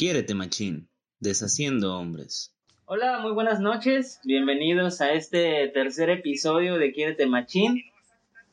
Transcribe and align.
Quiérete 0.00 0.34
Machín, 0.34 0.88
deshaciendo 1.18 1.98
hombres. 1.98 2.54
Hola, 2.86 3.18
muy 3.18 3.32
buenas 3.32 3.60
noches. 3.60 4.18
Bienvenidos 4.24 5.02
a 5.02 5.12
este 5.12 5.68
tercer 5.68 6.08
episodio 6.08 6.78
de 6.78 6.90
Quiérete 6.94 7.26
Machín. 7.26 7.82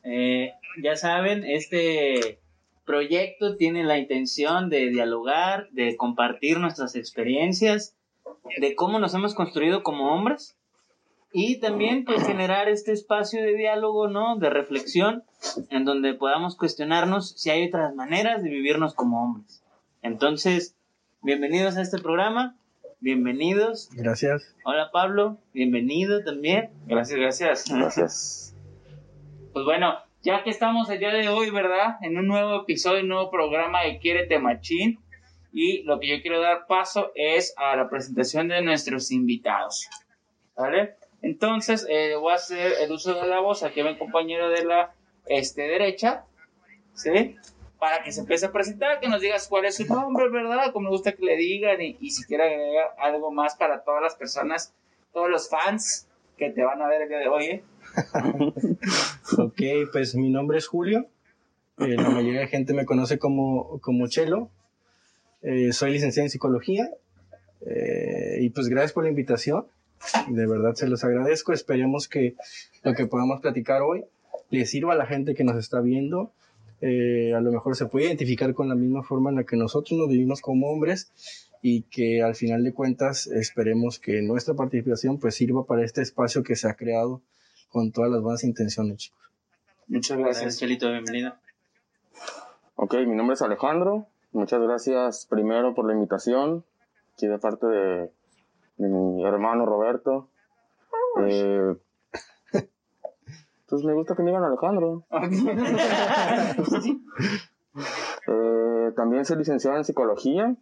Eh, 0.04 0.52
ya 0.82 0.94
saben, 0.96 1.44
este 1.44 2.38
proyecto 2.84 3.56
tiene 3.56 3.82
la 3.82 3.96
intención 3.96 4.68
de 4.68 4.90
dialogar, 4.90 5.70
de 5.70 5.96
compartir 5.96 6.60
nuestras 6.60 6.94
experiencias, 6.96 7.96
de 8.60 8.74
cómo 8.74 8.98
nos 8.98 9.14
hemos 9.14 9.34
construido 9.34 9.82
como 9.82 10.14
hombres 10.14 10.54
y 11.32 11.60
también 11.60 12.04
pues 12.04 12.26
generar 12.26 12.68
este 12.68 12.92
espacio 12.92 13.40
de 13.40 13.54
diálogo, 13.54 14.08
¿no? 14.08 14.36
De 14.36 14.50
reflexión 14.50 15.24
en 15.70 15.86
donde 15.86 16.12
podamos 16.12 16.58
cuestionarnos 16.58 17.30
si 17.40 17.48
hay 17.48 17.68
otras 17.68 17.94
maneras 17.94 18.42
de 18.42 18.50
vivirnos 18.50 18.92
como 18.92 19.24
hombres. 19.24 19.62
Entonces, 20.02 20.74
bienvenidos 21.22 21.76
a 21.76 21.82
este 21.82 21.98
programa, 21.98 22.56
bienvenidos. 23.00 23.90
Gracias. 23.92 24.54
Hola 24.64 24.90
Pablo, 24.92 25.38
bienvenido 25.52 26.22
también. 26.24 26.70
Gracias, 26.86 27.18
gracias. 27.18 27.64
Gracias. 27.70 28.56
Pues 29.52 29.64
bueno, 29.64 29.94
ya 30.22 30.42
que 30.42 30.50
estamos 30.50 30.90
el 30.90 30.98
día 30.98 31.12
de 31.12 31.28
hoy, 31.28 31.50
¿verdad? 31.50 31.96
En 32.02 32.18
un 32.18 32.26
nuevo 32.26 32.62
episodio, 32.62 33.02
un 33.02 33.08
nuevo 33.08 33.30
programa 33.30 33.82
de 33.82 33.98
Quiérete 33.98 34.38
Machín. 34.38 35.00
Y 35.52 35.82
lo 35.84 35.98
que 35.98 36.08
yo 36.08 36.22
quiero 36.22 36.40
dar 36.40 36.66
paso 36.66 37.10
es 37.14 37.54
a 37.56 37.74
la 37.74 37.88
presentación 37.88 38.48
de 38.48 38.60
nuestros 38.62 39.10
invitados. 39.10 39.88
¿Vale? 40.56 40.96
Entonces, 41.22 41.86
eh, 41.88 42.14
voy 42.16 42.32
a 42.32 42.36
hacer 42.36 42.72
el 42.80 42.92
uso 42.92 43.14
de 43.14 43.26
la 43.26 43.40
voz 43.40 43.62
aquí 43.62 43.80
a 43.80 43.84
mi 43.84 43.96
compañero 43.96 44.50
de 44.50 44.64
la 44.64 44.92
este, 45.26 45.62
derecha, 45.62 46.24
¿sí? 46.94 47.36
Para 47.78 48.02
que 48.02 48.10
se 48.10 48.20
empiece 48.20 48.46
a 48.46 48.52
presentar, 48.52 48.98
que 49.00 49.08
nos 49.08 49.20
digas 49.20 49.46
cuál 49.48 49.64
es 49.64 49.76
su 49.76 49.86
nombre, 49.86 50.28
¿verdad? 50.30 50.72
Como 50.72 50.84
me 50.84 50.90
gusta 50.90 51.12
que 51.12 51.24
le 51.24 51.36
digan 51.36 51.80
y, 51.80 52.10
si 52.10 52.24
quiere 52.24 52.44
agregar 52.44 52.94
algo 52.98 53.30
más 53.30 53.54
para 53.54 53.84
todas 53.84 54.02
las 54.02 54.16
personas, 54.16 54.74
todos 55.12 55.30
los 55.30 55.48
fans 55.48 56.08
que 56.36 56.50
te 56.50 56.62
van 56.64 56.82
a 56.82 56.88
ver 56.88 57.02
el 57.02 57.08
día 57.08 57.18
de 57.18 57.28
hoy, 57.28 57.44
¿eh? 57.44 57.62
ok, 59.38 59.90
pues 59.92 60.14
mi 60.14 60.30
nombre 60.30 60.58
es 60.58 60.66
Julio. 60.66 61.06
Eh, 61.78 61.94
la 61.96 62.10
mayoría 62.10 62.40
de 62.40 62.48
gente 62.48 62.74
me 62.74 62.84
conoce 62.84 63.18
como, 63.18 63.78
como 63.80 64.08
Chelo. 64.08 64.50
Eh, 65.42 65.72
soy 65.72 65.92
licenciado 65.92 66.26
en 66.26 66.30
psicología. 66.30 66.90
Eh, 67.66 68.38
y 68.40 68.50
pues 68.50 68.68
gracias 68.68 68.92
por 68.92 69.04
la 69.04 69.10
invitación. 69.10 69.66
De 70.28 70.46
verdad 70.46 70.74
se 70.74 70.88
los 70.88 71.04
agradezco. 71.04 71.52
Esperemos 71.52 72.08
que 72.08 72.34
lo 72.82 72.94
que 72.94 73.06
podamos 73.06 73.40
platicar 73.40 73.82
hoy 73.82 74.04
le 74.50 74.66
sirva 74.66 74.94
a 74.94 74.96
la 74.96 75.06
gente 75.06 75.34
que 75.34 75.44
nos 75.44 75.56
está 75.56 75.80
viendo. 75.80 76.32
Eh, 76.80 77.34
a 77.34 77.40
lo 77.40 77.50
mejor 77.50 77.74
se 77.76 77.86
puede 77.86 78.06
identificar 78.06 78.54
con 78.54 78.68
la 78.68 78.74
misma 78.74 79.02
forma 79.02 79.30
en 79.30 79.36
la 79.36 79.44
que 79.44 79.56
nosotros 79.56 79.98
nos 79.98 80.08
vivimos 80.08 80.40
como 80.40 80.70
hombres 80.70 81.12
y 81.60 81.82
que 81.82 82.22
al 82.22 82.36
final 82.36 82.62
de 82.62 82.72
cuentas 82.72 83.26
esperemos 83.26 83.98
que 83.98 84.22
nuestra 84.22 84.54
participación 84.54 85.18
pues 85.18 85.34
sirva 85.34 85.64
para 85.66 85.84
este 85.84 86.02
espacio 86.02 86.42
que 86.42 86.54
se 86.54 86.68
ha 86.68 86.74
creado 86.74 87.22
con 87.68 87.90
todas 87.90 88.10
las 88.10 88.22
buenas 88.22 88.44
intenciones, 88.44 88.96
chicos. 88.96 89.18
Muchas 89.88 90.18
Gracias, 90.18 90.42
gracias. 90.42 90.60
Chelito, 90.60 90.90
bienvenido. 90.90 91.34
Ok, 92.76 92.94
mi 93.06 93.16
nombre 93.16 93.34
es 93.34 93.42
Alejandro. 93.42 94.06
Muchas 94.32 94.60
gracias 94.60 95.26
primero 95.26 95.74
por 95.74 95.86
la 95.86 95.94
invitación, 95.94 96.64
aquí 97.14 97.26
de 97.26 97.38
parte 97.38 97.66
de, 97.66 98.10
de 98.76 98.88
mi 98.88 99.24
hermano 99.24 99.66
Roberto. 99.66 100.28
Eh, 101.26 101.74
pues 103.68 103.84
me 103.84 103.92
gusta 103.92 104.14
que 104.14 104.22
me 104.22 104.30
digan 104.30 104.44
Alejandro. 104.44 105.04
Eh, 108.26 108.92
también 108.96 109.24
soy 109.24 109.36
licenciado 109.36 109.76
en 109.76 109.84
psicología 109.84 110.56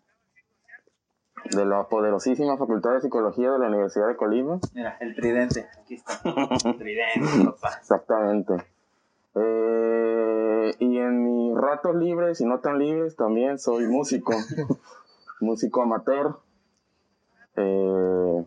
de 1.51 1.65
la 1.65 1.89
poderosísima 1.89 2.57
Facultad 2.57 2.93
de 2.93 3.01
Psicología 3.01 3.53
de 3.53 3.59
la 3.59 3.69
Universidad 3.69 4.09
de 4.09 4.17
Colima. 4.17 4.59
Mira, 4.75 4.97
el 5.01 5.15
tridente, 5.15 5.67
aquí 5.81 5.95
está. 5.95 6.21
El 6.25 6.77
tridente, 6.79 7.45
papá. 7.45 7.77
Exactamente. 7.79 8.55
Eh, 9.35 10.75
y 10.79 10.99
en 10.99 11.25
mis 11.25 11.57
ratos 11.57 11.95
libres 11.95 12.41
y 12.41 12.45
no 12.45 12.61
tan 12.61 12.79
libres 12.79 13.17
también 13.17 13.59
soy 13.59 13.87
músico, 13.87 14.35
músico 15.41 15.83
amateur. 15.83 16.37
Eh, 17.57 18.45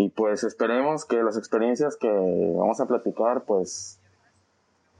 y 0.00 0.08
pues 0.08 0.44
esperemos 0.44 1.04
que 1.04 1.22
las 1.22 1.36
experiencias 1.36 1.96
que 1.96 2.08
vamos 2.08 2.80
a 2.80 2.86
platicar 2.86 3.44
pues 3.44 3.98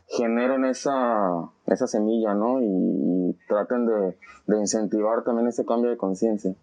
generen 0.09 0.67
esa, 0.67 1.49
esa 1.67 1.87
semilla, 1.87 2.35
¿no? 2.35 2.61
Y, 2.61 2.67
y 2.67 3.37
traten 3.49 3.87
de, 3.87 4.19
de 4.47 4.59
incentivar 4.59 5.25
también 5.25 5.49
ese 5.49 5.65
cambio 5.65 5.91
de 5.91 5.97
conciencia. 5.97 6.55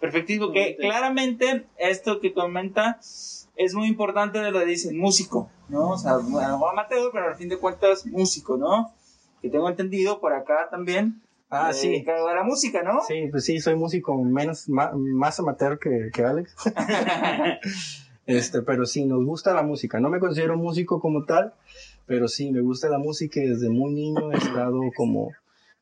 Perfectivo, 0.00 0.52
que 0.52 0.76
claramente 0.76 1.66
esto 1.78 2.20
que 2.20 2.32
comenta 2.32 2.98
es 3.00 3.74
muy 3.74 3.88
importante 3.88 4.38
de 4.38 4.52
lo 4.52 4.60
que 4.60 4.66
dicen 4.66 4.96
músico, 4.96 5.48
¿no? 5.68 5.90
O 5.90 5.98
sea, 5.98 6.12
a 6.12 6.16
lo 6.18 6.22
mejor 6.24 6.70
amateur, 6.70 7.10
pero 7.12 7.26
al 7.26 7.34
fin 7.34 7.48
de 7.48 7.58
cuentas 7.58 8.06
músico, 8.06 8.56
¿no? 8.56 8.92
Que 9.40 9.48
tengo 9.48 9.68
entendido 9.68 10.20
por 10.20 10.32
acá 10.32 10.68
también. 10.70 11.20
Ah, 11.54 11.70
eh, 11.70 11.74
sí. 11.74 12.04
a 12.08 12.34
la 12.34 12.42
música, 12.44 12.82
¿no? 12.82 13.00
Sí, 13.06 13.28
pues 13.30 13.44
sí, 13.44 13.60
soy 13.60 13.76
músico 13.76 14.16
menos, 14.16 14.68
más 14.68 15.38
amateur 15.38 15.78
que, 15.78 16.10
que 16.12 16.24
Alex. 16.24 16.54
este, 18.26 18.62
pero 18.62 18.86
sí, 18.86 19.04
nos 19.04 19.24
gusta 19.24 19.52
la 19.54 19.62
música. 19.62 20.00
No 20.00 20.08
me 20.08 20.18
considero 20.18 20.56
músico 20.56 21.00
como 21.00 21.24
tal, 21.24 21.52
pero 22.06 22.28
sí, 22.28 22.50
me 22.50 22.60
gusta 22.60 22.88
la 22.88 22.98
música 22.98 23.40
y 23.40 23.46
desde 23.48 23.68
muy 23.68 23.92
niño 23.92 24.32
he 24.32 24.36
estado 24.36 24.80
como 24.96 25.30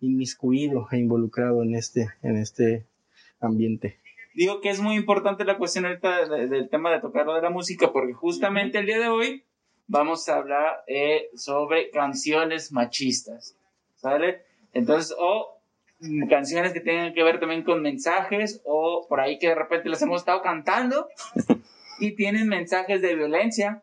inmiscuido 0.00 0.88
e 0.90 0.98
involucrado 0.98 1.62
en 1.62 1.74
este, 1.74 2.08
en 2.22 2.36
este 2.36 2.86
ambiente. 3.40 3.98
Digo 4.34 4.60
que 4.60 4.70
es 4.70 4.80
muy 4.80 4.96
importante 4.96 5.44
la 5.44 5.58
cuestión 5.58 5.86
ahorita 5.86 6.26
de- 6.28 6.48
del 6.48 6.68
tema 6.68 6.90
de 6.92 7.00
tocar 7.00 7.26
lo 7.26 7.34
de 7.34 7.42
la 7.42 7.50
música, 7.50 7.92
porque 7.92 8.12
justamente 8.12 8.78
el 8.78 8.86
día 8.86 8.98
de 8.98 9.08
hoy 9.08 9.44
vamos 9.86 10.28
a 10.28 10.36
hablar 10.36 10.84
eh, 10.86 11.28
sobre 11.34 11.90
canciones 11.90 12.72
machistas, 12.72 13.56
¿sale? 13.96 14.42
Entonces, 14.72 15.14
o 15.18 15.59
canciones 16.28 16.72
que 16.72 16.80
tengan 16.80 17.12
que 17.12 17.22
ver 17.22 17.40
también 17.40 17.62
con 17.62 17.82
mensajes, 17.82 18.60
o 18.64 19.06
por 19.08 19.20
ahí 19.20 19.38
que 19.38 19.48
de 19.48 19.54
repente 19.54 19.88
las 19.88 20.02
hemos 20.02 20.20
estado 20.20 20.42
cantando 20.42 21.08
y 21.98 22.16
tienen 22.16 22.48
mensajes 22.48 23.02
de 23.02 23.14
violencia, 23.14 23.82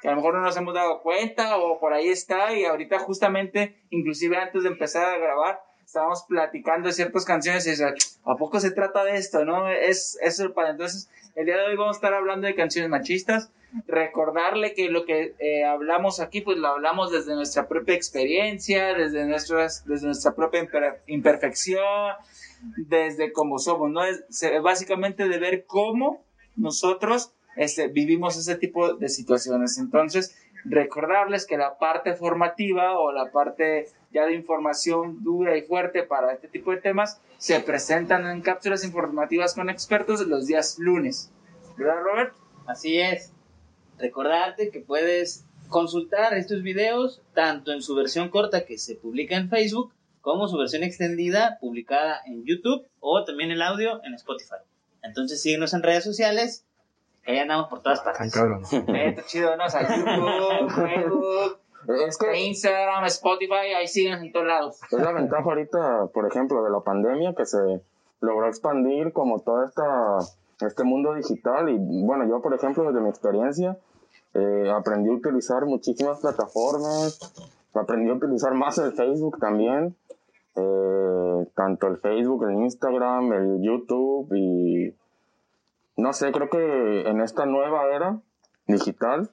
que 0.00 0.08
a 0.08 0.12
lo 0.12 0.16
mejor 0.16 0.34
no 0.34 0.40
nos 0.40 0.56
hemos 0.56 0.74
dado 0.74 1.02
cuenta, 1.02 1.56
o 1.58 1.78
por 1.78 1.92
ahí 1.92 2.08
está, 2.08 2.54
y 2.54 2.64
ahorita 2.64 2.98
justamente, 2.98 3.82
inclusive 3.90 4.36
antes 4.36 4.62
de 4.62 4.70
empezar 4.70 5.14
a 5.14 5.18
grabar, 5.18 5.60
estábamos 5.84 6.24
platicando 6.28 6.88
de 6.88 6.94
ciertas 6.94 7.24
canciones 7.24 7.66
y 7.66 7.70
decía, 7.70 7.94
¿a 8.24 8.36
poco 8.36 8.58
se 8.58 8.72
trata 8.72 9.04
de 9.04 9.16
esto? 9.16 9.44
¿No? 9.44 9.68
Es 9.68 10.18
eso 10.20 10.52
para 10.52 10.70
entonces, 10.70 11.08
el 11.36 11.46
día 11.46 11.56
de 11.58 11.66
hoy 11.66 11.76
vamos 11.76 11.96
a 11.96 11.98
estar 11.98 12.14
hablando 12.14 12.46
de 12.46 12.54
canciones 12.54 12.90
machistas. 12.90 13.52
Recordarle 13.86 14.72
que 14.72 14.88
lo 14.88 15.04
que 15.04 15.34
eh, 15.38 15.64
hablamos 15.64 16.18
aquí, 16.20 16.40
pues 16.40 16.56
lo 16.56 16.68
hablamos 16.68 17.12
desde 17.12 17.34
nuestra 17.34 17.68
propia 17.68 17.94
experiencia, 17.94 18.94
desde, 18.94 19.26
nuestras, 19.26 19.84
desde 19.86 20.06
nuestra 20.06 20.34
propia 20.34 20.62
imper- 20.62 21.00
imperfección, 21.06 22.14
desde 22.76 23.32
cómo 23.32 23.58
somos, 23.58 23.90
¿no? 23.90 24.02
Es 24.04 24.24
básicamente 24.62 25.28
de 25.28 25.38
ver 25.38 25.66
cómo 25.66 26.24
nosotros 26.56 27.34
este, 27.56 27.88
vivimos 27.88 28.38
ese 28.38 28.56
tipo 28.56 28.94
de 28.94 29.10
situaciones. 29.10 29.76
Entonces, 29.78 30.34
recordarles 30.64 31.46
que 31.46 31.58
la 31.58 31.76
parte 31.76 32.14
formativa 32.14 32.98
o 32.98 33.12
la 33.12 33.30
parte 33.30 33.88
ya 34.16 34.24
de 34.24 34.34
información 34.34 35.22
dura 35.22 35.58
y 35.58 35.62
fuerte 35.62 36.02
para 36.02 36.32
este 36.32 36.48
tipo 36.48 36.70
de 36.70 36.78
temas 36.78 37.20
se 37.36 37.60
presentan 37.60 38.26
en 38.26 38.40
cápsulas 38.40 38.82
informativas 38.82 39.52
con 39.52 39.68
expertos 39.68 40.26
los 40.26 40.46
días 40.46 40.78
lunes. 40.78 41.30
¿Verdad, 41.76 42.00
Robert? 42.02 42.34
Así 42.66 42.98
es. 42.98 43.30
Recordarte 43.98 44.70
que 44.70 44.80
puedes 44.80 45.44
consultar 45.68 46.32
estos 46.32 46.62
videos 46.62 47.20
tanto 47.34 47.72
en 47.72 47.82
su 47.82 47.94
versión 47.94 48.30
corta 48.30 48.64
que 48.64 48.78
se 48.78 48.94
publica 48.94 49.36
en 49.36 49.50
Facebook 49.50 49.92
como 50.22 50.48
su 50.48 50.56
versión 50.56 50.82
extendida 50.82 51.58
publicada 51.60 52.20
en 52.24 52.42
YouTube 52.46 52.86
o 53.00 53.22
también 53.24 53.50
el 53.50 53.60
audio 53.60 54.02
en 54.02 54.14
Spotify. 54.14 54.56
Entonces 55.02 55.42
síguenos 55.42 55.74
en 55.74 55.82
redes 55.82 56.04
sociales, 56.04 56.64
que 57.22 57.32
ahí 57.32 57.38
andamos 57.38 57.68
por 57.68 57.82
todas 57.82 58.02
Tan 58.02 58.14
partes. 58.14 58.32
cabrón. 58.32 58.62
Eh, 58.96 59.08
está 59.10 59.26
chido, 59.26 59.56
¿no? 59.58 59.66
O 59.66 59.68
sea, 59.68 59.82
YouTube, 59.96 60.70
Facebook, 60.72 61.58
Es 62.06 62.18
que 62.18 62.38
Instagram, 62.46 63.04
Spotify, 63.04 63.74
ahí 63.76 63.86
siguen 63.86 64.24
en 64.24 64.32
todos 64.32 64.46
lados. 64.46 64.80
Es 64.90 65.00
la 65.00 65.12
ventaja 65.12 65.42
ahorita, 65.42 66.06
por 66.12 66.26
ejemplo, 66.26 66.62
de 66.62 66.70
la 66.70 66.80
pandemia 66.80 67.34
que 67.34 67.46
se 67.46 67.82
logró 68.20 68.48
expandir 68.48 69.12
como 69.12 69.40
todo 69.40 69.64
esta, 69.64 70.18
este 70.60 70.84
mundo 70.84 71.14
digital. 71.14 71.68
Y 71.68 72.04
bueno, 72.04 72.26
yo 72.28 72.40
por 72.40 72.54
ejemplo 72.54 72.84
desde 72.84 73.00
mi 73.00 73.08
experiencia 73.08 73.76
eh, 74.34 74.70
aprendí 74.74 75.10
a 75.10 75.14
utilizar 75.14 75.64
muchísimas 75.64 76.20
plataformas, 76.20 77.18
aprendí 77.74 78.10
a 78.10 78.14
utilizar 78.14 78.54
más 78.54 78.78
el 78.78 78.92
Facebook 78.92 79.38
también, 79.38 79.96
eh, 80.56 81.46
tanto 81.54 81.86
el 81.86 81.98
Facebook, 81.98 82.44
el 82.44 82.56
Instagram, 82.56 83.32
el 83.32 83.62
YouTube 83.62 84.32
y 84.34 84.94
no 85.96 86.12
sé, 86.12 86.32
creo 86.32 86.50
que 86.50 87.08
en 87.08 87.20
esta 87.22 87.46
nueva 87.46 87.86
era 87.94 88.20
digital, 88.66 89.30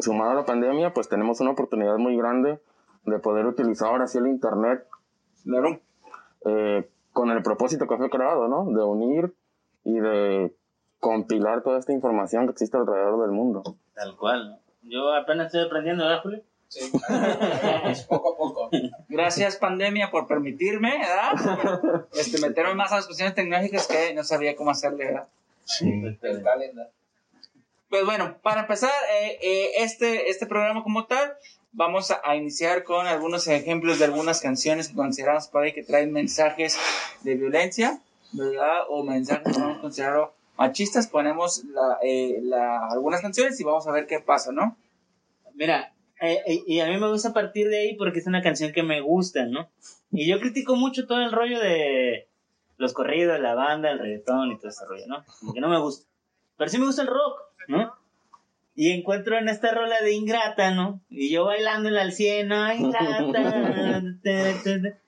sumado 0.00 0.30
a 0.32 0.34
la 0.34 0.44
pandemia, 0.44 0.92
pues 0.92 1.08
tenemos 1.08 1.40
una 1.40 1.50
oportunidad 1.52 1.96
muy 1.98 2.16
grande 2.16 2.58
de 3.04 3.18
poder 3.18 3.46
utilizar 3.46 3.88
ahora 3.88 4.06
sí 4.06 4.18
el 4.18 4.26
Internet 4.26 4.84
Claro. 5.44 5.80
eh, 6.44 6.88
con 7.12 7.30
el 7.30 7.42
propósito 7.42 7.86
que 7.86 7.96
fue 7.96 8.10
creado, 8.10 8.48
¿no? 8.48 8.64
De 8.66 8.82
unir 8.82 9.32
y 9.84 9.98
de 9.98 10.54
compilar 11.00 11.62
toda 11.62 11.78
esta 11.78 11.92
información 11.92 12.46
que 12.46 12.52
existe 12.52 12.76
alrededor 12.76 13.22
del 13.22 13.30
mundo. 13.30 13.62
Tal 13.94 14.16
cual, 14.16 14.50
¿no? 14.50 14.58
Yo 14.82 15.14
apenas 15.14 15.46
estoy 15.46 15.66
aprendiendo, 15.66 16.04
¿verdad, 16.04 16.22
Julio? 16.22 16.42
Sí. 16.68 16.90
poco 18.08 18.34
a 18.34 18.36
poco. 18.36 18.70
Gracias, 19.08 19.56
pandemia, 19.56 20.10
por 20.10 20.26
permitirme, 20.26 20.98
¿verdad? 20.98 22.06
Este, 22.12 22.40
meterme 22.40 22.74
más 22.74 22.92
a 22.92 22.96
las 22.96 23.06
cuestiones 23.06 23.34
tecnológicas 23.34 23.86
que 23.86 24.14
no 24.14 24.24
sabía 24.24 24.56
cómo 24.56 24.70
hacerle, 24.70 25.06
¿verdad? 25.06 25.28
Sí. 25.64 25.88
El. 25.88 26.18
Pues 27.88 28.04
bueno, 28.04 28.38
para 28.42 28.62
empezar 28.62 28.90
eh, 29.12 29.38
eh, 29.40 29.70
este, 29.78 30.28
este 30.28 30.46
programa 30.46 30.82
como 30.82 31.06
tal, 31.06 31.34
vamos 31.72 32.10
a, 32.10 32.20
a 32.24 32.34
iniciar 32.36 32.82
con 32.84 33.06
algunos 33.06 33.46
ejemplos 33.48 33.98
de 33.98 34.06
algunas 34.06 34.40
canciones 34.40 34.88
que 34.88 34.94
consideramos 34.96 35.46
por 35.48 35.62
ahí 35.62 35.72
que 35.72 35.82
traen 35.84 36.12
mensajes 36.12 36.78
de 37.22 37.34
violencia, 37.36 38.00
¿verdad? 38.32 38.82
O 38.88 39.04
mensajes 39.04 39.44
que 39.46 39.52
podemos 39.52 39.78
considerar 39.78 40.30
machistas. 40.56 41.06
Ponemos 41.06 41.62
la, 41.64 41.98
eh, 42.02 42.40
la- 42.42 42.88
algunas 42.90 43.20
canciones 43.20 43.58
y 43.60 43.64
vamos 43.64 43.86
a 43.86 43.92
ver 43.92 44.06
qué 44.06 44.18
pasa, 44.20 44.50
¿no? 44.50 44.76
Mira, 45.54 45.92
eh, 46.20 46.40
eh, 46.46 46.62
y 46.66 46.80
a 46.80 46.86
mí 46.88 46.98
me 46.98 47.08
gusta 47.08 47.32
partir 47.32 47.68
de 47.68 47.78
ahí 47.78 47.94
porque 47.94 48.18
es 48.18 48.26
una 48.26 48.42
canción 48.42 48.72
que 48.72 48.82
me 48.82 49.00
gusta, 49.00 49.44
¿no? 49.46 49.68
Y 50.10 50.26
yo 50.28 50.40
critico 50.40 50.74
mucho 50.74 51.06
todo 51.06 51.20
el 51.20 51.30
rollo 51.30 51.60
de 51.60 52.26
los 52.78 52.92
corridos, 52.94 53.38
la 53.38 53.54
banda, 53.54 53.90
el 53.92 53.98
reggaetón 54.00 54.50
y 54.52 54.56
todo 54.58 54.68
ese 54.70 54.84
rollo, 54.86 55.06
¿no? 55.06 55.24
Como 55.40 55.54
que 55.54 55.60
no 55.60 55.68
me 55.68 55.78
gusta. 55.78 56.06
Pero 56.56 56.70
sí 56.70 56.78
me 56.78 56.86
gusta 56.86 57.02
el 57.02 57.08
rock, 57.08 57.40
¿no? 57.68 57.92
Y 58.74 58.90
encuentro 58.90 59.38
en 59.38 59.48
esta 59.48 59.72
rola 59.72 60.00
de 60.02 60.12
Ingrata, 60.12 60.70
¿no? 60.70 61.00
Y 61.08 61.30
yo 61.30 61.44
bailándola 61.46 62.02
al 62.02 62.12
100, 62.12 62.48
¿no? 62.48 62.72
Ingrata. 62.74 63.32
ta, 63.32 64.02
ta, 64.22 64.82
ta. 64.82 64.98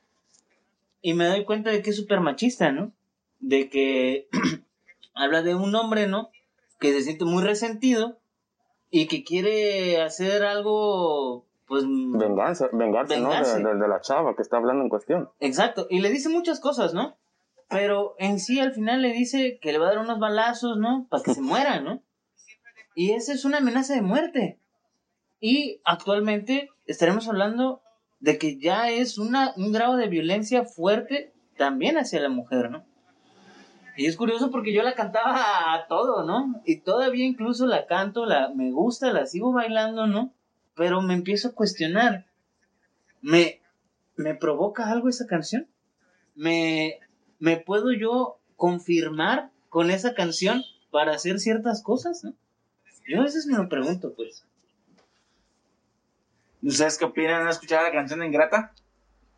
Y 1.03 1.15
me 1.15 1.27
doy 1.27 1.45
cuenta 1.45 1.71
de 1.71 1.83
que 1.83 1.91
es 1.91 1.97
súper 1.97 2.21
machista, 2.21 2.73
¿no? 2.73 2.93
De 3.41 3.69
que 3.69 4.29
habla 5.15 5.43
de 5.43 5.55
un 5.55 5.75
hombre, 5.75 6.07
¿no? 6.07 6.31
Que 6.81 6.93
se 6.93 7.03
siente 7.03 7.25
muy 7.25 7.43
resentido 7.43 8.19
y 8.91 9.07
que 9.07 9.23
quiere 9.23 10.01
hacer 10.01 10.45
algo, 10.45 11.45
pues... 11.67 11.85
Venganza, 11.87 12.69
vengarse, 12.73 13.21
¿no? 13.61 13.69
De- 13.69 13.75
de 13.79 13.89
la 13.89 14.01
chava 14.01 14.35
que 14.35 14.43
está 14.43 14.57
hablando 14.57 14.83
en 14.83 14.89
cuestión. 14.89 15.29
Exacto, 15.41 15.87
y 15.91 16.01
le 16.01 16.09
dice 16.11 16.29
muchas 16.31 16.59
cosas, 16.61 16.95
¿no? 16.95 17.17
Pero 17.69 18.15
en 18.19 18.41
sí 18.41 18.61
al 18.61 18.73
final 18.73 19.03
le 19.03 19.13
dice 19.13 19.59
que 19.61 19.73
le 19.73 19.79
va 19.79 19.87
a 19.87 19.91
dar 19.91 19.99
unos 19.99 20.19
balazos, 20.19 20.79
¿no? 20.79 21.07
Para 21.11 21.23
que 21.23 21.35
se 21.35 21.41
muera, 21.43 21.81
¿no? 21.81 22.03
Y 22.95 23.13
esa 23.13 23.33
es 23.33 23.45
una 23.45 23.59
amenaza 23.59 23.95
de 23.95 24.03
muerte. 24.03 24.59
Y 25.41 25.81
actualmente 25.85 26.71
estaremos 26.87 27.29
hablando 27.29 27.83
de 28.21 28.39
que 28.39 28.59
ya 28.59 28.91
es 28.91 29.19
una, 29.19 29.53
un 29.57 29.73
grado 29.73 29.97
de 29.97 30.09
violencia 30.09 30.65
fuerte 30.65 31.33
también 31.57 31.97
hacia 31.97 32.21
la 32.21 32.29
mujer, 32.29 32.71
¿no? 32.71 32.85
Y 33.97 34.07
es 34.07 34.17
curioso 34.17 34.51
porque 34.51 34.73
yo 34.73 34.83
la 34.83 34.95
cantaba 34.95 35.75
a 35.75 35.87
todo, 35.89 36.25
¿no? 36.25 36.63
Y 36.65 36.81
todavía 36.81 37.25
incluso 37.25 37.67
la 37.67 37.87
canto, 37.87 38.27
la 38.27 38.49
me 38.55 38.71
gusta, 38.71 39.13
la 39.13 39.27
sigo 39.27 39.53
bailando, 39.53 40.07
¿no? 40.07 40.33
Pero 40.77 41.03
me 41.03 41.15
empiezo 41.15 41.49
a 41.49 41.55
cuestionar. 41.55 42.27
¿Me, 43.21 43.61
me 44.17 44.37
provoca 44.37 44.89
algo 44.91 45.09
esa 45.09 45.27
canción? 45.27 45.67
¿Me, 46.37 47.01
¿Me 47.39 47.57
puedo 47.57 47.93
yo 47.93 48.39
confirmar 48.57 49.51
con 49.69 49.91
esa 49.91 50.15
canción 50.15 50.63
para 50.91 51.13
hacer 51.13 51.39
ciertas 51.39 51.83
cosas? 51.83 52.25
¿no? 52.25 52.35
Yo 53.07 53.21
a 53.21 53.25
veces 53.25 53.47
me 53.47 53.57
lo 53.57 53.69
pregunto, 53.69 54.15
pues. 54.15 54.45
¿Ustedes 56.63 56.99
qué 56.99 57.05
opinan? 57.05 57.43
¿Han 57.43 57.49
escuchado 57.49 57.85
la 57.85 57.93
canción 57.93 58.21
de 58.21 58.27
Ingrata? 58.27 58.73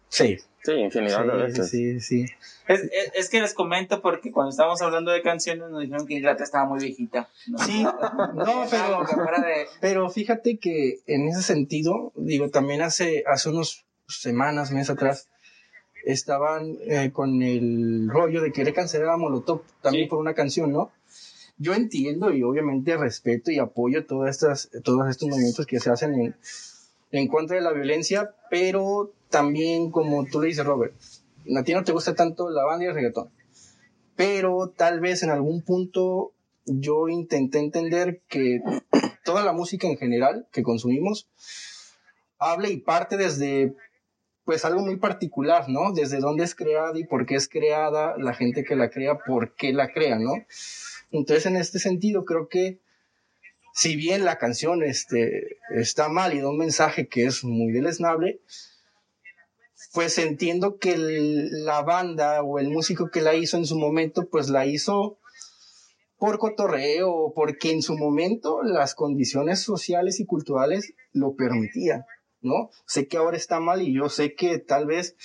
Sí, 0.09 0.39
Sí, 0.63 0.73
infinidad 0.73 1.25
de 1.25 1.31
sí, 1.33 1.37
veces. 1.39 1.71
sí, 1.71 2.01
sí. 2.01 2.27
Es, 2.69 2.81
es, 2.83 3.13
es 3.15 3.31
que 3.31 3.41
les 3.41 3.55
comento 3.55 4.03
porque 4.03 4.31
cuando 4.31 4.51
estábamos 4.51 4.83
hablando 4.83 5.11
de 5.11 5.23
canciones 5.23 5.71
nos 5.71 5.81
dijeron 5.81 6.07
que 6.07 6.15
Ingrata 6.15 6.45
estaba 6.45 6.67
muy 6.67 6.81
viejita. 6.81 7.31
¿no? 7.47 7.59
Sí, 7.61 7.83
no, 7.83 7.95
pero, 8.71 9.05
de... 9.43 9.67
pero 9.81 10.11
fíjate 10.11 10.59
que 10.59 11.01
en 11.07 11.29
ese 11.29 11.43
sentido, 11.43 12.13
digo, 12.15 12.51
también 12.51 12.83
hace, 12.83 13.25
hace 13.27 13.49
unos 13.49 13.87
semanas, 14.07 14.71
meses 14.71 14.91
atrás, 14.91 15.29
estaban 16.05 16.77
eh, 16.83 17.11
con 17.13 17.43
el 17.43 18.09
rollo 18.09 18.43
de 18.43 18.53
querer 18.53 18.75
cancelar 18.75 19.11
a 19.11 19.17
Molotov 19.17 19.63
también 19.83 20.05
Sí. 20.07 20.11
por 20.11 20.19
una 20.19 20.35
canción, 20.35 20.73
¿no? 20.73 20.91
Yo 21.59 21.75
entiendo 21.75 22.33
y 22.33 22.43
obviamente 22.43 22.97
respeto 22.97 23.51
y 23.51 23.59
apoyo 23.59 24.07
todas 24.07 24.31
estas, 24.31 24.71
todos 24.83 25.09
estos 25.11 25.29
movimientos 25.29 25.67
que 25.67 25.79
se 25.79 25.91
hacen 25.91 26.15
en, 26.15 26.37
en 27.13 27.29
contra 27.29 27.57
de 27.57 27.63
la 27.63 27.73
violencia, 27.73 28.35
pero 28.51 29.13
también, 29.29 29.91
como 29.91 30.25
tú 30.25 30.41
le 30.41 30.49
dices, 30.49 30.65
Robert, 30.65 30.95
a 31.57 31.63
ti 31.63 31.75
no 31.75 31.85
te 31.85 31.93
gusta 31.93 32.15
tanto 32.15 32.49
la 32.51 32.65
banda 32.65 32.85
y 32.85 32.89
el 32.89 32.95
reggaetón, 32.95 33.31
pero 34.17 34.73
tal 34.75 35.01
vez 35.01 35.23
en 35.23 35.31
algún 35.31 35.63
punto 35.63 36.33
yo 36.65 37.09
intenté 37.09 37.59
entender 37.59 38.23
que 38.29 38.61
toda 39.25 39.45
la 39.45 39.53
música 39.53 39.87
en 39.87 39.97
general 39.99 40.47
que 40.53 40.63
consumimos 40.63 41.29
habla 42.39 42.69
y 42.69 42.79
parte 42.79 43.17
desde 43.17 43.75
pues 44.51 44.65
algo 44.65 44.81
muy 44.81 44.97
particular, 44.97 45.69
¿no? 45.69 45.93
Desde 45.93 46.19
dónde 46.19 46.43
es 46.43 46.57
creada 46.57 46.99
y 46.99 47.05
por 47.05 47.25
qué 47.25 47.37
es 47.37 47.49
creada, 47.49 48.17
la 48.19 48.35
gente 48.35 48.65
que 48.65 48.75
la 48.75 48.91
crea, 48.91 49.21
por 49.25 49.55
qué 49.55 49.73
la 49.73 49.93
crea, 49.93 50.19
¿no? 50.19 50.33
Entonces, 51.13 51.47
en 51.47 51.55
este 51.55 51.79
sentido, 51.79 52.25
creo 52.25 52.49
que 52.49 52.81
si 53.73 53.95
bien 53.95 54.25
la 54.25 54.39
canción 54.39 54.83
este, 54.83 55.59
está 55.73 56.09
mal 56.09 56.35
y 56.35 56.41
da 56.41 56.49
un 56.49 56.59
mensaje 56.59 57.07
que 57.07 57.27
es 57.27 57.45
muy 57.45 57.71
deleznable, 57.71 58.41
pues 59.93 60.19
entiendo 60.19 60.79
que 60.79 60.97
la 60.99 61.83
banda 61.83 62.43
o 62.43 62.59
el 62.59 62.71
músico 62.71 63.09
que 63.09 63.21
la 63.21 63.37
hizo 63.37 63.57
en 63.57 63.67
su 63.67 63.79
momento, 63.79 64.29
pues 64.29 64.49
la 64.49 64.67
hizo 64.67 65.21
por 66.19 66.41
cotorreo, 66.41 67.33
porque 67.37 67.71
en 67.71 67.83
su 67.83 67.97
momento 67.97 68.65
las 68.65 68.97
condiciones 68.97 69.61
sociales 69.61 70.19
y 70.19 70.27
culturales 70.27 70.93
lo 71.13 71.37
permitían, 71.37 72.05
¿no? 72.43 72.71
Sé 72.87 73.07
que 73.09 73.17
ahora 73.17 73.37
está 73.37 73.61
mal 73.61 73.83
y 73.83 73.93
yo 73.95 74.09
sé 74.09 74.35
que 74.35 74.59
tal 74.59 74.87
vez 74.87 75.17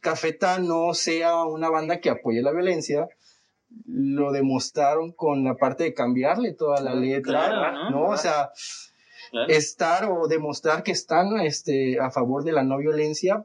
Cafeta 0.00 0.58
no 0.58 0.94
sea 0.94 1.44
una 1.44 1.68
banda 1.68 2.00
que 2.00 2.10
apoye 2.10 2.42
la 2.42 2.52
violencia, 2.52 3.08
lo 3.86 4.32
demostraron 4.32 5.12
con 5.12 5.44
la 5.44 5.54
parte 5.56 5.84
de 5.84 5.94
cambiarle 5.94 6.52
toda 6.52 6.80
la 6.80 6.94
letra, 6.94 7.48
Claro, 7.48 7.72
¿no? 7.72 7.90
¿no? 7.90 8.04
O 8.10 8.16
sea, 8.16 8.50
Claro. 9.30 9.52
estar 9.52 10.04
o 10.10 10.28
demostrar 10.28 10.84
que 10.84 10.92
están 10.92 11.40
este, 11.40 11.98
a 12.00 12.10
favor 12.12 12.44
de 12.44 12.52
la 12.52 12.62
no 12.62 12.78
violencia, 12.78 13.44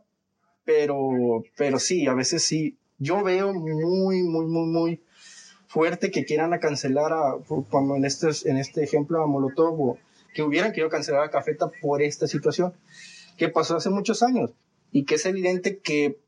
pero, 0.64 1.44
pero 1.58 1.80
sí, 1.80 2.06
a 2.08 2.14
veces 2.14 2.44
sí. 2.44 2.78
Yo 3.00 3.24
veo 3.24 3.52
muy, 3.52 4.22
muy, 4.22 4.48
muy, 4.48 4.66
muy 4.68 5.02
fuerte 5.68 6.12
que 6.12 6.24
quieran 6.24 6.54
a 6.54 6.60
cancelar 6.60 7.12
a, 7.14 7.38
como 7.72 7.96
en 7.96 8.06
este, 8.06 8.28
en 8.46 8.58
este 8.58 8.84
ejemplo 8.84 9.24
a 9.24 9.28
Molotov, 9.28 9.82
o 9.82 9.98
que 10.34 10.44
hubieran 10.44 10.72
querido 10.72 10.90
cancelar 10.90 11.24
a 11.24 11.30
Cafeta 11.30 11.72
por 11.82 12.02
esta 12.02 12.28
situación 12.28 12.74
que 13.38 13.50
pasó 13.50 13.76
hace 13.76 13.90
muchos 13.90 14.24
años 14.24 14.52
y 14.92 15.06
que 15.06 15.16
es 15.16 15.26
evidente 15.26 15.80
que 15.80 16.20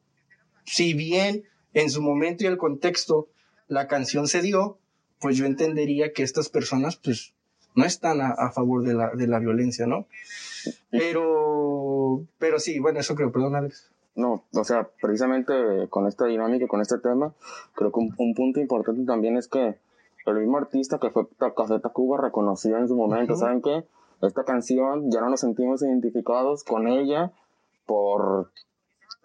si 0.66 0.94
bien 0.94 1.44
en 1.74 1.90
su 1.90 2.02
momento 2.02 2.44
y 2.44 2.48
el 2.48 2.58
contexto 2.58 3.28
la 3.68 3.88
canción 3.88 4.28
se 4.28 4.42
dio, 4.42 4.78
pues 5.20 5.38
yo 5.38 5.46
entendería 5.46 6.14
que 6.14 6.24
estas 6.24 6.50
personas 6.50 6.96
pues 6.98 7.34
no 7.76 7.86
están 7.86 8.22
a, 8.22 8.30
a 8.32 8.52
favor 8.52 8.84
de 8.84 8.94
la, 8.94 9.12
de 9.12 9.28
la 9.28 9.40
violencia, 9.40 9.88
¿no? 9.88 10.08
Pero, 10.92 12.26
pero 12.38 12.60
sí, 12.60 12.80
bueno, 12.80 13.00
eso 13.00 13.16
creo, 13.16 13.32
perdón 13.32 13.56
Alex. 13.56 13.90
No, 14.16 14.46
o 14.54 14.64
sea, 14.64 14.90
precisamente 15.02 15.54
con 15.90 16.08
esta 16.08 16.26
dinámica, 16.26 16.68
con 16.68 16.82
este 16.82 17.00
tema, 17.00 17.34
creo 17.74 17.92
que 17.92 18.00
un, 18.00 18.14
un 18.18 18.36
punto 18.36 18.60
importante 18.60 19.06
también 19.06 19.38
es 19.38 19.48
que 19.48 19.76
el 20.26 20.36
mismo 20.36 20.58
artista 20.58 21.00
que 21.00 21.10
fue 21.10 21.28
Café 21.38 21.80
Tacuba 21.80 22.18
reconoció 22.22 22.78
en 22.78 22.88
su 22.88 22.96
momento. 22.96 23.36
¿saben 23.36 23.62
qué? 23.62 23.86
Esta 24.22 24.44
canción 24.44 25.12
ya 25.12 25.20
no 25.22 25.30
nos 25.30 25.42
sentimos 25.42 25.84
identificados 25.84 26.64
con 26.64 26.88
ella 26.88 27.32
por 27.86 28.52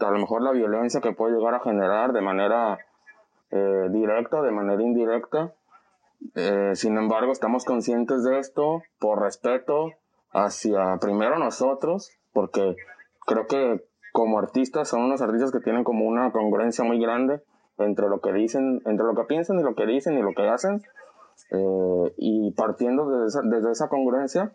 a 0.00 0.10
lo 0.10 0.18
mejor 0.18 0.42
la 0.42 0.52
violencia 0.52 1.00
que 1.00 1.12
puede 1.12 1.36
llegar 1.36 1.54
a 1.54 1.60
generar 1.60 2.12
de 2.12 2.20
manera 2.20 2.78
eh, 3.50 3.88
directa, 3.90 4.42
de 4.42 4.50
manera 4.50 4.82
indirecta. 4.82 5.54
Eh, 6.34 6.72
sin 6.74 6.96
embargo, 6.96 7.32
estamos 7.32 7.64
conscientes 7.64 8.24
de 8.24 8.38
esto 8.38 8.82
por 8.98 9.22
respeto 9.22 9.92
hacia 10.32 10.98
primero 10.98 11.38
nosotros, 11.38 12.10
porque 12.32 12.76
creo 13.26 13.46
que 13.46 13.84
como 14.12 14.38
artistas 14.38 14.88
son 14.88 15.02
unos 15.02 15.22
artistas 15.22 15.52
que 15.52 15.60
tienen 15.60 15.84
como 15.84 16.06
una 16.06 16.32
congruencia 16.32 16.84
muy 16.84 17.00
grande 17.00 17.42
entre 17.78 18.08
lo 18.08 18.20
que 18.20 18.32
dicen, 18.32 18.82
entre 18.84 19.06
lo 19.06 19.14
que 19.14 19.24
piensan 19.24 19.58
y 19.58 19.62
lo 19.62 19.74
que 19.74 19.86
dicen 19.86 20.18
y 20.18 20.22
lo 20.22 20.32
que 20.34 20.48
hacen. 20.48 20.82
Eh, 21.50 22.14
y 22.16 22.50
partiendo 22.52 23.08
desde 23.08 23.26
esa, 23.26 23.42
desde 23.42 23.70
esa 23.70 23.88
congruencia, 23.88 24.52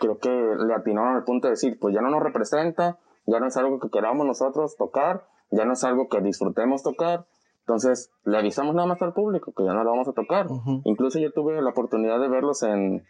creo 0.00 0.18
que 0.18 0.30
le 0.30 0.74
atinaron 0.74 1.16
al 1.16 1.24
punto 1.24 1.48
de 1.48 1.52
decir, 1.52 1.78
pues 1.78 1.94
ya 1.94 2.00
no 2.00 2.10
nos 2.10 2.22
representa, 2.22 2.98
ya 3.26 3.40
no 3.40 3.46
es 3.46 3.56
algo 3.56 3.78
que 3.78 3.90
queramos 3.90 4.26
nosotros 4.26 4.76
tocar, 4.76 5.26
ya 5.50 5.64
no 5.64 5.74
es 5.74 5.84
algo 5.84 6.08
que 6.08 6.20
disfrutemos 6.20 6.82
tocar. 6.82 7.26
Entonces, 7.60 8.10
le 8.24 8.38
avisamos 8.38 8.74
nada 8.74 8.86
más 8.86 9.02
al 9.02 9.12
público 9.12 9.52
que 9.52 9.64
ya 9.64 9.72
no 9.72 9.82
lo 9.82 9.90
vamos 9.90 10.08
a 10.08 10.12
tocar. 10.12 10.46
Ujú. 10.46 10.82
Incluso 10.84 11.18
yo 11.18 11.32
tuve 11.32 11.60
la 11.60 11.70
oportunidad 11.70 12.20
de 12.20 12.28
verlos 12.28 12.62
en, 12.62 13.04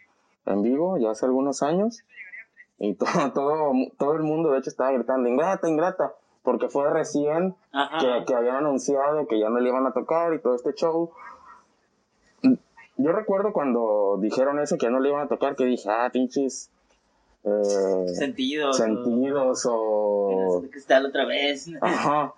en 0.47 0.63
vivo 0.63 0.97
ya 0.99 1.11
hace 1.11 1.27
algunos 1.27 1.63
años 1.63 2.03
y 2.79 2.95
todo, 2.97 3.33
todo, 3.33 3.73
todo 3.99 4.15
el 4.15 4.23
mundo 4.23 4.53
de 4.53 4.59
hecho 4.59 4.71
estaba 4.71 4.93
gritando, 4.93 5.29
ingrata, 5.29 5.69
ingrata. 5.69 6.15
Porque 6.47 6.69
fue 6.69 6.89
recién 6.89 7.57
que, 8.01 8.25
que 8.25 8.35
habían 8.35 8.57
anunciado 8.57 9.27
que 9.27 9.41
ya 9.41 9.51
no 9.51 9.59
le 9.59 9.69
iban 9.69 9.85
a 9.85 9.93
tocar 9.93 10.33
y 10.33 10.39
todo 10.39 10.55
este 10.55 10.73
show. 10.75 11.11
Yo 12.97 13.13
recuerdo 13.13 13.53
cuando 13.53 14.17
dijeron 14.21 14.61
eso, 14.61 14.79
que 14.79 14.87
ya 14.87 14.91
no 14.91 15.01
le 15.01 15.11
iban 15.11 15.27
a 15.27 15.29
tocar, 15.29 15.57
que 15.57 15.65
dije, 15.65 15.91
ah, 15.91 16.09
pinches 16.11 16.71
eh, 17.43 18.09
Sentidos. 18.15 18.77
sentidos 18.77 19.69
o... 19.69 20.63
¿Qué 20.73 20.81
tal 20.81 21.07
otra 21.07 21.27
vez? 21.27 21.69
Ajá. 21.83 22.33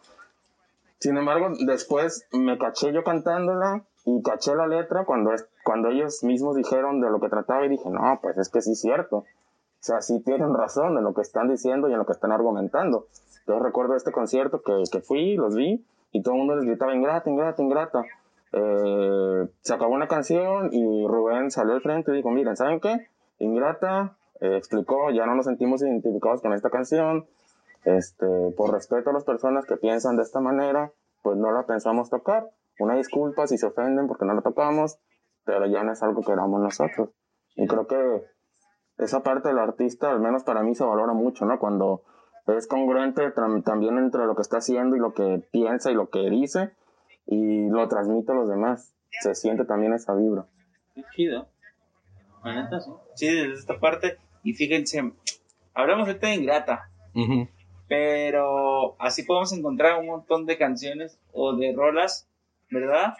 Sin 0.98 1.16
embargo, 1.16 1.50
después 1.66 2.26
me 2.32 2.56
caché 2.56 2.92
yo 2.92 3.04
cantándola 3.04 3.84
y 4.06 4.22
caché 4.22 4.54
la 4.56 4.66
letra 4.66 5.04
cuando, 5.04 5.32
cuando 5.64 5.90
ellos 5.90 6.24
mismos 6.24 6.56
dijeron 6.56 7.02
de 7.02 7.10
lo 7.10 7.20
que 7.20 7.28
trataba 7.28 7.66
y 7.66 7.68
dije, 7.68 7.90
no, 7.90 8.18
pues 8.22 8.38
es 8.38 8.48
que 8.48 8.62
sí 8.62 8.72
es 8.72 8.80
cierto. 8.80 9.18
O 9.18 9.24
sea, 9.80 10.00
sí 10.00 10.20
tienen 10.20 10.54
razón 10.54 10.96
en 10.96 11.04
lo 11.04 11.12
que 11.12 11.20
están 11.20 11.48
diciendo 11.48 11.88
y 11.88 11.92
en 11.92 11.98
lo 11.98 12.06
que 12.06 12.12
están 12.12 12.32
argumentando. 12.32 13.06
Yo 13.48 13.58
recuerdo 13.58 13.96
este 13.96 14.12
concierto 14.12 14.60
que, 14.60 14.82
que 14.92 15.00
fui, 15.00 15.34
los 15.36 15.54
vi 15.54 15.82
y 16.12 16.22
todo 16.22 16.34
el 16.34 16.38
mundo 16.40 16.56
les 16.56 16.66
gritaba 16.66 16.94
ingrata, 16.94 17.30
ingrata, 17.30 17.62
ingrata. 17.62 18.04
Eh, 18.52 19.48
se 19.62 19.74
acabó 19.74 19.94
una 19.94 20.06
canción 20.06 20.68
y 20.72 21.06
Rubén 21.06 21.50
salió 21.50 21.72
al 21.72 21.80
frente 21.80 22.12
y 22.12 22.16
dijo, 22.16 22.30
miren, 22.30 22.56
¿saben 22.56 22.78
qué? 22.78 23.08
Ingrata 23.38 24.16
eh, 24.40 24.56
explicó, 24.56 25.10
ya 25.10 25.26
no 25.26 25.34
nos 25.34 25.46
sentimos 25.46 25.82
identificados 25.82 26.42
con 26.42 26.52
esta 26.52 26.70
canción, 26.70 27.26
este, 27.84 28.26
por 28.56 28.72
respeto 28.72 29.10
a 29.10 29.12
las 29.14 29.24
personas 29.24 29.64
que 29.64 29.76
piensan 29.76 30.16
de 30.16 30.22
esta 30.22 30.40
manera, 30.40 30.92
pues 31.22 31.38
no 31.38 31.50
la 31.50 31.64
pensamos 31.64 32.10
tocar. 32.10 32.50
Una 32.78 32.96
disculpa 32.96 33.46
si 33.46 33.56
se 33.56 33.66
ofenden 33.66 34.06
porque 34.06 34.26
no 34.26 34.34
la 34.34 34.42
tocamos, 34.42 34.98
pero 35.44 35.66
ya 35.66 35.82
no 35.82 35.92
es 35.92 36.02
algo 36.02 36.22
que 36.22 36.32
éramos 36.32 36.60
nosotros. 36.60 37.10
Y 37.56 37.66
creo 37.66 37.86
que 37.86 38.24
esa 38.98 39.22
parte 39.22 39.48
del 39.48 39.58
artista, 39.58 40.10
al 40.10 40.20
menos 40.20 40.44
para 40.44 40.62
mí, 40.62 40.74
se 40.74 40.84
valora 40.84 41.14
mucho, 41.14 41.44
¿no? 41.44 41.58
Cuando 41.58 42.02
es 42.56 42.66
congruente 42.66 43.22
tam- 43.34 43.62
también 43.62 43.98
entre 43.98 44.24
lo 44.26 44.34
que 44.34 44.42
está 44.42 44.58
haciendo 44.58 44.96
y 44.96 45.00
lo 45.00 45.12
que 45.14 45.42
piensa 45.50 45.90
y 45.90 45.94
lo 45.94 46.08
que 46.10 46.30
dice, 46.30 46.70
y 47.26 47.68
lo 47.68 47.86
transmite 47.88 48.32
a 48.32 48.34
los 48.34 48.48
demás. 48.48 48.94
Se 49.20 49.34
siente 49.34 49.64
también 49.64 49.92
esa 49.92 50.14
vibra. 50.14 50.46
Qué 50.94 51.02
chido. 51.14 51.48
Sí. 52.42 52.50
Sí, 53.16 53.26
desde 53.26 53.54
esta 53.54 53.78
parte. 53.80 54.18
Y 54.42 54.54
fíjense, 54.54 55.12
hablamos 55.74 56.06
ahorita 56.08 56.28
de 56.28 56.34
Ingrata, 56.36 56.88
Ujú. 57.14 57.48
pero 57.88 58.96
así 59.00 59.24
podemos 59.24 59.52
encontrar 59.52 59.98
un 59.98 60.06
montón 60.06 60.46
de 60.46 60.56
canciones 60.56 61.18
o 61.32 61.54
de 61.56 61.72
rolas, 61.74 62.28
¿verdad? 62.70 63.14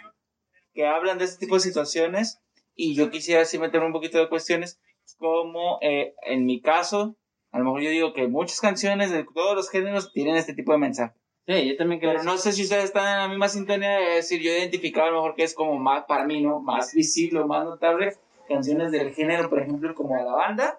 Que 0.74 0.86
hablan 0.86 1.18
de 1.18 1.24
este 1.24 1.40
tipo 1.44 1.54
de 1.56 1.60
situaciones. 1.60 2.40
Y 2.76 2.94
yo 2.94 3.10
quisiera 3.10 3.42
así 3.42 3.58
meterme 3.58 3.86
un 3.88 3.92
poquito 3.92 4.18
de 4.18 4.28
cuestiones, 4.28 4.80
como 5.18 5.78
eh, 5.82 6.14
en 6.22 6.46
mi 6.46 6.60
caso, 6.60 7.16
a 7.50 7.58
lo 7.58 7.64
mejor 7.64 7.82
yo 7.82 7.90
digo 7.90 8.12
que 8.12 8.28
muchas 8.28 8.60
canciones 8.60 9.10
de 9.10 9.24
todos 9.24 9.56
los 9.56 9.70
géneros 9.70 10.12
tienen 10.12 10.36
este 10.36 10.54
tipo 10.54 10.72
de 10.72 10.78
mensaje. 10.78 11.14
Sí, 11.46 11.66
yo 11.66 11.76
también 11.78 11.98
creo 11.98 12.12
Pero 12.12 12.24
no 12.24 12.36
sé 12.36 12.52
si 12.52 12.62
ustedes 12.62 12.84
están 12.84 13.06
en 13.06 13.18
la 13.20 13.28
misma 13.28 13.48
sintonía 13.48 13.98
de 13.98 14.14
decir, 14.16 14.42
yo 14.42 14.50
identificaba 14.50 15.08
a 15.08 15.10
lo 15.10 15.16
mejor 15.16 15.34
que 15.34 15.44
es 15.44 15.54
como 15.54 15.78
más, 15.78 16.04
para 16.04 16.26
mí, 16.26 16.42
¿no? 16.42 16.60
Más 16.60 16.92
visible 16.92 17.40
o 17.40 17.46
más 17.46 17.64
notable, 17.64 18.12
canciones 18.46 18.92
del 18.92 19.14
género, 19.14 19.48
por 19.48 19.62
ejemplo, 19.62 19.94
como 19.94 20.14
la 20.14 20.24
banda 20.24 20.78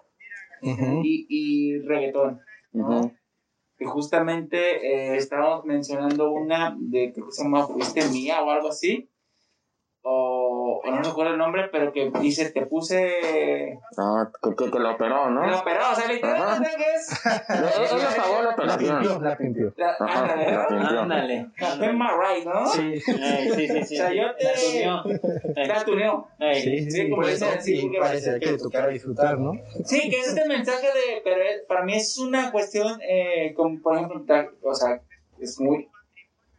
y, 0.62 1.26
y 1.28 1.80
reggaetón, 1.80 2.40
¿no? 2.72 3.12
Que 3.76 3.84
justamente 3.84 4.86
eh, 4.86 5.16
estábamos 5.16 5.64
mencionando 5.64 6.30
una 6.30 6.76
de, 6.78 7.12
creo 7.12 7.26
que 7.26 7.32
se 7.32 7.42
llama 7.42 7.66
Fuiste 7.66 8.08
Mía 8.10 8.40
o 8.42 8.50
algo 8.50 8.68
así, 8.68 9.09
o, 10.02 10.80
o 10.82 10.90
no 10.90 11.02
recuerdo 11.02 11.32
el 11.32 11.38
nombre, 11.38 11.68
pero 11.70 11.92
que 11.92 12.10
dice, 12.20 12.50
te 12.50 12.64
puse... 12.66 13.78
Ah, 13.98 14.30
que, 14.42 14.56
que, 14.56 14.70
que 14.70 14.78
lo 14.78 14.92
operó, 14.92 15.28
¿no? 15.30 15.46
La 15.46 15.58
operó, 15.58 15.80
o 15.92 15.94
sea, 15.94 16.10
literalmente 16.10 16.70
que 16.76 16.94
es... 16.94 17.26
Él 17.48 17.98
le 17.98 18.16
pagó 18.16 18.42
la 18.42 18.50
operación. 18.50 19.22
la 19.24 19.36
pimpió. 19.36 19.74
La, 19.76 19.90
Ajá, 19.98 20.22
ándale. 21.02 21.46
Ándale. 21.58 21.92
Right, 21.92 22.44
¿no? 22.46 22.66
Sí, 22.68 23.00
sí, 23.00 23.12
sí, 23.68 23.84
sí. 23.84 23.94
O 23.94 23.98
sea, 23.98 24.12
yo 24.12 24.34
te- 24.36 25.66
La 25.66 25.84
tuneó. 25.84 26.28
La 26.38 26.54
sí, 26.54 26.80
sí, 26.84 26.90
Sí, 26.90 27.02
como 27.10 27.16
por 27.22 27.26
dicen 27.30 27.48
eso, 27.48 27.58
así, 27.58 27.76
y 27.78 27.82
porque- 27.82 27.98
parece 27.98 28.40
que 28.40 28.52
le 28.52 28.58
tocara 28.58 28.88
disfrutar, 28.88 29.38
¿no? 29.38 29.52
Sí, 29.84 30.08
que 30.08 30.18
es 30.20 30.28
este 30.28 30.48
mensaje 30.48 30.86
de, 30.86 31.20
pero 31.22 31.42
para 31.68 31.82
mí 31.84 31.94
es 31.96 32.16
una 32.18 32.50
cuestión, 32.52 32.98
eh, 33.02 33.52
como 33.54 33.80
por 33.82 33.96
ejemplo, 33.96 34.24
o 34.62 34.74
sea, 34.74 35.00
es 35.40 35.60
muy, 35.60 35.88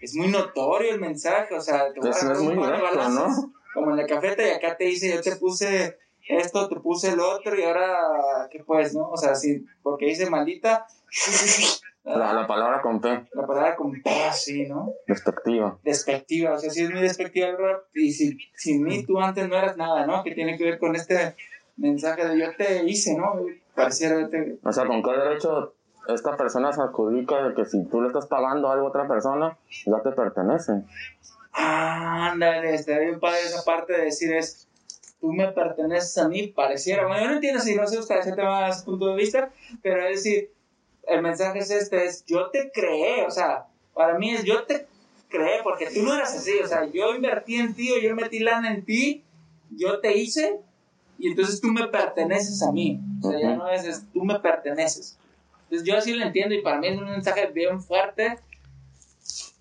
es 0.01 0.15
muy 0.15 0.27
notorio 0.27 0.91
el 0.93 0.99
mensaje, 0.99 1.53
o 1.55 1.61
sea, 1.61 1.91
te 1.93 1.99
voy 1.99 2.09
a 2.09 2.11
Es- 2.11 2.23
dar 2.25 2.33
es 2.33 2.39
un 2.39 2.55
muy 2.55 2.65
directo, 2.65 3.09
¿no? 3.09 3.53
Como 3.73 3.91
en 3.91 3.97
la 3.97 4.05
cafeta 4.07 4.45
y 4.45 4.49
acá 4.51 4.75
te 4.75 4.85
dice, 4.85 5.13
yo 5.13 5.21
te 5.21 5.35
puse 5.37 5.97
esto, 6.27 6.67
te 6.67 6.75
puse 6.77 7.09
el 7.09 7.19
otro 7.19 7.57
y 7.57 7.63
ahora, 7.63 8.47
¿qué 8.51 8.63
pues, 8.63 8.93
no? 8.93 9.09
O 9.09 9.17
sea, 9.17 9.35
sí, 9.35 9.65
porque 9.81 10.05
dice 10.07 10.29
maldita, 10.29 10.85
La, 12.03 12.33
la 12.33 12.47
palabra 12.47 12.81
con 12.81 12.99
P, 12.99 13.07
la 13.33 13.45
palabra 13.45 13.75
con 13.75 13.91
P 14.01 14.09
así, 14.23 14.63
¿no? 14.67 14.91
despectiva. 15.05 15.77
Despectiva, 15.83 16.53
o 16.53 16.57
sea, 16.59 16.71
sí 16.71 16.81
es 16.83 16.89
muy 16.89 17.01
despectiva 17.01 17.49
el 17.49 17.57
rap 17.57 17.83
y 17.93 18.11
si, 18.11 18.37
sin 18.55 18.83
mí 18.83 19.05
tú 19.05 19.19
antes 19.19 19.47
no 19.47 19.55
eras 19.55 19.77
nada, 19.77 20.07
¿no? 20.07 20.23
Que 20.23 20.31
tiene 20.33 20.57
que 20.57 20.63
ver 20.63 20.79
con 20.79 20.95
este 20.95 21.35
mensaje 21.77 22.27
de 22.27 22.39
yo 22.39 22.55
te 22.57 22.83
hice, 22.85 23.15
¿no? 23.15 23.35
Pareciera 23.75 24.27
te, 24.29 24.57
O 24.63 24.71
sea, 24.73 24.85
¿con 24.87 25.03
qué 25.03 25.11
derecho 25.11 25.75
esta 26.07 26.35
persona 26.37 26.73
se 26.73 26.81
adjudica 26.81 27.43
de 27.43 27.53
que 27.53 27.65
si 27.65 27.83
tú 27.85 28.01
le 28.01 28.07
estás 28.07 28.27
pagando 28.27 28.69
algo 28.69 28.87
a 28.87 28.89
otra 28.89 29.07
persona, 29.07 29.57
ya 29.85 30.01
te 30.01 30.11
pertenece? 30.11 30.83
Ándale, 31.53 32.73
está 32.75 32.97
bien 32.99 33.19
padre 33.19 33.41
esa 33.45 33.63
parte 33.63 33.93
de 33.93 34.05
decir 34.05 34.33
es, 34.33 34.67
tú 35.19 35.31
me 35.31 35.51
perteneces 35.51 36.17
a 36.17 36.27
mí, 36.27 36.47
pareciera. 36.47 37.07
Bueno, 37.07 37.21
yo 37.21 37.27
no 37.29 37.33
entiendo 37.35 37.61
si 37.61 37.75
no 37.75 37.85
sé 37.87 37.99
usted 37.99 38.19
ese 38.19 38.33
tema 38.33 38.65
desde 38.65 38.77
ese 38.77 38.85
punto 38.85 39.07
de 39.07 39.15
vista, 39.15 39.51
pero 39.81 40.05
es 40.07 40.23
decir, 40.23 40.51
el 41.07 41.21
mensaje 41.21 41.59
es 41.59 41.71
este, 41.71 42.05
es 42.05 42.25
yo 42.25 42.49
te 42.49 42.71
creé, 42.73 43.25
o 43.25 43.31
sea, 43.31 43.67
para 43.93 44.17
mí 44.17 44.31
es 44.31 44.43
yo 44.43 44.63
te 44.63 44.87
creé, 45.29 45.61
porque 45.63 45.87
tú 45.93 46.03
no 46.03 46.13
eras 46.13 46.35
así, 46.35 46.59
o 46.59 46.67
sea, 46.67 46.85
yo 46.85 47.13
invertí 47.15 47.55
en 47.55 47.73
ti, 47.73 47.91
o 47.91 47.99
yo 47.99 48.15
metí 48.15 48.39
lana 48.39 48.73
en 48.73 48.85
ti, 48.85 49.23
yo 49.69 49.99
te 49.99 50.17
hice, 50.17 50.59
y 51.17 51.29
entonces 51.29 51.61
tú 51.61 51.67
me 51.67 51.87
perteneces 51.87 52.63
a 52.63 52.71
mí. 52.71 52.99
O 53.23 53.29
sea, 53.29 53.39
ya 53.39 53.49
Ujú. 53.49 53.57
no 53.59 53.69
es, 53.69 53.85
es 53.85 54.03
tú 54.11 54.23
me 54.23 54.39
perteneces. 54.39 55.17
Entonces 55.71 55.87
yo 55.87 55.97
así 55.97 56.13
lo 56.13 56.25
entiendo 56.25 56.53
y 56.53 56.61
para 56.61 56.79
mí 56.79 56.87
es 56.87 56.97
un 56.97 57.05
mensaje 57.05 57.47
bien 57.47 57.79
fuerte 57.79 58.39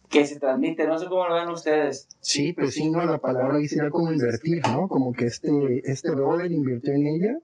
que 0.09 0.27
se 0.27 0.41
transmite, 0.41 0.85
no 0.89 0.99
sé 0.99 1.07
cómo 1.07 1.29
lo 1.29 1.37
ven 1.37 1.49
ustedes. 1.51 2.09
Sí, 2.21 2.53
pues 2.53 2.75
sí, 2.75 2.91
no, 2.91 3.05
la 3.07 3.19
palabra 3.19 3.59
ahí 3.59 3.69
sería 3.69 3.91
como 3.91 4.11
invertir, 4.11 4.61
¿no? 4.67 4.89
Como 4.89 5.13
que 5.13 5.27
este, 5.27 5.49
este 5.85 6.11
brother 6.11 6.51
invirtió 6.51 6.95
en 6.95 7.07
ella, 7.07 7.39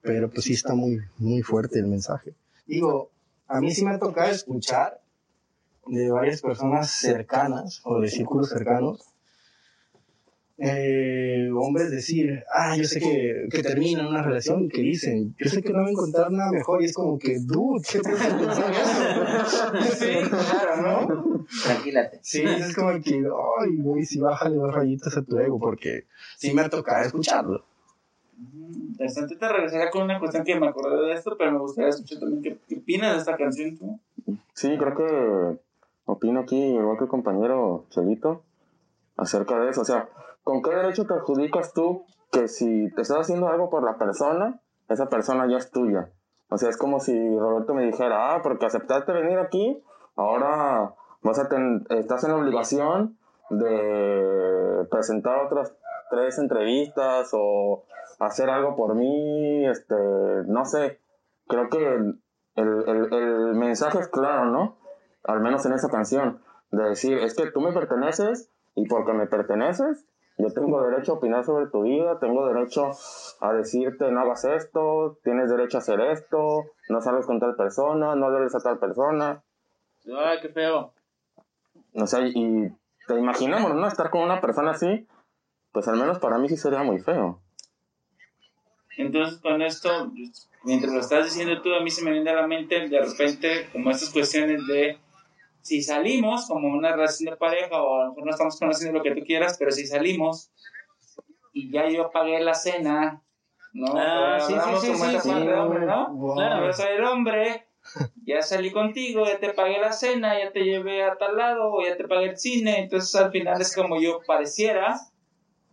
pero 0.00 0.28
pues 0.28 0.46
sí 0.46 0.54
está 0.54 0.74
muy, 0.74 0.98
muy 1.18 1.42
fuerte 1.42 1.78
el 1.78 1.86
mensaje. 1.86 2.34
Digo, 2.66 3.12
a 3.46 3.60
mí 3.60 3.70
sí 3.70 3.84
me 3.84 3.92
ha 3.92 4.00
tocado 4.00 4.32
escuchar 4.32 5.00
de 5.86 6.10
varias 6.10 6.42
personas 6.42 6.90
cercanas 6.90 7.82
o 7.84 8.00
de 8.00 8.08
círculos 8.08 8.48
cercanos, 8.48 9.14
eh, 10.58 11.50
hombres 11.54 11.90
decir, 11.90 12.42
ah, 12.52 12.76
yo 12.76 12.84
sé 12.84 12.98
que, 12.98 13.48
que 13.50 13.62
terminan 13.62 14.06
una 14.06 14.22
relación 14.22 14.68
que 14.68 14.80
dicen, 14.80 15.34
yo 15.38 15.50
sé 15.50 15.62
que 15.62 15.70
no 15.70 15.80
voy 15.80 15.88
a 15.88 15.92
encontrar 15.92 16.32
nada 16.32 16.50
mejor 16.50 16.80
y 16.82 16.86
es 16.86 16.94
como 16.94 17.18
que, 17.18 17.38
dude, 17.40 17.82
¿qué 17.90 18.00
te 18.00 18.12
hace 18.12 18.34
pensar 18.34 18.74
eso? 18.74 19.94
Sí, 19.94 20.30
claro, 20.30 20.82
¿no? 21.08 21.44
Tranquilate. 21.62 22.20
Sí, 22.22 22.42
es 22.42 22.74
como 22.74 22.92
que, 23.02 23.16
ay, 23.16 23.76
güey, 23.76 24.04
sí, 24.04 24.18
bájale 24.18 24.56
dos 24.56 24.74
rayitas 24.74 25.16
a 25.16 25.22
tu 25.22 25.38
ego, 25.38 25.58
porque 25.58 26.06
sí 26.38 26.54
me 26.54 26.62
ha 26.62 26.70
tocado 26.70 27.04
escucharlo. 27.04 27.64
Interesante, 28.38 29.36
te 29.36 29.48
regresaría 29.48 29.90
con 29.90 30.02
una 30.02 30.18
cuestión 30.18 30.44
que 30.44 30.58
me 30.58 30.68
acordé 30.68 31.06
de 31.06 31.12
esto, 31.14 31.36
pero 31.38 31.52
me 31.52 31.58
gustaría 31.58 31.90
escuchar 31.90 32.20
también 32.20 32.42
qué, 32.42 32.58
qué 32.66 32.76
opinas 32.76 33.12
de 33.12 33.18
esta 33.18 33.36
canción 33.36 33.76
tú. 33.76 34.00
Sí, 34.54 34.76
creo 34.78 34.94
que 34.96 35.58
opino 36.06 36.40
aquí, 36.40 36.56
igual 36.56 36.96
que 36.96 37.04
el 37.04 37.10
compañero 37.10 37.84
Chelito, 37.90 38.42
acerca 39.16 39.58
de 39.58 39.70
eso. 39.70 39.82
O 39.82 39.84
sea, 39.84 40.08
¿con 40.46 40.62
qué 40.62 40.70
derecho 40.70 41.06
te 41.06 41.14
adjudicas 41.14 41.72
tú 41.74 42.04
que 42.30 42.46
si 42.46 42.88
te 42.94 43.02
estás 43.02 43.18
haciendo 43.22 43.48
algo 43.48 43.68
por 43.68 43.82
la 43.82 43.98
persona, 43.98 44.60
esa 44.88 45.08
persona 45.08 45.48
ya 45.50 45.56
es 45.56 45.72
tuya? 45.72 46.12
O 46.50 46.56
sea, 46.56 46.68
es 46.70 46.76
como 46.76 47.00
si 47.00 47.12
Roberto 47.36 47.74
me 47.74 47.82
dijera, 47.84 48.32
ah, 48.32 48.42
porque 48.44 48.66
aceptaste 48.66 49.12
venir 49.12 49.38
aquí, 49.40 49.82
ahora 50.14 50.94
vas 51.22 51.40
a 51.40 51.48
ten- 51.48 51.84
estás 51.90 52.22
en 52.22 52.30
la 52.30 52.36
obligación 52.36 53.18
de 53.50 54.86
presentar 54.88 55.44
otras 55.46 55.74
tres 56.10 56.38
entrevistas 56.38 57.30
o 57.32 57.82
hacer 58.20 58.48
algo 58.48 58.76
por 58.76 58.94
mí, 58.94 59.66
este, 59.66 59.96
no 60.46 60.64
sé. 60.64 61.00
Creo 61.48 61.68
que 61.68 61.78
el, 61.84 62.20
el, 62.54 63.12
el 63.12 63.54
mensaje 63.56 63.98
es 63.98 64.06
claro, 64.08 64.46
¿no? 64.46 64.76
Al 65.24 65.40
menos 65.40 65.66
en 65.66 65.72
esa 65.72 65.88
canción, 65.88 66.40
de 66.70 66.84
decir, 66.90 67.18
es 67.18 67.34
que 67.34 67.50
tú 67.50 67.60
me 67.60 67.72
perteneces 67.72 68.48
y 68.76 68.86
porque 68.86 69.12
me 69.12 69.26
perteneces, 69.26 70.06
yo 70.38 70.52
tengo 70.52 70.82
derecho 70.82 71.12
a 71.12 71.14
opinar 71.16 71.44
sobre 71.44 71.66
tu 71.66 71.82
vida, 71.82 72.18
tengo 72.18 72.46
derecho 72.46 72.90
a 73.40 73.52
decirte 73.52 74.10
no 74.10 74.20
hagas 74.20 74.44
esto, 74.44 75.18
tienes 75.24 75.50
derecho 75.50 75.78
a 75.78 75.80
hacer 75.80 76.00
esto, 76.00 76.66
no 76.88 77.00
salgas 77.00 77.26
con 77.26 77.40
tal 77.40 77.56
persona, 77.56 78.14
no 78.14 78.30
le 78.30 78.36
hables 78.36 78.54
a 78.54 78.60
tal 78.60 78.78
persona. 78.78 79.42
Ay, 80.14 80.38
qué 80.42 80.48
feo. 80.50 80.92
O 81.94 82.06
sea, 82.06 82.20
y 82.26 82.70
te 83.06 83.18
imaginamos, 83.18 83.74
¿no? 83.74 83.86
Estar 83.86 84.10
con 84.10 84.22
una 84.22 84.40
persona 84.40 84.72
así, 84.72 85.06
pues 85.72 85.88
al 85.88 85.96
menos 85.96 86.18
para 86.18 86.38
mí 86.38 86.48
sí 86.48 86.56
sería 86.56 86.82
muy 86.82 86.98
feo. 86.98 87.40
Entonces, 88.98 89.40
con 89.40 89.62
esto, 89.62 90.10
mientras 90.64 90.92
lo 90.92 91.00
estás 91.00 91.24
diciendo 91.24 91.60
tú, 91.62 91.74
a 91.74 91.80
mí 91.80 91.90
se 91.90 92.04
me 92.04 92.12
viene 92.12 92.30
a 92.30 92.34
la 92.34 92.46
mente 92.46 92.88
de 92.88 93.00
repente 93.00 93.68
como 93.72 93.90
estas 93.90 94.10
cuestiones 94.10 94.66
de 94.66 94.98
si 95.66 95.82
salimos 95.82 96.46
como 96.46 96.68
una 96.68 96.92
relación 96.92 97.30
de 97.30 97.36
pareja 97.36 97.82
o 97.82 98.00
a 98.00 98.04
lo 98.04 98.10
mejor 98.10 98.24
no 98.24 98.30
estamos 98.30 98.58
conociendo 98.58 98.98
lo 98.98 99.02
que 99.02 99.14
tú 99.16 99.26
quieras, 99.26 99.56
pero 99.58 99.72
si 99.72 99.84
salimos 99.84 100.52
y 101.52 101.72
ya 101.72 101.88
yo 101.88 102.10
pagué 102.12 102.38
la 102.38 102.54
cena, 102.54 103.20
¿no? 103.72 103.92
Ah, 103.96 104.38
sí, 104.40 104.54
sí, 104.54 104.86
sí, 104.86 104.94
sí, 104.94 105.20
sí. 105.20 105.28
de 105.28 105.54
hombre, 105.54 105.84
¿no? 105.84 106.14
Wow. 106.14 106.34
Claro. 106.36 106.66
Yo 106.66 106.72
soy 106.72 106.92
el 106.96 107.04
hombre, 107.04 107.66
ya 108.24 108.42
salí 108.42 108.70
contigo, 108.70 109.26
ya 109.26 109.40
te 109.40 109.52
pagué 109.54 109.80
la 109.80 109.92
cena, 109.92 110.38
ya 110.38 110.52
te 110.52 110.60
llevé 110.60 111.02
a 111.02 111.16
tal 111.16 111.36
lado, 111.36 111.82
ya 111.84 111.96
te 111.96 112.06
pagué 112.06 112.30
el 112.30 112.38
cine, 112.38 112.78
entonces 112.78 113.12
al 113.16 113.32
final 113.32 113.60
es 113.60 113.74
como 113.74 114.00
yo 114.00 114.20
pareciera 114.24 114.96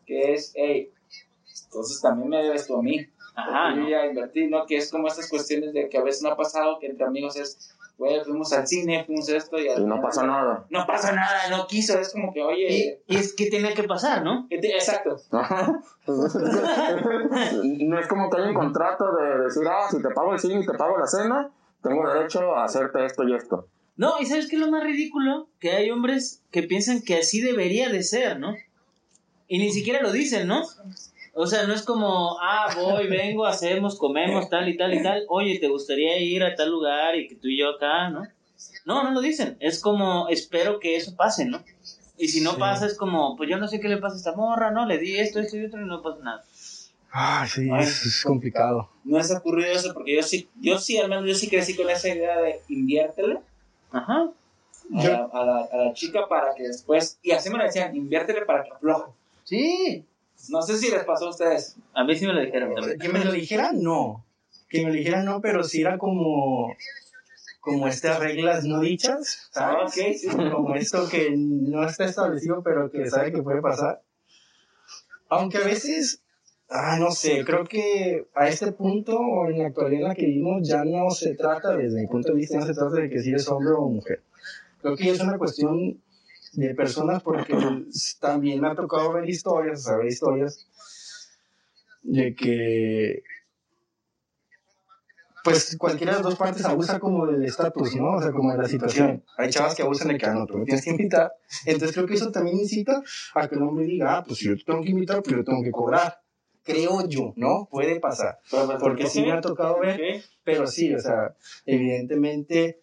que 0.07 0.33
es, 0.33 0.53
hey, 0.55 0.89
entonces 1.65 2.01
también 2.01 2.29
me 2.29 2.41
debes 2.41 2.65
tú 2.65 2.77
a 2.77 2.81
mí. 2.81 3.05
Ajá, 3.35 3.75
¿no? 3.75 3.83
yo 3.83 3.89
ya 3.89 4.05
invertí, 4.07 4.47
¿no? 4.47 4.65
Que 4.65 4.77
es 4.77 4.91
como 4.91 5.07
estas 5.07 5.29
cuestiones 5.29 5.73
de 5.73 5.87
que 5.87 5.97
a 5.97 6.03
veces 6.03 6.23
no 6.23 6.29
ha 6.29 6.37
pasado, 6.37 6.79
que 6.79 6.87
entre 6.87 7.05
amigos 7.05 7.35
es, 7.35 7.75
güey, 8.03 8.23
fuimos 8.23 8.51
al 8.53 8.67
cine, 8.67 9.03
fuimos 9.05 9.27
esto 9.29 9.57
y, 9.59 9.67
al 9.69 9.81
Y 9.81 9.85
no 9.85 10.01
pasa 10.01 10.25
nada. 10.25 10.65
No 10.69 10.85
pasa 10.85 11.11
nada, 11.13 11.49
no 11.49 11.65
quiso, 11.67 11.97
es 11.99 12.11
como 12.11 12.33
que, 12.33 12.41
oye, 12.41 13.01
y 13.07 13.15
es 13.15 13.33
que 13.33 13.49
tiene 13.49 13.73
que 13.73 13.83
pasar, 13.83 14.23
¿no? 14.23 14.47
¿qué 14.49 14.57
te- 14.59 14.73
exacto. 14.75 15.17
no 16.07 17.99
es 17.99 18.07
como 18.07 18.29
que 18.29 18.41
hay 18.41 18.49
un 18.49 18.53
contrato 18.53 19.05
de 19.15 19.43
decir, 19.45 19.63
ah, 19.67 19.87
si 19.89 20.01
te 20.01 20.09
pago 20.09 20.33
el 20.33 20.39
cine 20.39 20.61
y 20.61 20.65
te 20.65 20.73
pago 20.73 20.97
la 20.97 21.07
cena, 21.07 21.51
tengo 21.81 22.07
derecho 22.11 22.55
a 22.55 22.65
hacerte 22.65 23.05
esto 23.05 23.23
y 23.27 23.35
esto. 23.35 23.67
No, 23.95 24.19
y 24.19 24.25
¿sabes 24.25 24.47
qué 24.49 24.55
es 24.55 24.61
lo 24.61 24.71
más 24.71 24.83
ridículo? 24.83 25.47
Que 25.59 25.71
hay 25.71 25.91
hombres 25.91 26.41
que 26.51 26.63
piensan 26.63 27.01
que 27.01 27.17
así 27.17 27.41
debería 27.41 27.89
de 27.89 28.01
ser, 28.03 28.39
¿no? 28.39 28.55
Y 29.47 29.59
ni 29.59 29.71
siquiera 29.71 30.01
lo 30.01 30.11
dicen, 30.11 30.47
¿no? 30.47 30.63
O 31.35 31.47
sea, 31.47 31.65
no 31.65 31.73
es 31.73 31.81
como, 31.83 32.37
ah, 32.39 32.73
voy, 32.75 33.07
vengo, 33.07 33.45
hacemos, 33.45 33.97
comemos, 33.97 34.49
tal 34.49 34.69
y 34.69 34.77
tal 34.77 34.93
y 34.93 35.01
tal. 35.01 35.23
Oye, 35.29 35.57
¿te 35.59 35.67
gustaría 35.67 36.19
ir 36.19 36.43
a 36.43 36.53
tal 36.55 36.69
lugar 36.69 37.15
y 37.15 37.27
que 37.27 37.35
tú 37.35 37.47
y 37.47 37.57
yo 37.59 37.69
acá, 37.69 38.09
¿no? 38.09 38.23
No, 38.85 39.03
no 39.03 39.11
lo 39.11 39.19
dicen. 39.21 39.57
Es 39.59 39.81
como, 39.81 40.27
espero 40.29 40.79
que 40.79 40.95
eso 40.95 41.15
pase, 41.15 41.45
¿no? 41.45 41.63
Y 42.17 42.27
si 42.27 42.41
no 42.41 42.51
Sí. 42.51 42.57
pasa, 42.59 42.85
es 42.85 42.95
como, 42.95 43.35
pues 43.35 43.49
yo 43.49 43.57
no 43.57 43.67
sé 43.67 43.79
qué 43.79 43.89
le 43.89 43.97
pasa 43.97 44.15
a 44.15 44.17
esta 44.19 44.35
morra, 44.35 44.69
¿no? 44.69 44.85
Le 44.85 44.99
di 44.99 45.17
esto, 45.17 45.39
esto 45.39 45.57
y 45.57 45.65
otro 45.65 45.81
y 45.81 45.85
no 45.85 46.01
pasa 46.03 46.19
nada. 46.23 46.43
Ay, 47.11 47.47
sí, 47.49 47.69
Ay. 47.71 47.81
es, 47.83 48.05
es 48.05 48.23
complicado. 48.23 48.89
No 49.03 49.17
es 49.19 49.31
ocurrido 49.31 49.71
eso, 49.71 49.93
porque 49.93 50.15
yo 50.15 50.23
sí, 50.23 50.47
yo 50.61 50.77
sí, 50.77 50.97
al 50.97 51.09
menos 51.09 51.25
yo 51.27 51.33
sí 51.33 51.49
crecí 51.49 51.75
con 51.75 51.89
esa 51.89 52.09
idea 52.09 52.37
de 52.39 52.61
inviértele 52.69 53.39
Ajá. 53.91 54.29
a, 54.95 55.03
la, 55.03 55.29
a, 55.33 55.45
la, 55.45 55.67
a 55.71 55.77
la 55.77 55.93
chica 55.93 56.27
para 56.27 56.53
que 56.55 56.63
después, 56.63 57.17
y 57.23 57.31
así 57.31 57.49
me 57.49 57.57
lo 57.57 57.63
decían, 57.63 57.95
inviértele 57.95 58.45
para 58.45 58.63
que 58.63 58.71
afloje. 58.71 59.11
Sí. 59.43 60.05
No 60.49 60.61
sé 60.61 60.77
si 60.77 60.91
les 60.91 61.03
pasó 61.03 61.27
a 61.27 61.29
ustedes. 61.29 61.77
A 61.93 62.03
mí 62.03 62.15
sí 62.15 62.25
me 62.27 62.33
lo 62.33 62.41
dijeron 62.41 62.73
también. 62.75 62.99
Que 62.99 63.09
me 63.09 63.23
lo 63.23 63.31
dijeran, 63.31 63.81
no. 63.81 64.25
Que 64.69 64.81
me 64.83 64.89
lo 64.89 64.95
dijeran, 64.95 65.25
no, 65.25 65.41
pero 65.41 65.63
sí 65.63 65.81
era 65.81 65.97
como. 65.97 66.75
Como 67.61 67.87
estas 67.87 68.19
reglas 68.19 68.65
no 68.65 68.81
dichas, 68.81 69.49
Ah, 69.55 69.87
¿sabes? 69.87 70.25
ok, 70.27 70.31
sí. 70.33 70.49
Como 70.51 70.75
esto 70.75 71.07
que 71.09 71.31
no 71.37 71.85
está 71.87 72.03
establecido, 72.03 72.61
pero 72.61 72.91
que 72.91 73.09
sabe 73.09 73.31
que 73.31 73.41
puede 73.41 73.61
pasar. 73.61 74.01
Aunque 75.29 75.59
a 75.59 75.63
veces, 75.63 76.21
ah, 76.69 76.97
no 76.99 77.11
sé, 77.11 77.45
creo 77.45 77.63
que 77.63 78.27
a 78.35 78.49
este 78.49 78.73
punto, 78.73 79.17
o 79.17 79.49
en 79.49 79.59
la 79.59 79.67
actualidad 79.67 80.01
en 80.01 80.07
la 80.09 80.15
que 80.15 80.25
vivimos, 80.25 80.67
ya 80.67 80.83
no 80.83 81.09
se 81.11 81.35
trata, 81.35 81.77
desde 81.77 82.01
mi 82.01 82.07
punto 82.07 82.33
de 82.33 82.35
vista, 82.35 82.57
no 82.59 82.65
se 82.65 82.73
trata 82.73 82.97
de 82.97 83.09
que 83.09 83.21
si 83.21 83.29
eres 83.29 83.47
hombre 83.47 83.73
o 83.77 83.87
mujer. 83.87 84.21
Creo 84.81 84.97
que 84.97 85.05
ya 85.05 85.13
es 85.13 85.21
una 85.21 85.37
cuestión 85.37 86.01
de 86.53 86.75
personas 86.75 87.23
porque 87.23 87.55
también 88.19 88.61
me 88.61 88.67
ha 88.69 88.75
tocado 88.75 89.13
ver 89.13 89.29
historias, 89.29 89.83
saber 89.83 90.07
historias 90.07 90.67
de 92.03 92.35
que 92.35 93.23
pues 95.43 95.75
cualquiera 95.77 96.13
de 96.13 96.19
las 96.19 96.23
dos 96.23 96.35
partes 96.35 96.63
abusa 96.65 96.99
como 96.99 97.27
del 97.27 97.43
estatus, 97.43 97.95
¿no? 97.97 98.13
O 98.13 98.21
sea, 98.21 98.31
como 98.31 98.51
de 98.53 98.57
la 98.57 98.67
situación. 98.67 99.25
Hay 99.37 99.49
chavas 99.49 99.75
que 99.75 99.81
abusan 99.81 100.07
de 100.07 100.17
que, 100.17 100.25
ah, 100.25 100.33
no, 100.33 100.45
tú 100.45 100.57
me 100.57 100.63
tienes 100.63 100.85
que 100.85 100.91
invitar. 100.91 101.33
Entonces 101.65 101.93
creo 101.93 102.07
que 102.07 102.13
eso 102.13 102.31
también 102.31 102.57
incita 102.57 103.03
a 103.35 103.47
que 103.49 103.55
el 103.55 103.61
hombre 103.61 103.85
diga, 103.85 104.17
ah, 104.17 104.23
pues 104.23 104.39
si 104.39 104.45
yo 104.45 104.55
te 104.55 104.63
tengo 104.63 104.81
que 104.81 104.91
invitar, 104.91 105.21
pues 105.21 105.35
yo 105.35 105.43
tengo 105.43 105.61
que 105.61 105.71
cobrar. 105.71 106.17
Creo 106.63 107.05
yo, 107.09 107.33
¿no? 107.35 107.67
Puede 107.69 107.99
pasar. 107.99 108.39
Porque 108.79 109.07
sí 109.07 109.21
me 109.21 109.33
ha 109.33 109.41
tocado 109.41 109.81
ver 109.81 110.23
pero 110.45 110.65
sí, 110.65 110.93
o 110.93 110.99
sea, 110.99 111.35
evidentemente, 111.65 112.82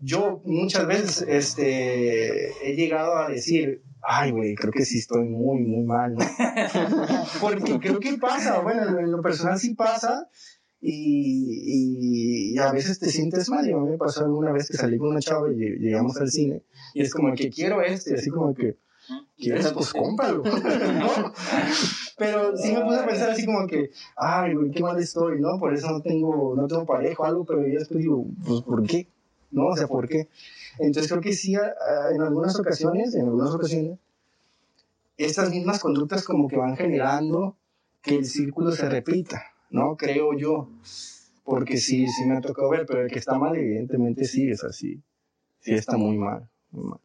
yo 0.00 0.40
muchas 0.44 0.86
veces 0.86 1.24
este, 1.28 2.50
he 2.70 2.74
llegado 2.76 3.16
a 3.18 3.28
decir, 3.28 3.82
ay, 4.02 4.30
güey, 4.30 4.54
creo 4.54 4.72
que 4.72 4.84
sí 4.84 4.98
estoy 4.98 5.24
muy, 5.28 5.60
muy 5.60 5.84
mal, 5.84 6.14
¿no? 6.14 6.20
Porque 7.40 7.78
creo 7.80 7.98
que 8.00 8.16
pasa, 8.18 8.60
bueno, 8.60 8.98
en 8.98 9.10
lo- 9.10 9.22
personal 9.22 9.58
sí 9.58 9.74
pasa. 9.74 10.28
Y, 10.80 12.52
y 12.54 12.58
a 12.58 12.70
veces 12.72 12.98
te 13.00 13.10
sientes 13.10 13.48
mal. 13.50 13.68
Y 13.68 13.72
a 13.72 13.76
mí 13.76 13.90
me 13.90 13.98
pasó 13.98 14.24
alguna 14.24 14.52
vez 14.52 14.68
que 14.68 14.76
salí 14.76 14.96
con 14.98 15.08
una 15.08 15.20
chava 15.20 15.50
y 15.52 15.56
lle- 15.56 15.78
llegamos 15.80 16.16
al 16.20 16.30
cine. 16.30 16.62
Y 16.94 17.02
es 17.02 17.12
como 17.12 17.34
que 17.34 17.50
quiero 17.50 17.82
este, 17.82 18.14
así 18.14 18.30
como 18.30 18.54
que, 18.54 18.78
¿quieres? 19.36 19.72
Pues 19.72 19.92
cómpralo. 19.92 20.42
¿no? 20.44 21.32
Pero 22.16 22.56
sí 22.56 22.72
me 22.72 22.82
puse 22.84 23.00
a 23.00 23.06
pensar 23.06 23.30
así 23.30 23.44
como 23.44 23.66
que, 23.66 23.90
ay, 24.16 24.54
güey, 24.54 24.70
qué 24.70 24.80
mal 24.82 24.98
estoy, 25.00 25.40
¿no? 25.40 25.58
Por 25.58 25.74
eso 25.74 25.90
no 25.90 26.00
tengo, 26.00 26.54
no 26.56 26.66
tengo 26.68 26.86
pareja 26.86 27.22
o 27.22 27.26
algo, 27.26 27.44
pero 27.44 27.66
yo 27.66 27.78
después 27.78 27.98
digo, 28.00 28.24
pues, 28.46 28.62
¿por 28.62 28.84
qué? 28.86 29.08
¿No? 29.50 29.68
O 29.68 29.76
sea, 29.76 29.86
¿por 29.86 30.08
qué? 30.08 30.28
Entonces 30.78 31.10
creo 31.10 31.22
que 31.22 31.32
sí, 31.32 31.54
a- 31.54 31.60
a- 31.60 32.14
en 32.14 32.20
algunas 32.22 32.58
ocasiones, 32.58 33.14
en 33.14 33.26
algunas 33.26 33.54
ocasiones, 33.54 33.98
estas 35.16 35.50
mismas 35.50 35.80
conductas 35.80 36.24
como 36.24 36.48
que 36.48 36.56
van 36.56 36.76
generando 36.76 37.56
que 38.02 38.16
el 38.16 38.24
círculo 38.26 38.70
se 38.72 38.88
repita, 38.88 39.42
¿no? 39.70 39.96
Creo 39.96 40.34
yo. 40.36 40.68
Porque 41.44 41.78
sí, 41.78 42.06
sí 42.08 42.24
me 42.26 42.36
ha 42.36 42.40
tocado 42.40 42.68
ver, 42.68 42.84
pero 42.86 43.02
el 43.02 43.10
que 43.10 43.18
está 43.18 43.38
mal, 43.38 43.56
evidentemente 43.56 44.24
sí, 44.26 44.50
es 44.50 44.62
así. 44.64 45.00
Sí 45.60 45.74
está 45.74 45.96
muy 45.96 46.16
mal, 46.16 46.48
muy 46.70 46.84
mal. 46.90 47.00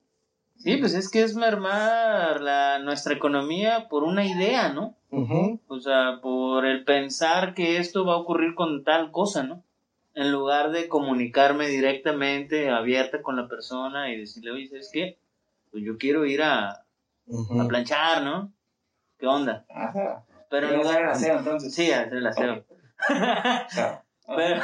Sí, 0.57 0.77
pues 0.77 0.93
es 0.93 1.09
que 1.09 1.23
es 1.23 1.35
mermar 1.35 2.39
la, 2.41 2.79
nuestra 2.79 3.13
economía 3.13 3.87
por 3.89 4.03
una 4.03 4.25
idea, 4.25 4.71
¿no? 4.73 4.95
O 5.67 5.79
sea, 5.79 6.19
por 6.21 6.65
el 6.65 6.83
pensar 6.85 7.53
que 7.53 7.77
esto 7.77 8.05
va 8.05 8.13
a 8.13 8.17
ocurrir 8.17 8.53
con 8.55 8.83
tal 8.83 9.11
cosa, 9.11 9.43
¿no? 9.43 9.63
En 10.15 10.31
lugar 10.31 10.71
de 10.71 10.87
comunicarme 10.87 11.67
directamente, 11.67 12.69
abierta 12.69 13.21
con 13.21 13.35
la 13.35 13.47
persona 13.47 14.11
y 14.11 14.19
decirle, 14.19 14.51
oye, 14.51 14.67
¿sabes 14.67 14.89
qué? 14.93 15.17
Pues 15.71 15.83
yo 15.83 15.97
quiero 15.97 16.25
ir 16.25 16.43
a, 16.43 16.85
Ujú. 17.25 17.61
a 17.61 17.67
planchar, 17.67 18.23
¿no? 18.23 18.53
¿Qué 19.17 19.25
onda? 19.25 19.65
Ajá. 19.69 20.23
Pero 20.49 20.69
en 20.69 20.77
lugar 20.77 21.01
el 21.01 21.09
aseo, 21.09 21.39
entonces. 21.39 21.73
Sí, 21.73 21.91
hacer 21.91 22.13
el 22.13 22.27
aseo. 22.27 22.63
Pero, 24.35 24.61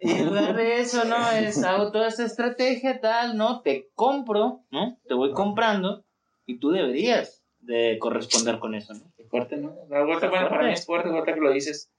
y 0.00 0.10
en 0.12 0.26
lugar 0.26 0.54
de 0.54 0.80
eso, 0.80 1.04
¿no? 1.04 1.30
Es, 1.30 1.62
hago 1.64 1.90
toda 1.90 2.08
esta 2.08 2.24
estrategia, 2.24 3.00
tal, 3.00 3.36
¿no? 3.36 3.60
Te 3.62 3.88
compro, 3.94 4.60
¿no? 4.70 4.98
Te 5.08 5.14
voy 5.14 5.32
comprando 5.32 6.04
y 6.46 6.58
tú 6.58 6.70
deberías 6.70 7.42
de 7.60 7.98
corresponder 7.98 8.58
con 8.58 8.74
eso, 8.74 8.94
¿no? 8.94 9.00
Qué 9.16 9.24
fuerte, 9.24 9.56
¿no? 9.56 9.74
La 9.88 10.04
vuelta, 10.04 10.28
bueno, 10.28 10.48
para 10.48 10.66
mí 10.66 10.72
es 10.74 10.84
fuerte, 10.86 11.08
ahorita 11.08 11.34
que 11.34 11.40
lo 11.40 11.52
dices. 11.52 11.90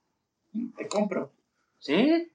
Te 0.78 0.88
compro. 0.88 1.32
Sí, 1.80 2.32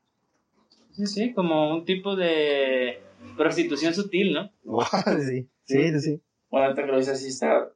sí, 0.92 1.07
sí, 1.07 1.33
como 1.35 1.70
un 1.74 1.85
tipo 1.85 2.16
de 2.16 3.03
prostitución 3.37 3.94
sutil, 3.94 4.35
¿no? 4.35 4.50
sí, 5.26 5.48
sí, 5.64 5.92
sí, 5.92 6.00
sí. 6.00 6.22
Bueno, 6.50 6.74
que 6.74 6.83
lo 6.83 6.98
dices 6.98 7.14
así 7.14 7.29
está. 7.29 7.70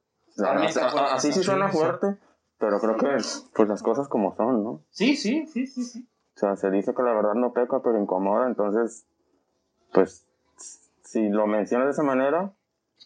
Así 1.12 1.32
sí 1.32 1.42
suena 1.42 1.68
fuerte, 1.68 2.16
pero 2.58 2.80
creo 2.80 2.96
que 2.96 3.24
pues 3.54 3.68
las 3.68 3.82
cosas 3.82 4.08
como 4.08 4.34
son, 4.36 4.64
¿no? 4.64 4.84
Sí, 4.90 5.16
sí, 5.16 5.46
sí, 5.46 5.66
sí, 5.66 5.84
sí. 5.84 6.08
O 6.36 6.38
sea, 6.38 6.56
se 6.56 6.70
dice 6.70 6.94
que 6.94 7.02
la 7.02 7.14
verdad 7.14 7.34
no 7.34 7.52
peca, 7.52 7.80
pero 7.82 8.00
incomoda, 8.00 8.48
entonces, 8.48 9.06
pues, 9.92 10.26
si 11.04 11.28
lo 11.28 11.46
mencionas 11.46 11.86
de 11.86 11.92
esa 11.92 12.02
manera, 12.02 12.52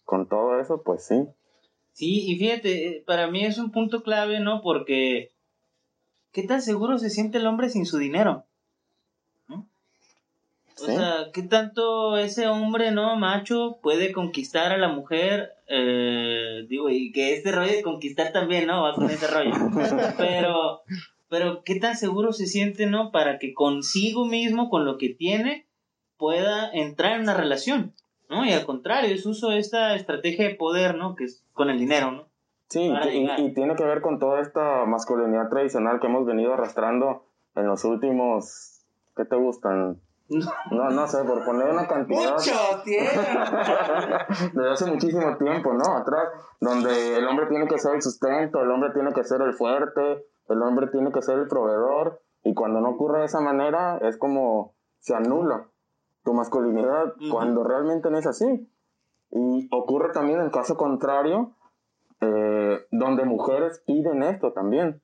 con 0.05 0.27
todo 0.27 0.59
eso, 0.59 0.83
pues 0.83 1.05
sí. 1.05 1.29
Sí, 1.93 2.25
y 2.27 2.39
fíjate, 2.39 2.89
eh, 2.89 3.05
para 3.07 3.31
mí 3.31 3.45
es 3.45 3.59
un 3.59 3.71
punto 3.71 4.03
clave, 4.03 4.41
¿no? 4.41 4.63
Porque, 4.63 5.33
¿qué 6.33 6.45
tan 6.45 6.63
seguro 6.63 6.97
se 6.97 7.11
siente 7.11 7.37
el 7.37 7.47
hombre 7.47 7.69
sin 7.69 7.85
su 7.85 7.99
dinero? 7.99 8.47
O 10.81 10.87
Sí. 10.87 10.95
sea, 10.95 11.31
¿qué 11.33 11.43
tanto 11.43 12.17
ese 12.19 12.47
hombre, 12.47 12.93
¿no? 12.93 13.17
Macho 13.17 13.79
puede 13.83 14.13
conquistar 14.13 14.73
a 14.73 14.79
la 14.79 14.89
mujer? 14.89 15.51
Eh, 15.67 16.67
digo, 16.69 16.89
y 16.89 17.11
que 17.13 17.35
este 17.35 17.51
rollo 17.53 17.73
de 17.73 17.83
conquistar 17.83 18.33
también, 18.33 18.67
¿no? 18.69 18.83
Va 18.83 18.95
con 18.95 19.11
ese 19.11 19.27
rollo. 19.27 19.51
Pero, 20.19 20.83
pero, 21.29 21.63
¿qué 21.65 21.79
tan 21.79 21.95
seguro 21.97 22.33
se 22.33 22.47
siente, 22.47 22.87
¿no? 22.87 23.11
Para 23.11 23.39
que 23.39 23.53
consigo 23.55 24.25
mismo, 24.25 24.71
con 24.71 24.85
lo 24.87 24.97
que 24.99 25.11
tiene, 25.11 25.67
pueda 26.17 26.71
entrar 26.73 27.17
en 27.17 27.23
una 27.23 27.35
relación, 27.35 27.93
¿no? 28.31 28.47
Y 28.47 28.53
al 28.53 28.65
contrario, 28.65 29.15
es 29.15 29.27
uso 29.27 29.53
esta 29.53 29.95
estrategia 29.95 30.49
de 30.49 30.55
poder, 30.55 30.95
¿no? 30.95 31.15
Que 31.17 31.25
es 31.25 31.45
con 31.53 31.69
el 31.71 31.79
dinero, 31.79 32.13
¿no? 32.13 32.29
Sí, 32.71 32.81
y, 33.13 33.43
y 33.43 33.53
tiene 33.55 33.75
que 33.77 33.85
ver 33.85 34.01
con 34.01 34.19
toda 34.19 34.41
esta 34.41 34.85
masculinidad 34.87 35.49
tradicional 35.49 36.01
que 36.01 36.07
hemos 36.07 36.25
venido 36.27 36.55
arrastrando 36.55 37.25
en 37.57 37.67
los 37.67 37.85
últimos, 37.85 38.85
¿qué 39.17 39.25
te 39.25 39.37
gustan? 39.37 40.01
No, 40.71 40.91
no 40.91 41.07
sé, 41.07 41.25
por 41.25 41.45
poner 41.45 41.71
una 41.71 41.87
cantidad. 41.87 42.33
¡Mucho 42.33 42.83
tiempo! 42.85 43.11
desde 44.53 44.71
hace 44.71 44.91
muchísimo 44.91 45.37
tiempo, 45.39 45.73
¿no? 45.73 45.97
Atrás, 45.97 46.29
donde 46.61 47.17
el 47.17 47.27
hombre 47.27 47.47
tiene 47.47 47.67
que 47.67 47.79
ser 47.79 47.95
el 47.95 48.03
sustento, 48.03 48.61
el 48.61 48.71
hombre 48.71 48.91
tiene 48.93 49.13
que 49.13 49.25
ser 49.25 49.41
el 49.41 49.55
fuerte, 49.55 50.27
el 50.49 50.63
hombre 50.63 50.89
tiene 50.89 51.11
que 51.13 51.23
ser 51.23 51.39
el 51.39 51.49
proveedor, 51.49 52.21
y 52.45 52.55
cuando 52.55 52.81
no 52.81 52.91
ocurre 52.91 53.21
de 53.21 53.25
esa 53.25 53.41
manera, 53.41 53.99
es 53.99 54.19
como 54.19 54.75
se 55.01 55.15
anula 55.15 55.69
tu 56.25 56.35
masculinidad 56.35 57.15
Ujú. 57.17 57.31
cuando 57.31 57.65
realmente 57.65 58.11
no 58.11 58.19
es 58.19 58.27
así. 58.27 58.71
Y 59.31 59.69
ocurre 59.73 60.13
también 60.13 60.41
el 60.41 60.51
caso 60.51 60.77
contrario, 60.77 61.55
eh, 62.21 62.87
donde 62.91 63.25
mujeres 63.25 63.83
piden 63.87 64.23
esto 64.23 64.53
también. 64.53 65.01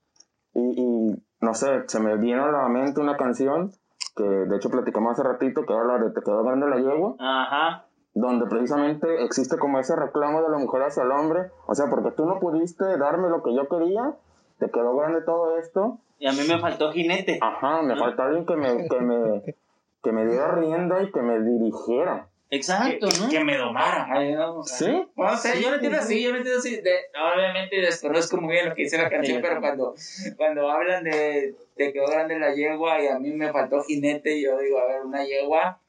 Y, 0.53 0.81
y, 0.81 1.25
no 1.41 1.55
sé, 1.55 1.85
se 1.87 2.01
me 2.01 2.17
viene 2.17 2.43
a 2.43 2.51
la 2.51 2.69
mente 2.69 3.01
una 3.01 3.17
canción 3.17 3.73
que 4.16 4.22
de 4.24 4.57
hecho 4.57 4.70
platicamos 4.70 5.12
hace 5.12 5.22
ratito, 5.22 5.64
que 5.66 5.72
habla 5.72 5.98
de 5.98 6.11
Te 6.11 6.20
quedó 6.20 6.44
grande 6.44 6.68
la 6.68 6.77
yegua, 6.77 7.16
Ajá. 7.18 7.85
donde 8.14 8.46
precisamente 8.46 9.24
existe 9.24 9.59
como 9.59 9.79
ese 9.79 9.96
reclamo 9.96 10.42
de 10.42 10.50
la 10.50 10.59
mujer 10.59 10.83
hacia 10.83 11.03
el 11.03 11.11
hombre. 11.11 11.50
O 11.66 11.74
sea, 11.74 11.87
porque 11.90 12.12
tú 12.12 12.24
no 12.24 12.38
pudiste 12.38 12.85
darme 12.96 13.29
lo 13.29 13.42
que 13.42 13.55
yo 13.55 13.68
quería, 13.68 14.14
te 14.59 14.70
quedó 14.70 14.96
grande 14.96 15.22
todo 15.22 15.59
esto. 15.59 15.98
Y 16.18 16.27
a 16.27 16.33
mí 16.33 16.40
me 16.48 16.59
faltó 16.61 16.92
jinete. 16.92 17.38
Ajá, 17.42 17.83
me 17.83 17.96
falta 17.96 18.24
alguien 18.24 18.46
que 18.46 18.57
me, 18.57 18.88
que 18.88 19.00
me, 19.00 19.57
que 20.03 20.12
me 20.12 20.27
diera 20.27 20.53
rienda 20.53 21.03
y 21.03 21.11
que 21.11 21.22
me 21.22 21.40
dirigiera. 21.40 22.29
Exacto, 22.55 23.09
que, 23.09 23.19
¿no? 23.19 23.29
que 23.29 23.45
me 23.45 23.57
domara. 23.57 24.09
O 24.51 24.62
sea, 24.64 24.79
¿Sí? 24.88 25.07
No 25.17 25.37
sé, 25.37 25.61
yo 25.62 25.69
lo 25.71 25.75
entiendo 25.77 25.99
así, 25.99 26.23
yo 26.23 26.31
lo 26.31 26.37
entiendo 26.37 26.59
así. 26.61 26.77
De, 26.81 26.93
obviamente 27.35 27.77
desconozco 27.81 28.37
muy 28.38 28.53
bien 28.55 28.69
lo 28.69 28.75
que 28.75 28.83
dice 28.83 28.99
la 28.99 29.09
canción, 29.11 29.38
Sí. 29.38 29.43
pero 29.43 29.61
cuando, 29.61 29.95
cuando 30.37 30.71
hablan 30.71 31.05
de 31.05 31.55
te 31.77 31.93
quedó 31.93 32.07
grande 32.07 32.38
la 32.38 32.55
yegua 32.55 33.03
y 33.03 33.09
a 33.09 33.19
mí 33.19 33.31
me 33.31 33.51
faltó 33.53 33.83
jinete, 33.83 34.40
yo 34.40 34.59
digo, 34.59 34.79
a 34.79 34.87
ver, 34.87 35.01
una 35.03 35.25
yegua, 35.25 35.81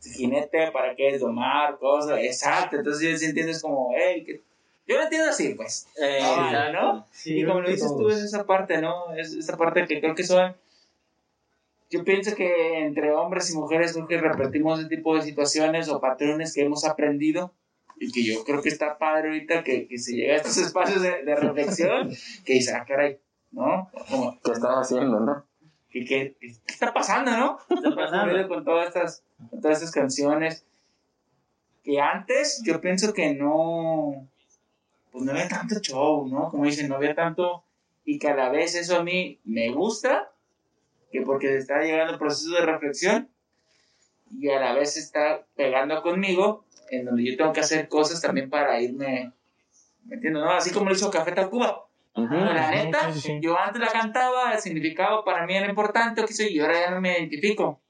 jinete, 0.00 0.70
¿para 0.72 0.94
qué 0.94 1.08
es 1.10 1.20
domar? 1.20 1.78
Cosas, 1.78 2.18
exacto. 2.22 2.76
Entonces 2.76 3.10
yo 3.10 3.16
sí 3.16 3.26
entiendo, 3.26 3.52
es 3.52 3.62
como, 3.62 3.92
hey, 3.96 4.24
que... 4.24 4.40
yo 4.86 4.96
lo 4.96 5.02
entiendo 5.02 5.30
así, 5.30 5.54
pues. 5.54 5.88
Eh, 6.00 6.18
Ah. 6.22 6.70
¿no? 6.72 7.06
Sí, 7.12 7.40
y 7.40 7.44
como 7.46 7.60
lo 7.60 7.68
dices 7.70 7.88
tú, 7.88 7.98
todos. 7.98 8.14
es 8.16 8.24
esa 8.24 8.44
parte, 8.46 8.80
¿no? 8.80 9.12
Es 9.14 9.32
esa 9.32 9.56
parte 9.56 9.86
que 9.86 10.00
creo 10.00 10.14
que 10.14 10.24
son. 10.24 10.54
Yo 11.92 12.04
pienso 12.04 12.34
que 12.34 12.78
entre 12.80 13.12
hombres 13.12 13.50
y 13.52 13.56
mujeres 13.56 13.92
creo 13.92 14.06
que 14.08 14.18
repetimos 14.18 14.80
ese 14.80 14.88
tipo 14.88 15.14
de 15.14 15.22
situaciones 15.22 15.88
o 15.90 16.00
patrones 16.00 16.54
que 16.54 16.62
hemos 16.62 16.84
aprendido 16.86 17.52
y 18.00 18.10
que 18.10 18.24
yo 18.24 18.42
creo 18.44 18.62
que 18.62 18.70
está 18.70 18.96
padre 18.98 19.28
ahorita 19.28 19.62
que, 19.62 19.86
que 19.86 19.98
se 19.98 20.12
llega 20.14 20.32
a 20.32 20.36
estos 20.38 20.56
espacios 20.56 21.02
de, 21.02 21.22
de 21.22 21.36
reflexión 21.36 22.10
que 22.44 22.54
dice, 22.54 22.72
ah, 22.74 22.84
caray, 22.88 23.18
¿no? 23.52 23.90
Como, 24.08 24.40
¿Qué 24.42 24.52
estaba 24.52 24.80
haciendo, 24.80 25.20
no? 25.20 25.44
que, 25.90 26.04
que- 26.06 26.34
¿Qué 26.40 26.56
está 26.66 26.92
pasando, 26.94 27.30
no? 27.36 27.58
¿Qué 27.68 27.74
está 27.74 27.94
pasando? 27.94 28.48
con 28.48 28.64
todas 28.64 28.88
estas, 28.88 29.22
con 29.50 29.60
todas 29.60 29.76
estas 29.76 29.92
canciones 29.92 30.64
que 31.84 32.00
antes 32.00 32.62
yo 32.64 32.80
pienso 32.80 33.12
que 33.12 33.34
no 33.34 34.26
pues 35.10 35.24
no 35.24 35.32
había 35.32 35.48
tanto 35.48 35.78
show, 35.80 36.26
¿no? 36.26 36.48
Como 36.50 36.64
dicen, 36.64 36.88
no 36.88 36.96
había 36.96 37.14
tanto 37.14 37.64
y 38.06 38.18
que 38.18 38.28
a 38.28 38.34
la 38.34 38.48
vez 38.48 38.74
eso 38.74 38.96
a 38.96 39.04
mí 39.04 39.38
me 39.44 39.70
gusta 39.70 40.31
que 41.12 41.22
porque 41.22 41.56
está 41.56 41.82
llegando 41.82 42.14
el 42.14 42.18
proceso 42.18 42.54
de 42.54 42.62
reflexión 42.66 43.28
y 44.30 44.48
a 44.48 44.58
la 44.58 44.72
vez 44.72 44.96
está 44.96 45.46
pegando 45.54 46.02
conmigo 46.02 46.64
en 46.90 47.04
donde 47.04 47.24
yo 47.30 47.36
tengo 47.36 47.52
que 47.52 47.60
hacer 47.60 47.88
cosas 47.88 48.20
también 48.20 48.50
para 48.50 48.80
irme 48.80 49.32
¿me 50.04 50.16
entiendes? 50.16 50.42
no? 50.42 50.50
Así 50.50 50.72
como 50.72 50.88
lo 50.88 50.94
hizo 50.94 51.10
Café 51.10 51.32
Tacuba 51.32 51.86
Ujú. 52.14 52.34
la 52.34 52.70
neta, 52.70 53.10
sí, 53.12 53.20
sí. 53.20 53.38
yo 53.40 53.58
antes 53.58 53.80
la 53.80 53.88
cantaba, 53.88 54.52
el 54.52 54.60
significado 54.60 55.24
para 55.24 55.46
mí 55.46 55.56
era 55.56 55.66
importante, 55.68 56.20
o 56.20 56.26
qué 56.26 56.34
sé 56.34 56.50
y 56.50 56.60
ahora 56.60 56.80
ya 56.80 56.90
no 56.90 57.00
me 57.00 57.18
identifico. 57.18 57.80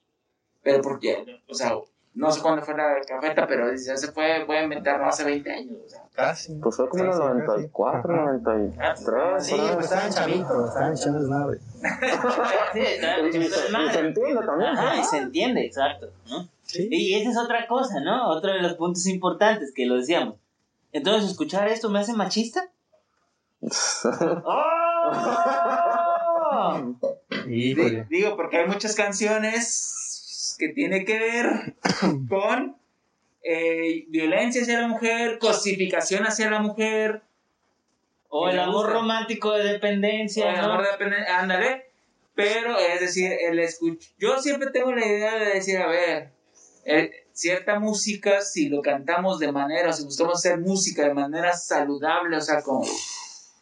Pero 0.63 0.81
porque, 0.81 1.43
o 1.49 1.55
sea, 1.55 1.73
no 2.15 2.31
sé 2.31 2.43
cuándo 2.43 2.63
fue 2.63 2.77
la 2.77 2.97
cafeta, 3.07 3.47
pero 3.47 3.71
ya 3.75 3.97
se 3.97 4.13
fue, 4.13 4.45
voy 4.45 4.57
a 4.57 4.63
inventar 4.65 5.01
no 5.01 5.07
hace 5.09 5.25
20 5.25 5.51
años. 5.51 5.77
O 5.85 5.89
sea, 5.89 6.03
Casi. 6.13 6.55
Pues 6.57 6.77
fue 6.77 6.89
como 6.91 7.05
en 7.05 7.11
el 7.11 7.17
Casi, 7.17 7.29
94, 7.47 8.15
Ajá. 8.15 8.33
93. 8.33 9.47
Sí, 9.47 9.57
pues 9.75 9.85
estaban 9.87 10.11
chavitos, 10.13 10.69
estaban 10.69 10.93
echando 10.93 11.19
desmadre. 11.21 11.59
Sí, 12.73 12.81
está- 12.81 13.19
Y 13.21 13.33
se, 13.33 13.39
y 13.39 13.91
se 13.91 14.01
entiende 14.01 14.47
también. 14.47 14.71
Ajá, 14.71 14.97
y 14.97 15.01
¿no? 15.01 15.05
se 15.05 15.19
entiende, 15.19 15.65
exacto, 15.67 16.11
¿no? 16.29 16.49
Sí. 16.65 16.89
Y 16.91 17.15
esa 17.21 17.31
es 17.31 17.39
otra 17.39 17.67
cosa, 17.67 18.01
¿no? 18.01 18.29
Otro 18.29 18.53
de 18.53 18.61
los 18.61 18.75
puntos 18.75 19.07
importantes 19.07 19.73
que 19.75 19.87
lo 19.87 19.97
decíamos. 19.97 20.37
Entonces, 20.93 21.31
¿escuchar 21.31 21.69
esto 21.69 21.89
me 21.89 22.01
hace 22.01 22.13
machista? 22.13 22.69
¡Oh! 24.45 25.13
Digo, 27.47 28.37
porque 28.37 28.59
hay 28.59 28.67
muchas 28.67 28.95
canciones 28.95 30.02
que 30.59 30.69
tienen 30.71 31.05
que 31.05 31.19
ver 31.19 31.75
con 32.29 32.77
eh, 33.43 34.05
violencia 34.09 34.63
hacia 34.63 34.81
la 34.81 34.89
mujer, 34.89 35.39
cosificación 35.39 36.25
hacia 36.25 36.51
la 36.51 36.61
mujer, 36.61 37.23
O 38.29 38.49
el 38.49 38.59
amor 38.59 38.87
gusta. 38.87 38.93
romántico 39.01 39.53
de 39.53 39.65
dependencia, 39.73 40.53
El 40.53 40.61
¿no? 40.61 40.73
amor 40.73 40.87
depende- 40.87 41.27
ándale. 41.29 41.87
Pero 42.35 42.79
es 42.79 42.99
decir, 43.01 43.31
el 43.31 43.59
escuch 43.59 44.03
yo 44.19 44.39
siempre 44.41 44.71
tengo 44.71 44.91
la 44.93 45.05
idea 45.07 45.35
de 45.39 45.47
decir, 45.55 45.77
a 45.77 45.87
ver, 45.87 46.31
eh, 46.87 47.11
cierta 47.35 47.79
música, 47.79 48.41
si 48.41 48.71
lo 48.71 48.81
cantamos 48.81 49.39
de 49.39 49.53
manera, 49.53 49.93
si 49.93 50.05
buscamos 50.05 50.39
hacer 50.39 50.59
música 50.59 51.03
de 51.07 51.13
manera 51.15 51.53
saludable, 51.55 52.37
o 52.39 52.41
sea, 52.41 52.63
como, 52.63 52.87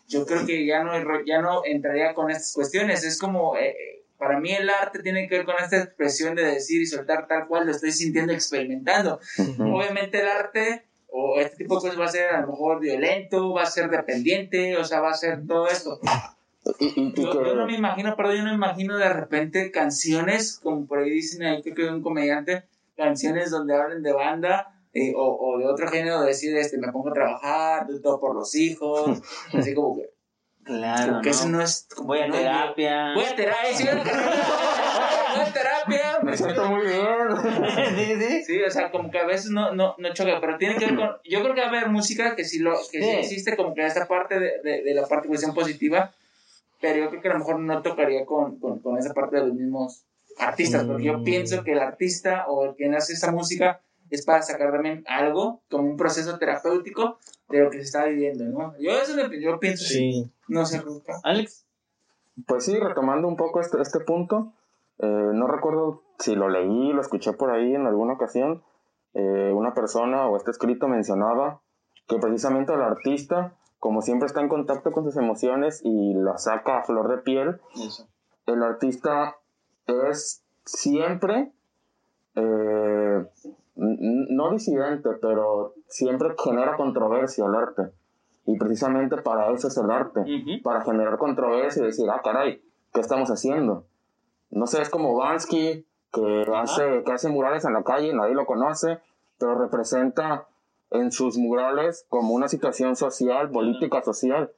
yo 0.06 0.24
creo 0.24 0.46
que 0.46 0.64
ya 0.66 0.84
no, 0.84 0.92
ya 1.26 1.40
no 1.42 1.62
entraría 1.64 2.14
con 2.14 2.30
estas 2.30 2.52
cuestiones. 2.52 3.02
Es 3.02 3.18
como, 3.18 3.56
eh, 3.56 3.74
para 4.20 4.38
mí 4.38 4.52
el 4.52 4.68
arte 4.70 5.02
tiene 5.02 5.26
que 5.26 5.38
ver 5.38 5.46
con 5.46 5.56
esta 5.60 5.78
expresión 5.78 6.36
de 6.36 6.44
decir 6.44 6.80
y 6.80 6.86
soltar 6.86 7.26
tal 7.26 7.48
cual 7.48 7.64
lo 7.66 7.72
estoy 7.72 7.90
sintiendo, 7.90 8.32
experimentando. 8.32 9.18
Ujú. 9.38 9.76
Obviamente 9.76 10.20
el 10.20 10.28
arte 10.28 10.84
o 11.08 11.40
este 11.40 11.56
tipo 11.56 11.74
de 11.74 11.80
cosas 11.80 11.98
va 12.00 12.04
a 12.04 12.08
ser 12.08 12.28
a 12.28 12.40
lo 12.42 12.48
mejor 12.48 12.78
violento, 12.78 13.52
va 13.52 13.62
a 13.62 13.66
ser 13.66 13.90
dependiente, 13.90 14.76
o 14.76 14.84
sea, 14.84 15.00
va 15.00 15.10
a 15.10 15.14
ser 15.14 15.44
todo 15.46 15.66
esto. 15.66 15.98
Y, 16.78 16.86
y- 17.00 17.14
Yo, 17.16 17.32
yo 17.44 17.54
no 17.56 17.64
me 17.66 17.72
que, 17.72 17.78
imagino, 17.78 18.14
perdón, 18.14 18.36
yo 18.36 18.42
no 18.44 18.50
me 18.50 18.54
imagino 18.56 18.96
de 18.98 19.08
repente 19.08 19.70
canciones, 19.72 20.60
como 20.62 20.86
por 20.86 20.98
ahí 21.00 21.10
dicen 21.10 21.42
ahí 21.42 21.62
que 21.62 21.74
quedó 21.74 21.90
un 21.92 22.02
comediante, 22.02 22.64
canciones 22.96 23.50
donde 23.50 23.74
hablen 23.74 24.02
de 24.02 24.12
banda 24.12 24.76
eh, 24.92 25.12
o, 25.16 25.38
o 25.54 25.58
de 25.58 25.66
otro 25.66 25.88
género, 25.88 26.20
decir, 26.20 26.54
este, 26.56 26.76
me 26.78 26.92
pongo 26.92 27.08
a 27.08 27.14
trabajar, 27.14 27.86
todo 28.02 28.20
por 28.20 28.34
los 28.34 28.54
hijos, 28.54 29.20
así 29.54 29.74
como 29.74 29.96
que, 29.96 30.10
Claro, 30.78 31.06
como 31.12 31.22
que 31.22 31.30
¿no? 31.30 31.34
eso 31.36 31.48
no 31.48 31.60
es... 31.62 31.86
como 31.94 32.08
Voy 32.08 32.18
a 32.20 32.26
no 32.28 32.34
terapia. 32.34 33.14
Voy 33.14 33.24
a 33.24 33.34
terapia, 33.34 33.94
voy 35.34 35.40
a 35.46 35.52
terapia. 35.52 36.18
me 36.22 36.36
siento 36.36 36.64
muy 36.66 36.86
bien. 36.86 36.96
sí, 37.96 38.14
sí. 38.20 38.44
Sí, 38.44 38.62
o 38.62 38.70
sea, 38.70 38.90
como 38.90 39.10
que 39.10 39.18
a 39.18 39.26
veces 39.26 39.50
no, 39.50 39.72
no, 39.74 39.94
no 39.98 40.14
choca, 40.14 40.38
pero 40.40 40.56
tiene 40.58 40.76
que 40.76 40.86
ver 40.86 40.96
con... 40.96 41.10
Yo 41.24 41.42
creo 41.42 41.54
que 41.54 41.60
va 41.60 41.66
a 41.66 41.70
haber 41.70 41.88
música 41.88 42.36
que 42.36 42.44
sí, 42.44 42.58
lo, 42.60 42.72
que 42.90 43.02
sí 43.02 43.04
Sí. 43.04 43.10
existe, 43.10 43.56
como 43.56 43.74
que 43.74 43.84
esta 43.84 44.06
parte 44.06 44.38
de, 44.38 44.60
de, 44.62 44.82
de 44.82 44.94
la 44.94 45.06
parte 45.06 45.28
cuestión 45.28 45.54
positiva, 45.54 46.12
pero 46.80 46.98
yo 47.04 47.10
creo 47.10 47.22
que 47.22 47.28
a 47.28 47.32
lo 47.32 47.38
mejor 47.40 47.58
no 47.58 47.82
tocaría 47.82 48.24
con, 48.24 48.58
con, 48.58 48.78
con 48.80 48.96
esa 48.98 49.12
parte 49.12 49.36
de 49.36 49.46
los 49.46 49.54
mismos 49.54 50.02
artistas, 50.38 50.84
porque 50.84 51.04
yo 51.04 51.18
Mm. 51.18 51.24
pienso 51.24 51.64
que 51.64 51.72
el 51.72 51.80
artista 51.80 52.46
o 52.48 52.64
el 52.64 52.74
quien 52.74 52.94
hace 52.94 53.12
esa 53.14 53.30
música 53.32 53.80
es 54.10 54.24
para 54.24 54.42
sacar 54.42 54.72
también 54.72 55.04
algo, 55.08 55.60
como 55.70 55.84
un 55.90 55.96
proceso 55.96 56.38
terapéutico 56.38 57.18
de 57.50 57.60
lo 57.60 57.70
que 57.70 57.78
se 57.78 57.84
está 57.84 58.04
viviendo, 58.06 58.44
¿no? 58.44 58.74
Yo 58.78 58.90
eso 58.90 59.12
es 59.12 59.16
lo 59.16 59.28
que 59.28 59.42
yo 59.42 59.58
pienso, 59.58 59.84
sí. 59.84 60.12
Sí. 60.12 60.30
no 60.48 60.64
Ruca. 60.82 61.20
Alex. 61.24 61.66
Pues 62.46 62.64
sí, 62.64 62.78
retomando 62.78 63.28
un 63.28 63.36
poco 63.36 63.60
este, 63.60 63.80
este 63.80 64.00
punto, 64.00 64.52
eh, 64.98 65.06
no 65.06 65.46
recuerdo 65.46 66.02
si 66.18 66.34
lo 66.34 66.48
leí, 66.48 66.92
lo 66.92 67.00
escuché 67.00 67.32
por 67.32 67.50
ahí 67.50 67.74
en 67.74 67.86
alguna 67.86 68.14
ocasión, 68.14 68.62
eh, 69.14 69.52
una 69.54 69.74
persona 69.74 70.26
o 70.28 70.36
este 70.36 70.50
escrito 70.50 70.88
mencionaba 70.88 71.60
que 72.06 72.18
precisamente 72.18 72.72
el 72.72 72.82
artista, 72.82 73.54
como 73.78 74.02
siempre 74.02 74.26
está 74.26 74.40
en 74.40 74.48
contacto 74.48 74.92
con 74.92 75.04
sus 75.04 75.16
emociones 75.16 75.80
y 75.84 76.14
las 76.14 76.44
saca 76.44 76.78
a 76.78 76.82
flor 76.84 77.08
de 77.08 77.22
piel, 77.22 77.60
Eso. 77.74 78.06
el 78.46 78.62
artista 78.62 79.36
es 79.86 80.42
siempre, 80.64 81.50
eh, 82.36 83.26
no 83.80 84.50
disidente, 84.50 85.08
pero 85.20 85.74
siempre 85.88 86.34
genera 86.42 86.76
controversia 86.76 87.46
el 87.46 87.54
arte. 87.54 87.90
Y 88.46 88.58
precisamente 88.58 89.16
para 89.18 89.50
eso 89.52 89.68
es 89.68 89.76
el 89.76 89.90
arte, 89.90 90.24
para 90.62 90.82
generar 90.82 91.18
controversia 91.18 91.82
y 91.82 91.86
decir, 91.86 92.08
ah, 92.10 92.20
caray, 92.22 92.62
¿qué 92.92 93.00
estamos 93.00 93.30
haciendo? 93.30 93.86
No 94.50 94.66
sé, 94.66 94.82
es 94.82 94.90
como 94.90 95.16
Bansky, 95.16 95.86
que 96.12 96.46
hace, 96.54 97.04
que 97.04 97.12
hace 97.12 97.28
murales 97.28 97.64
en 97.64 97.72
la 97.72 97.84
calle, 97.84 98.12
nadie 98.12 98.34
lo 98.34 98.46
conoce, 98.46 98.98
pero 99.38 99.54
representa 99.54 100.46
en 100.90 101.12
sus 101.12 101.38
murales 101.38 102.04
como 102.08 102.34
una 102.34 102.48
situación 102.48 102.96
social, 102.96 103.50
política, 103.50 104.02
social, 104.02 104.50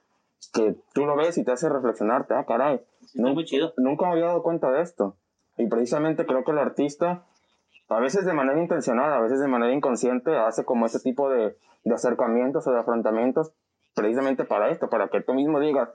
que 0.53 0.77
tú 0.95 1.05
lo 1.05 1.15
ves 1.15 1.37
y 1.39 1.45
te 1.45 1.53
hace 1.53 1.69
reflexionarte, 1.69 2.35
ah, 2.35 2.45
caray, 2.47 2.81
Sí, 3.01 3.19
está 3.19 3.33
muy 3.33 3.45
chido. 3.45 3.75
nunca 3.77 4.07
me 4.07 4.13
había 4.13 4.27
dado 4.27 4.43
cuenta 4.43 4.71
de 4.71 4.81
esto. 4.81 5.17
Y 5.59 5.67
precisamente 5.67 6.25
creo 6.25 6.45
que 6.45 6.53
el 6.53 6.59
artista, 6.59 7.27
a 7.89 8.01
veces 8.01 8.25
de 8.25 8.33
manera 8.33 8.61
intencionada, 8.61 9.17
a 9.17 9.21
veces 9.21 9.41
de 9.41 9.49
manera 9.49 9.73
inconsciente, 9.73 10.37
hace 10.37 10.65
como 10.65 10.87
ese 10.87 11.01
tipo 11.01 11.29
de, 11.31 11.57
de 11.85 11.95
acercamientos 11.95 12.67
o 12.67 12.73
de 12.73 12.81
afrontamientos 12.81 13.53
precisamente 13.95 14.45
para 14.45 14.71
esto, 14.71 14.89
para 14.89 15.09
que 15.09 15.21
tú 15.21 15.35
mismo 15.35 15.61
digas, 15.61 15.91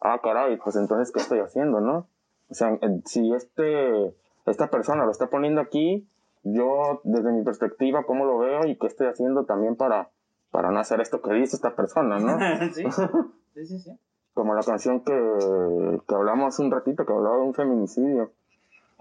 ah, 0.00 0.20
caray, 0.22 0.56
pues 0.58 0.76
entonces, 0.76 1.12
¿qué 1.12 1.20
estoy 1.20 1.40
haciendo, 1.40 1.80
no? 1.80 2.06
O 2.48 2.54
sea, 2.54 2.78
si 3.06 3.32
este, 3.32 4.14
esta 4.46 4.68
persona 4.68 5.04
lo 5.04 5.10
está 5.10 5.28
poniendo 5.28 5.60
aquí, 5.60 6.06
yo 6.44 7.00
desde 7.04 7.32
mi 7.32 7.42
perspectiva, 7.44 8.04
¿cómo 8.04 8.24
lo 8.24 8.38
veo 8.38 8.66
y 8.66 8.76
qué 8.76 8.86
estoy 8.86 9.06
haciendo 9.06 9.44
también 9.44 9.76
para, 9.76 10.10
para 10.50 10.70
no 10.70 10.80
hacer 10.80 11.00
esto 11.00 11.22
que 11.22 11.32
dice 11.32 11.56
esta 11.56 11.74
persona, 11.74 12.18
no? 12.18 12.38
sí. 12.72 12.84
sí, 13.54 13.66
sí, 13.66 13.78
sí. 13.78 13.98
como 14.34 14.54
la 14.54 14.62
canción 14.62 15.00
que, 15.00 15.12
que 16.06 16.14
hablamos 16.14 16.58
un 16.58 16.70
ratito, 16.70 17.06
que 17.06 17.12
hablaba 17.12 17.36
de 17.36 17.42
un 17.42 17.54
feminicidio. 17.54 18.32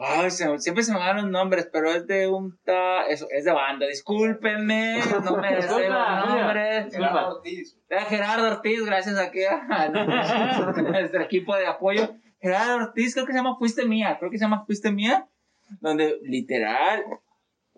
Ay, 0.03 0.31
se- 0.31 0.57
siempre 0.59 0.83
se 0.83 0.91
me 0.91 0.97
van 0.99 1.17
los 1.17 1.29
nombres, 1.29 1.69
pero 1.71 1.91
es 1.91 2.07
de 2.07 2.27
un 2.27 2.57
ta, 2.63 3.05
eso, 3.07 3.27
es 3.29 3.45
de 3.45 3.51
banda, 3.51 3.85
discúlpenme, 3.87 4.97
no 5.23 5.37
me 5.37 5.61
sé 5.61 5.89
los 5.89 6.25
nombres. 6.27 6.91
Gerardo 6.93 7.37
Ortiz. 7.37 7.77
Era 7.89 8.05
Gerardo 8.05 8.47
Ortiz, 8.47 8.83
gracias 8.85 9.17
aquí 9.19 9.41
a 9.69 9.89
nuestro 9.89 11.21
equipo 11.21 11.55
de 11.55 11.67
apoyo. 11.67 12.09
Gerardo 12.41 12.75
Ortiz, 12.77 13.13
creo 13.13 13.25
que 13.25 13.33
se 13.33 13.37
llama 13.37 13.57
Fuiste 13.57 13.85
Mía, 13.85 14.17
creo 14.19 14.31
que 14.31 14.37
se 14.37 14.45
llama 14.45 14.65
Fuiste 14.65 14.91
Mía, 14.91 15.27
donde 15.81 16.17
literal, 16.23 17.03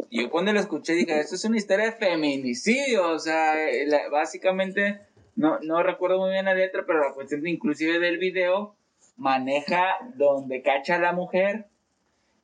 yo 0.10 0.30
cuando 0.30 0.54
lo 0.54 0.60
escuché 0.60 0.94
dije, 0.94 1.20
esto 1.20 1.36
es 1.36 1.44
una 1.46 1.58
historia 1.58 1.86
de 1.86 1.92
feminicidio, 1.92 3.10
o 3.12 3.20
sea, 3.20 3.56
la- 3.88 4.10
básicamente, 4.10 5.02
no, 5.36 5.60
no 5.62 5.84
recuerdo 5.84 6.20
muy 6.20 6.32
bien 6.32 6.46
la 6.46 6.54
letra, 6.54 6.84
pero 6.88 7.00
la 7.08 7.14
cuestión 7.14 7.42
de, 7.42 7.50
inclusive 7.50 8.00
del 8.00 8.18
video 8.18 8.76
maneja 9.18 9.98
donde 10.16 10.62
cacha 10.62 10.96
a 10.96 11.00
la 11.00 11.12
mujer 11.12 11.68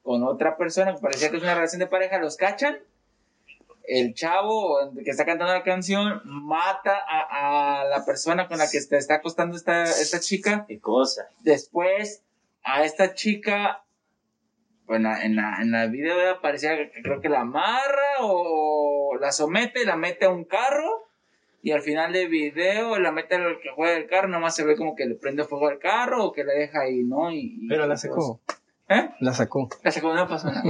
con 0.03 0.23
otra 0.23 0.57
persona, 0.57 0.93
que 0.95 1.01
parecía 1.01 1.29
que 1.29 1.37
es 1.37 1.43
una 1.43 1.55
relación 1.55 1.79
de 1.79 1.87
pareja, 1.87 2.17
los 2.19 2.37
cachan 2.37 2.77
el 3.91 4.13
chavo 4.13 4.77
que 5.03 5.09
está 5.09 5.25
cantando 5.25 5.51
la 5.51 5.63
canción 5.63 6.21
mata 6.25 6.95
a, 7.09 7.81
a 7.81 7.85
la 7.85 8.05
persona 8.05 8.47
con 8.47 8.59
la 8.59 8.69
que 8.69 8.79
se 8.79 8.97
está 8.97 9.15
acostando 9.15 9.57
esta, 9.57 9.81
esta 9.83 10.19
chica. 10.19 10.65
Qué 10.67 10.79
cosa. 10.79 11.29
Después, 11.41 12.21
a 12.63 12.83
esta 12.83 13.15
chica, 13.15 13.83
bueno, 14.85 15.11
en 15.19 15.35
la, 15.35 15.57
en 15.61 15.71
la 15.71 15.87
video 15.87 16.39
parecía 16.39 16.77
que 16.91 17.01
creo 17.01 17.19
que 17.19 17.29
la 17.29 17.41
amarra 17.41 18.17
o 18.21 19.17
la 19.19 19.31
somete, 19.31 19.83
la 19.85 19.95
mete 19.95 20.25
a 20.25 20.29
un 20.29 20.45
carro. 20.45 21.07
Y 21.63 21.71
al 21.71 21.81
final 21.81 22.13
del 22.13 22.29
video 22.29 22.97
la 22.99 23.11
mete 23.11 23.35
al 23.35 23.59
que 23.59 23.69
juega 23.71 23.97
el 23.97 24.07
carro, 24.07 24.27
nomás 24.29 24.55
se 24.55 24.63
ve 24.63 24.77
como 24.77 24.95
que 24.95 25.05
le 25.07 25.15
prende 25.15 25.43
fuego 25.45 25.67
al 25.67 25.79
carro 25.79 26.25
o 26.25 26.31
que 26.31 26.43
la 26.43 26.53
deja 26.53 26.81
ahí, 26.81 27.03
¿no? 27.03 27.31
Y, 27.31 27.57
y- 27.63 27.67
Pero 27.67 27.81
la 27.87 27.95
pues, 27.95 28.01
sacó. 28.01 28.39
¿Eh? 28.89 29.11
La 29.19 29.33
sacó. 29.33 29.69
La 29.83 29.91
sacó, 29.91 30.13
no 30.15 30.27
pasó 30.27 30.47
nada. 30.47 30.63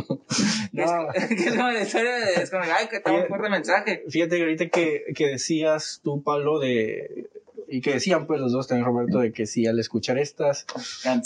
No. 0.74 1.12
Es, 1.14 1.28
que 1.28 1.36
es 1.36 1.56
como 1.56 1.70
la 1.70 1.82
historia 1.82 2.16
de, 2.16 2.44
es 2.44 2.52
como, 2.52 2.64
ay, 2.64 2.88
que 2.90 2.98
está 2.98 3.14
un 3.14 3.28
fuerte 3.28 3.50
mensaje. 3.50 4.04
Fíjate 4.10 4.36
que 4.36 4.42
ahorita 4.42 4.68
que, 4.68 5.04
que 5.16 5.28
decías 5.28 6.02
tú, 6.04 6.22
Pablo, 6.22 6.60
de. 6.60 7.30
Y 7.72 7.82
que 7.82 7.94
decían 7.94 8.26
pues 8.26 8.42
los 8.42 8.52
dos 8.52 8.68
también, 8.68 8.88
Roberto, 8.88 9.20
de 9.20 9.32
que 9.32 9.46
si 9.46 9.68
al 9.68 9.80
escuchar 9.80 10.18
estas 10.18 10.66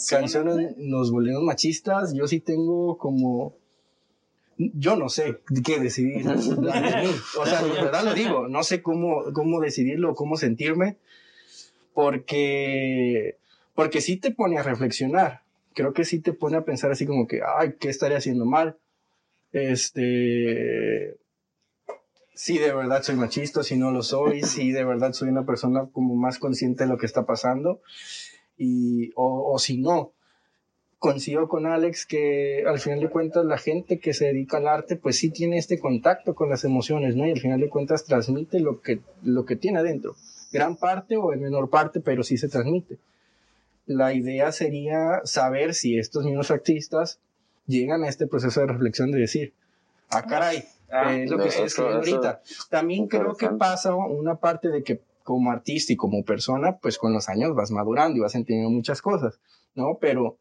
canciones 0.09 0.75
nos 0.77 1.09
volvemos 1.09 1.41
machistas, 1.41 2.13
yo 2.13 2.27
sí 2.27 2.39
tengo 2.41 2.97
como. 2.97 3.55
Yo 4.57 4.95
no 4.95 5.09
sé 5.09 5.39
qué 5.65 5.79
decidir. 5.79 6.25
O 7.39 7.45
sea, 7.45 7.63
de 7.63 7.69
verdad 7.69 8.03
lo 8.03 8.13
digo, 8.13 8.47
no 8.47 8.63
sé 8.63 8.83
cómo, 8.83 9.23
cómo 9.33 9.61
decidirlo, 9.61 10.13
cómo 10.13 10.37
sentirme, 10.37 10.97
porque, 11.93 13.37
porque 13.73 14.01
sí 14.01 14.17
te 14.17 14.31
pone 14.31 14.59
a 14.59 14.63
reflexionar. 14.63 15.42
Creo 15.73 15.93
que 15.93 16.05
sí 16.05 16.19
te 16.19 16.33
pone 16.33 16.57
a 16.57 16.65
pensar 16.65 16.91
así 16.91 17.05
como 17.05 17.27
que, 17.27 17.41
ay, 17.45 17.75
¿qué 17.79 17.89
estaré 17.89 18.15
haciendo 18.15 18.45
mal? 18.45 18.77
Este, 19.51 21.15
si 22.33 22.57
de 22.57 22.73
verdad 22.73 23.03
soy 23.03 23.15
machista, 23.15 23.63
si 23.63 23.77
no 23.77 23.91
lo 23.91 24.01
soy, 24.01 24.43
si 24.43 24.71
de 24.71 24.83
verdad 24.83 25.13
soy 25.13 25.29
una 25.29 25.45
persona 25.45 25.87
como 25.91 26.15
más 26.15 26.39
consciente 26.39 26.83
de 26.83 26.89
lo 26.89 26.97
que 26.97 27.05
está 27.05 27.25
pasando, 27.25 27.81
y, 28.57 29.11
o, 29.15 29.53
o 29.53 29.59
si 29.59 29.77
no. 29.77 30.13
Coincido 30.97 31.49
con 31.49 31.65
Alex 31.65 32.05
que 32.05 32.63
al 32.65 32.79
final 32.79 33.01
de 33.01 33.09
cuentas 33.09 33.45
la 33.45 33.57
gente 33.57 33.99
que 33.99 34.13
se 34.13 34.27
dedica 34.27 34.57
al 34.57 34.69
arte 34.69 34.95
pues 34.95 35.17
sí 35.17 35.31
tiene 35.31 35.57
este 35.57 35.77
contacto 35.77 36.33
con 36.33 36.49
las 36.49 36.63
emociones, 36.63 37.17
¿no? 37.17 37.27
Y 37.27 37.31
al 37.31 37.41
final 37.41 37.59
de 37.59 37.67
cuentas 37.67 38.05
transmite 38.05 38.61
lo 38.61 38.79
que, 38.79 39.01
lo 39.21 39.43
que 39.43 39.57
tiene 39.57 39.79
adentro. 39.79 40.15
Gran 40.53 40.77
parte 40.77 41.17
o 41.17 41.33
en 41.33 41.41
menor 41.41 41.69
parte, 41.69 41.99
pero 41.99 42.23
sí 42.23 42.37
se 42.37 42.47
transmite. 42.47 42.99
La 43.85 44.13
idea 44.13 44.51
sería 44.51 45.21
saber 45.25 45.73
si 45.73 45.97
estos 45.97 46.25
mismos 46.25 46.51
artistas 46.51 47.19
llegan 47.67 48.03
a 48.03 48.09
este 48.09 48.27
proceso 48.27 48.61
de 48.61 48.67
reflexión 48.67 49.11
de 49.11 49.19
decir, 49.19 49.53
ah, 50.09 50.23
caray, 50.23 50.63
Ah, 50.93 51.15
eh, 51.15 51.23
es 51.23 51.31
lo 51.31 51.39
que 51.39 51.47
estoy 51.47 51.65
escribiendo 51.65 51.99
ahorita. 51.99 52.41
También 52.69 53.07
creo 53.07 53.35
que 53.35 53.49
pasa 53.49 53.95
una 53.95 54.35
parte 54.35 54.69
de 54.69 54.83
que 54.83 55.01
como 55.23 55.51
artista 55.51 55.91
y 55.91 55.95
como 55.95 56.23
persona, 56.23 56.77
pues 56.77 56.99
con 56.99 57.13
los 57.13 57.29
años 57.29 57.55
vas 57.55 57.71
madurando 57.71 58.17
y 58.17 58.21
vas 58.21 58.35
entendiendo 58.35 58.69
muchas 58.69 59.01
cosas, 59.01 59.39
¿no? 59.73 59.97
Pero, 59.99 60.37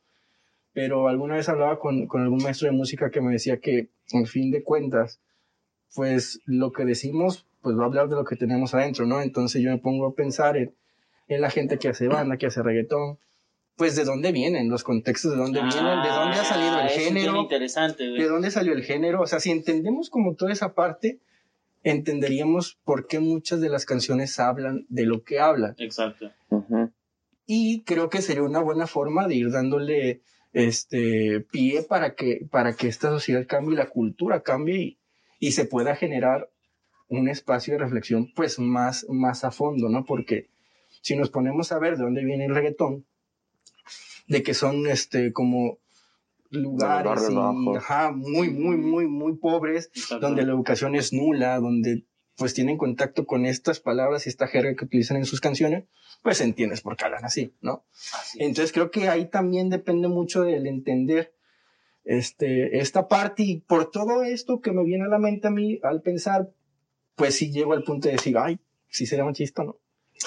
pero 0.75 1.09
alguna 1.09 1.37
vez 1.37 1.49
hablaba 1.49 1.79
con, 1.79 2.07
con 2.07 2.21
algún 2.21 2.43
maestro 2.43 2.67
de 2.67 2.77
música 2.77 3.11
que 3.11 3.23
me 3.23 3.33
decía 3.33 3.61
que, 3.61 3.89
en 4.11 4.27
fin 4.27 4.51
de 4.51 4.63
cuentas, 4.63 5.21
pues 5.95 6.41
lo 6.45 6.73
que 6.73 6.85
decimos, 6.85 7.47
pues 7.63 7.79
va 7.79 7.85
a 7.85 7.87
hablar 7.87 8.09
de 8.09 8.17
lo 8.17 8.25
que 8.25 8.37
tenemos 8.37 8.75
adentro, 8.75 9.07
¿no? 9.07 9.23
Entonces 9.23 9.63
yo 9.63 9.71
me 9.71 9.79
pongo 9.79 10.07
a 10.09 10.15
pensar 10.15 10.59
en, 10.59 10.75
en 11.29 11.41
la 11.41 11.49
gente 11.49 11.79
que 11.79 11.89
hace 11.89 12.09
banda, 12.09 12.37
que 12.37 12.47
hace 12.47 12.63
reggaetón, 12.63 13.19
pues 13.77 13.97
de 13.97 14.05
dónde 14.05 14.33
vienen, 14.33 14.69
los 14.69 14.85
contextos 14.85 15.33
de 15.33 15.39
dónde 15.39 15.61
vienen, 15.61 16.03
de 16.03 16.09
dónde 16.09 16.39
ha 16.39 16.45
salido 16.45 16.79
el 16.81 16.87
Ah, 16.87 16.89
género, 16.89 17.37
interesante, 17.37 18.09
güey. 18.09 18.23
¿De 18.23 18.29
dónde 18.29 18.51
salió 18.51 18.73
el 18.73 18.85
género? 18.85 19.23
O 19.23 19.27
sea, 19.27 19.41
si 19.41 19.51
entendemos 19.51 20.11
como 20.11 20.35
toda 20.35 20.53
esa 20.53 20.75
parte, 20.75 21.21
entenderíamos 21.83 22.79
por 22.85 23.07
qué 23.07 23.19
muchas 23.19 23.61
de 23.61 23.69
las 23.69 23.85
canciones 23.87 24.39
hablan 24.39 24.87
de 24.89 25.07
lo 25.07 25.23
que 25.25 25.41
hablan. 25.41 25.75
Exacto. 25.79 26.31
Y 27.47 27.83
creo 27.83 28.09
que 28.09 28.23
sería 28.23 28.43
una 28.43 28.61
buena 28.61 28.87
forma 28.87 29.27
de 29.27 29.35
ir 29.35 29.51
dándole 29.51 30.23
este 30.53 31.41
pie 31.41 31.83
para 31.83 32.15
que, 32.15 32.47
para 32.51 32.75
que 32.75 32.89
esta 32.89 33.09
sociedad 33.09 33.47
cambie, 33.49 33.77
la 33.77 33.89
cultura 33.89 34.43
cambie 34.43 34.77
y, 34.81 34.99
y 35.41 35.53
se 35.53 35.65
pueda 35.65 35.97
generar 35.97 36.51
un 37.09 37.29
espacio 37.29 37.75
de 37.75 37.81
reflexión 37.81 38.33
pues 38.35 38.59
más, 38.59 39.07
más 39.09 39.45
a 39.45 39.51
fondo, 39.51 39.89
¿no? 39.89 40.05
Porque 40.05 40.49
si 41.01 41.17
nos 41.17 41.31
ponemos 41.31 41.73
a 41.73 41.79
ver 41.79 41.97
de 41.97 42.05
dónde 42.05 42.25
viene 42.25 42.45
el 42.47 42.55
reggaetón, 42.55 43.07
de 44.27 44.43
que 44.43 44.55
son 44.55 44.87
este 44.87 45.33
como 45.33 45.79
lugares 46.51 47.31
y, 47.31 47.77
ajá, 47.77 48.13
muy, 48.13 48.51
muy, 48.51 48.77
muy, 48.77 49.07
muy 49.07 49.37
pobres, 49.37 49.91
donde 50.21 50.45
la 50.45 50.53
educación 50.53 50.95
es 50.95 51.13
nula, 51.13 51.59
donde 51.59 52.05
pues 52.37 52.55
tienen 52.55 52.79
contacto 52.79 53.27
con 53.27 53.47
estas 53.47 53.81
palabras 53.81 54.27
y 54.27 54.31
esta 54.31 54.47
jerga 54.47 54.75
que 54.75 54.85
utilizan 54.85 55.17
en 55.17 55.25
sus 55.25 55.41
canciones, 55.41 55.85
pues 56.23 56.41
entiendes 56.41 56.81
por 56.81 56.97
qué 56.97 57.05
hablan 57.05 57.25
así, 57.25 57.55
¿no? 57.61 57.85
Así 58.15 58.39
es. 58.39 58.47
Entonces 58.49 58.73
creo 58.73 58.91
que 58.91 59.09
ahí 59.09 59.29
también 59.29 59.71
depende 59.71 60.09
mucho 60.09 60.43
del 60.43 60.67
entender 60.67 61.35
este, 62.05 62.79
esta 62.79 63.09
parte 63.09 63.43
y 63.43 63.61
por 63.61 63.91
todo 63.91 64.23
esto 64.23 64.61
que 64.61 64.73
me 64.73 64.85
viene 64.85 65.05
a 65.05 65.09
la 65.09 65.19
mente 65.19 65.49
a 65.49 65.51
mí 65.51 65.79
al 65.83 66.03
pensar, 66.03 66.51
pues 67.15 67.37
sí 67.37 67.53
llego 67.53 67.73
al 67.73 67.85
punto 67.85 68.09
de 68.09 68.15
decir, 68.15 68.37
ay, 68.39 68.59
si 68.89 69.07
sería 69.07 69.25
machista 69.25 69.63
o 69.63 69.67
no. 69.67 69.79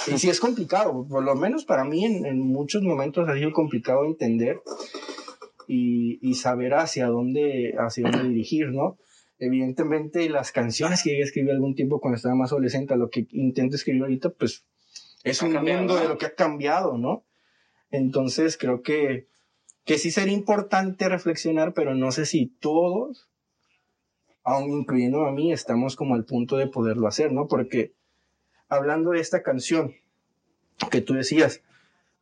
Y 0.08 0.18
sí 0.18 0.30
es 0.30 0.40
complicado, 0.40 1.06
por 1.08 1.24
lo 1.24 1.36
menos 1.36 1.66
para 1.66 1.84
mí 1.84 2.06
en, 2.06 2.26
en 2.26 2.40
muchos 2.40 2.82
momentos 2.84 3.28
ha 3.30 3.36
sido 3.36 3.52
complicado 3.54 4.06
entender 4.06 4.62
y, 5.68 6.20
y 6.22 6.36
saber 6.36 6.74
hacia 6.74 7.08
dónde, 7.08 7.76
hacia 7.78 8.10
dónde 8.10 8.30
dirigir, 8.30 8.70
¿no? 8.70 8.98
Evidentemente 9.38 10.30
las 10.30 10.52
canciones 10.52 11.04
que 11.04 11.20
a 11.20 11.24
escribir 11.24 11.52
algún 11.52 11.76
tiempo 11.76 12.00
cuando 12.00 12.16
estaba 12.16 12.36
más 12.36 12.52
adolescente, 12.52 12.94
a 12.94 12.98
lo 12.98 13.10
que 13.10 13.28
intento 13.32 13.76
escribir 13.76 14.04
ahorita, 14.04 14.30
pues 14.30 14.66
es 15.24 15.42
un 15.42 15.54
cambiado, 15.54 15.80
mundo 15.80 15.96
de 15.96 16.08
lo 16.08 16.18
que 16.18 16.28
ha 16.28 16.36
cambiado, 16.36 16.98
¿no? 16.98 17.26
Entonces 17.92 18.58
creo 18.58 18.82
que, 18.82 19.28
que 19.84 19.98
sí 19.98 20.12
sería 20.12 20.34
importante 20.34 21.10
reflexionar, 21.10 21.74
pero 21.74 21.96
no 21.96 22.12
sé 22.12 22.26
si 22.26 22.48
todos, 22.48 23.28
aun 24.44 24.70
incluyendo 24.72 25.26
a 25.26 25.32
mí, 25.32 25.52
estamos 25.52 25.96
como 25.96 26.16
al 26.16 26.26
punto 26.26 26.58
de 26.58 26.68
poderlo 26.68 27.08
hacer, 27.08 27.32
¿no? 27.32 27.48
Porque 27.48 27.94
hablando 28.70 29.12
de 29.12 29.20
esta 29.20 29.44
canción 29.44 29.96
que 30.92 31.02
tú 31.02 31.14
decías, 31.14 31.62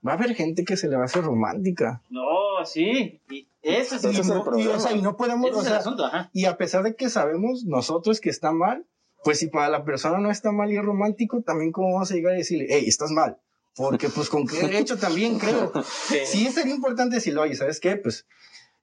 va 0.06 0.12
a 0.12 0.16
haber 0.16 0.36
gente 0.36 0.66
que 0.66 0.78
se 0.78 0.88
le 0.88 0.96
va 0.96 1.04
a 1.04 1.06
hacer 1.06 1.24
romántica. 1.24 2.02
No, 2.10 2.66
sí. 2.66 3.22
Y 3.30 3.48
eso 3.62 3.98
sí. 3.98 4.08
Ese 4.08 4.20
es 4.20 4.28
y, 4.28 4.30
no, 4.30 4.60
y, 4.60 4.68
o 4.68 4.80
sea, 4.80 4.92
y 4.92 5.02
no 5.02 5.16
podemos, 5.16 5.52
o 5.52 5.62
sea, 5.62 5.78
asunto, 5.78 6.10
y 6.34 6.46
a 6.46 6.58
pesar 6.58 6.84
de 6.84 6.96
que 6.96 7.10
sabemos 7.10 7.64
nosotros 7.64 8.20
que 8.20 8.30
está 8.30 8.52
mal, 8.52 8.86
pues 9.24 9.40
si 9.40 9.48
para 9.48 9.70
la 9.70 9.86
persona 9.86 10.18
no 10.20 10.30
está 10.30 10.52
mal 10.52 10.72
y 10.72 10.78
es 10.78 10.84
romántico, 10.84 11.42
también 11.42 11.72
cómo 11.72 11.94
vamos 11.94 12.12
a 12.12 12.16
llegar 12.16 12.34
a 12.34 12.38
decirle, 12.38 12.68
hey, 12.70 12.84
estás 12.88 13.12
mal. 13.12 13.38
Porque 13.76 14.10
pues 14.10 14.30
con 14.30 14.46
qué 14.46 14.58
derecho 14.60 14.98
también 14.98 15.40
creo. 15.40 15.72
Sí 16.26 16.48
sería 16.52 16.76
importante 16.76 17.16
decirle, 17.16 17.40
oye, 17.40 17.56
¿sabes 17.56 17.80
qué? 17.80 17.96
Pues 17.96 18.28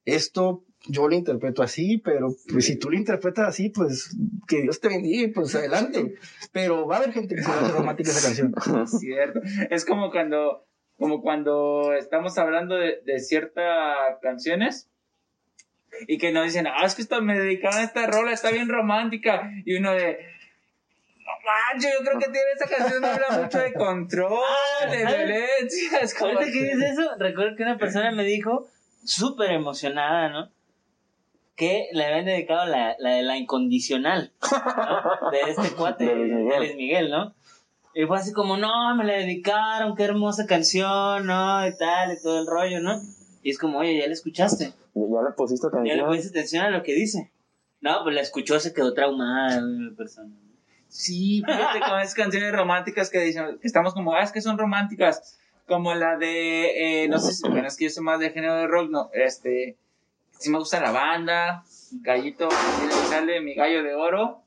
esto 0.03 0.63
yo 0.87 1.07
lo 1.07 1.15
interpreto 1.15 1.61
así, 1.61 1.99
pero 1.99 2.35
pues 2.51 2.65
si 2.65 2.77
tú 2.77 2.89
lo 2.89 2.97
interpretas 2.97 3.47
así, 3.47 3.69
pues 3.69 4.15
que 4.47 4.61
Dios 4.61 4.79
te 4.79 4.89
bendiga 4.89 5.23
y 5.23 5.27
pues 5.27 5.53
adelante. 5.55 6.15
Pero 6.51 6.87
va 6.87 6.95
a 6.95 6.99
haber 6.99 7.13
gente 7.13 7.35
que 7.35 7.43
se 7.43 7.49
va 7.49 7.67
a 7.67 7.71
romántica 7.71 8.09
esa 8.09 8.27
canción. 8.27 8.53
Cierto. 8.87 9.41
Es 9.69 9.85
como 9.85 10.11
cuando, 10.11 10.65
como 10.97 11.21
cuando 11.21 11.93
estamos 11.93 12.37
hablando 12.37 12.75
de, 12.75 13.01
de 13.05 13.19
ciertas 13.19 14.17
canciones 14.21 14.89
y 16.07 16.17
que 16.17 16.31
nos 16.31 16.45
dicen, 16.45 16.67
ah, 16.67 16.85
es 16.85 16.95
que 16.95 17.03
esto 17.03 17.21
me 17.21 17.37
dedicaron 17.37 17.79
a 17.79 17.83
esta 17.83 18.07
rola, 18.07 18.31
está 18.31 18.49
bien 18.51 18.69
romántica. 18.69 19.51
Y 19.65 19.75
uno 19.75 19.91
de, 19.93 20.17
no 21.19 21.31
manches, 21.45 21.93
yo 21.97 22.03
creo 22.03 22.19
que 22.19 22.25
tiene 22.25 22.51
esta 22.53 22.75
canción 22.75 23.05
habla 23.05 23.41
mucho 23.43 23.59
de 23.59 23.73
control, 23.73 24.39
de 24.89 25.03
¿sabes? 25.03 25.27
violencia. 25.27 25.99
Es 26.01 26.19
Ahorita 26.19 26.45
que 26.45 26.51
dices 26.51 26.91
eso, 26.93 27.11
recuerdo 27.19 27.55
que 27.55 27.63
una 27.63 27.77
persona 27.77 28.11
me 28.11 28.23
dijo, 28.23 28.67
súper 29.03 29.51
emocionada, 29.51 30.29
¿no? 30.29 30.51
Que 31.61 31.89
le 31.93 32.05
habían 32.05 32.25
dedicado 32.25 32.65
la, 32.65 32.95
la 32.97 33.11
de 33.11 33.21
la 33.21 33.37
incondicional, 33.37 34.31
¿no? 34.41 35.29
De 35.31 35.41
este 35.51 35.69
cuate, 35.77 36.05
De 36.05 36.15
Luis 36.15 36.31
Miguel. 36.33 36.49
de 36.49 36.57
Luis 36.59 36.75
Miguel, 36.75 37.09
¿no? 37.11 37.35
Y 37.93 38.05
fue 38.05 38.17
así 38.17 38.33
como, 38.33 38.57
no, 38.57 38.95
me 38.95 39.03
la 39.05 39.13
dedicaron, 39.13 39.95
qué 39.95 40.05
hermosa 40.05 40.47
canción, 40.47 41.27
¿no? 41.27 41.67
Y 41.67 41.77
tal, 41.77 42.13
y 42.13 42.21
todo 42.21 42.39
el 42.39 42.47
rollo, 42.47 42.79
¿no? 42.79 42.99
Y 43.43 43.51
es 43.51 43.59
como, 43.59 43.77
oye, 43.77 43.95
ya 43.99 44.07
le 44.07 44.13
escuchaste. 44.13 44.73
Ya, 44.95 45.01
le 45.21 45.31
pusiste 45.37 45.67
Ya 45.71 45.79
le 45.79 45.89
atención. 45.91 46.07
pusiste 46.07 46.39
atención 46.39 46.65
a 46.65 46.69
lo 46.71 46.81
que 46.81 46.93
dice. 46.95 47.31
No, 47.79 47.99
pues 48.03 48.15
la 48.15 48.21
escuchó, 48.21 48.59
se 48.59 48.73
quedó 48.73 48.93
traumada 48.95 49.61
la 49.61 49.95
persona. 49.95 50.33
Sí, 50.87 51.43
fíjate 51.45 51.79
con 51.79 51.99
esas 51.99 52.15
canciones 52.15 52.51
románticas 52.53 53.09
que 53.11 53.19
dicen, 53.19 53.59
que 53.61 53.67
estamos 53.67 53.93
como, 53.93 54.13
ah, 54.15 54.23
es 54.23 54.31
que 54.31 54.41
son 54.41 54.57
románticas. 54.57 55.37
Como 55.67 55.93
la 55.93 56.17
de, 56.17 57.03
eh, 57.03 57.07
no 57.07 57.19
sé 57.19 57.33
si, 57.33 57.47
bueno, 57.49 57.67
es 57.67 57.77
que 57.77 57.83
yo 57.85 57.89
soy 57.91 58.03
más 58.03 58.19
de 58.19 58.31
género 58.31 58.55
de 58.55 58.67
rock, 58.67 58.89
no, 58.89 59.09
este, 59.13 59.77
sí 60.41 60.49
me 60.49 60.57
gusta 60.59 60.79
la 60.81 60.91
banda, 60.91 61.63
Gallito, 62.01 62.47
así 62.47 62.85
le 62.85 62.91
sale 62.91 63.41
mi 63.41 63.53
gallo 63.55 63.83
de 63.83 63.95
oro. 63.95 64.43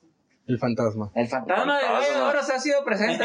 El 0.46 0.58
fantasma. 0.58 1.10
El 1.14 1.26
fantasma 1.28 1.78
del 1.78 1.86
gallo 1.88 2.12
de 2.14 2.20
oro 2.22 2.42
se 2.46 2.52
ha 2.54 2.58
sido 2.58 2.84
presente. 2.84 3.24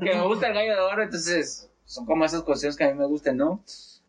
que 0.00 0.14
me 0.14 0.26
gusta 0.26 0.48
el 0.48 0.54
gallo 0.54 0.74
de 0.74 0.80
oro, 0.80 1.02
entonces 1.02 1.70
son 1.84 2.06
como 2.06 2.24
esas 2.24 2.42
cuestiones 2.42 2.76
que 2.76 2.84
a 2.84 2.88
mí 2.88 2.94
me 2.94 3.06
gustan, 3.06 3.36
¿no? 3.36 3.62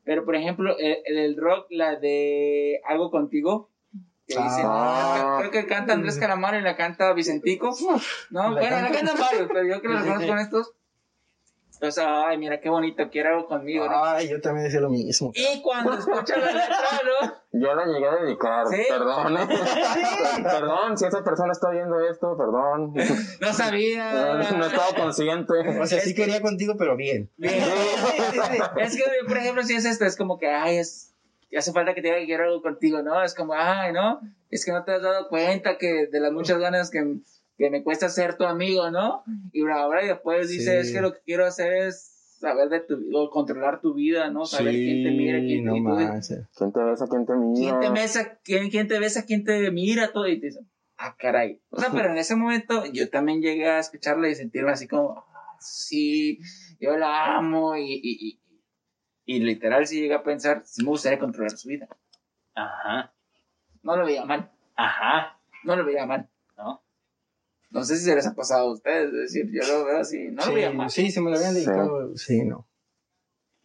Pero, 0.06 0.26
por 0.26 0.36
ejemplo, 0.36 0.76
el, 0.78 0.98
el 1.06 1.38
rock, 1.38 1.68
la 1.70 1.96
de 1.96 2.82
Algo 2.86 3.10
Contigo, 3.12 3.70
que 4.28 4.36
dice, 4.36 4.62
Ah. 4.66 5.38
creo 5.40 5.52
que 5.52 5.66
canta 5.68 5.94
Andrés 5.94 6.18
Calamaro 6.18 6.58
y 6.58 6.62
la 6.62 6.76
canta 6.76 7.14
Vicentico. 7.14 7.70
No, 8.32 8.52
bueno, 8.52 8.82
la 8.82 8.92
cantan 8.92 9.18
varios, 9.20 9.48
pero 9.48 9.64
yo 9.66 9.82
que 9.82 9.88
los 9.90 10.04
conozco 10.04 10.28
con 10.28 10.40
estos. 10.40 10.74
Entonces, 11.84 12.06
ay, 12.08 12.38
mira 12.38 12.62
qué 12.62 12.70
bonito, 12.70 13.10
quiere 13.12 13.28
algo 13.28 13.46
conmigo, 13.46 13.90
¿no? 13.90 14.06
Ay, 14.06 14.30
yo 14.30 14.40
también 14.40 14.64
decía 14.64 14.80
lo 14.80 14.90
mismo. 14.90 15.34
Y 15.36 15.62
cuando 15.62 15.92
escuchas 15.96 16.38
la 16.38 16.54
letra, 16.54 16.78
¿no? 17.04 17.34
Yo 17.52 17.76
la 17.76 17.86
llegué 17.86 18.08
a 18.08 18.16
dedicar, 18.24 18.68
¿Sí? 18.68 18.84
perdón. 18.88 19.36
¿eh? 19.36 19.48
perdón, 20.44 20.98
si 20.98 21.06
esa 21.06 21.22
persona 21.26 21.52
está 21.52 21.72
viendo 21.72 22.00
esto, 22.00 22.38
perdón. 22.38 22.94
No 23.42 23.54
sabía. 23.54 24.14
No 24.58 24.66
estaba 24.66 24.96
consciente. 24.96 25.54
O 25.78 25.86
sea, 25.86 26.00
sí 26.00 26.16
quería 26.16 26.42
contigo, 26.42 26.76
pero 26.78 26.96
bien. 26.96 27.30
Bien. 27.36 27.62
Es 28.78 28.96
que, 28.96 29.04
por 29.28 29.36
ejemplo, 29.36 29.64
si 29.64 29.76
es 29.76 29.84
esto, 29.84 30.06
es 30.06 30.16
como 30.16 30.40
que, 30.40 30.48
ay, 30.48 30.78
es, 30.78 31.14
hace 31.56 31.74
falta 31.74 31.94
que 31.94 32.02
te 32.02 32.08
diga 32.08 32.20
que 32.20 32.28
quiero 32.28 32.46
algo 32.46 32.62
contigo, 32.62 33.02
¿no? 33.02 33.22
Es 33.22 33.36
como, 33.36 33.56
ay, 33.56 33.92
¿no? 33.92 34.22
Es 34.50 34.64
que 34.64 34.72
no 34.72 34.86
te 34.86 34.94
has 34.94 35.02
dado 35.02 35.28
cuenta 35.28 35.78
que 35.78 36.08
de 36.08 36.20
las 36.22 36.32
muchas 36.32 36.60
ganas 36.60 36.90
que, 36.90 37.18
que 37.58 37.70
me 37.70 37.84
cuesta 37.84 38.10
ser 38.10 38.36
tu 38.38 38.46
amigo, 38.46 38.90
¿no? 38.92 39.24
Y 39.52 39.62
ahora 39.70 40.04
y 40.04 40.08
después 40.08 40.48
Sí. 40.50 40.58
dices, 40.58 40.88
es 40.88 40.94
que 40.94 41.02
lo 41.02 41.14
que 41.14 41.22
quiero 41.26 41.46
hacer 41.46 41.74
es 41.74 42.38
saber 42.40 42.70
de 42.70 42.82
tu 42.82 43.00
o 43.16 43.30
controlar 43.30 43.80
tu 43.80 43.94
vida, 43.94 44.30
¿no? 44.30 44.46
Saber 44.46 44.74
quién 44.74 45.04
te 45.04 45.12
mira, 45.12 45.40
quién 45.40 45.64
no 45.66 45.78
manches. 45.78 46.48
¿Quién 46.58 46.72
te 46.74 46.84
besa, 46.84 47.08
quién 47.08 47.26
te 47.26 47.34
mira? 47.36 47.80
quién 47.80 47.80
te 47.80 48.02
besa, 48.02 48.40
quién, 48.44 48.70
quién 48.70 48.88
te 48.88 49.00
besa, 49.00 49.26
quién 49.26 49.44
te 49.44 49.72
mira, 49.72 50.12
todo, 50.12 50.28
y 50.28 50.40
te 50.40 50.48
dice, 50.48 50.66
ah, 50.98 51.16
caray. 51.18 51.62
O 51.70 51.80
sea, 51.80 51.92
pero 51.92 52.10
en 52.10 52.18
ese 52.18 52.36
momento 52.36 52.86
yo 52.92 53.10
también 53.10 53.42
llegué 53.42 53.70
a 53.70 53.80
escucharla 53.80 54.28
y 54.30 54.36
sentirme 54.36 54.72
así 54.72 54.88
como, 54.88 55.20
ah, 55.20 55.58
sí, 55.60 56.40
yo 56.80 56.98
la 56.98 57.38
amo, 57.38 57.78
y, 57.78 57.94
y, 57.94 58.28
y, 58.28 58.40
y 59.26 59.40
literal 59.40 59.88
sí 59.88 60.02
llegué 60.02 60.16
a 60.16 60.24
pensar, 60.24 60.64
sí 60.66 60.84
me 60.84 60.90
gustaría 60.90 61.20
controlar 61.20 61.52
su 61.58 61.70
vida. 61.70 61.88
Ajá, 62.56 63.14
No 63.84 63.96
lo 63.96 64.06
veía 64.06 64.26
mal, 64.26 64.52
ajá, 64.76 65.40
no 65.64 65.76
lo 65.78 65.86
veía 65.86 66.06
mal. 66.06 66.30
¿no? 66.58 66.83
No 67.74 67.84
sé 67.84 67.98
si 67.98 68.06
se 68.06 68.16
les 68.16 68.28
ha 68.28 68.36
pasado 68.36 68.70
a 68.70 68.74
ustedes, 68.74 69.08
es 69.08 69.14
decir, 69.14 69.50
yo 69.52 69.68
lo 69.68 69.86
veo 69.86 70.00
así, 70.00 70.30
no 70.30 70.46
lo 70.46 70.54
veía 70.54 70.72
mal. 70.72 70.90
Sí, 70.90 71.06
sí, 71.06 71.12
se 71.12 71.22
me 71.22 71.32
lo 71.32 71.38
habían 71.38 71.56
dedicado. 71.56 72.16
Sí, 72.16 72.46
no. 72.46 72.68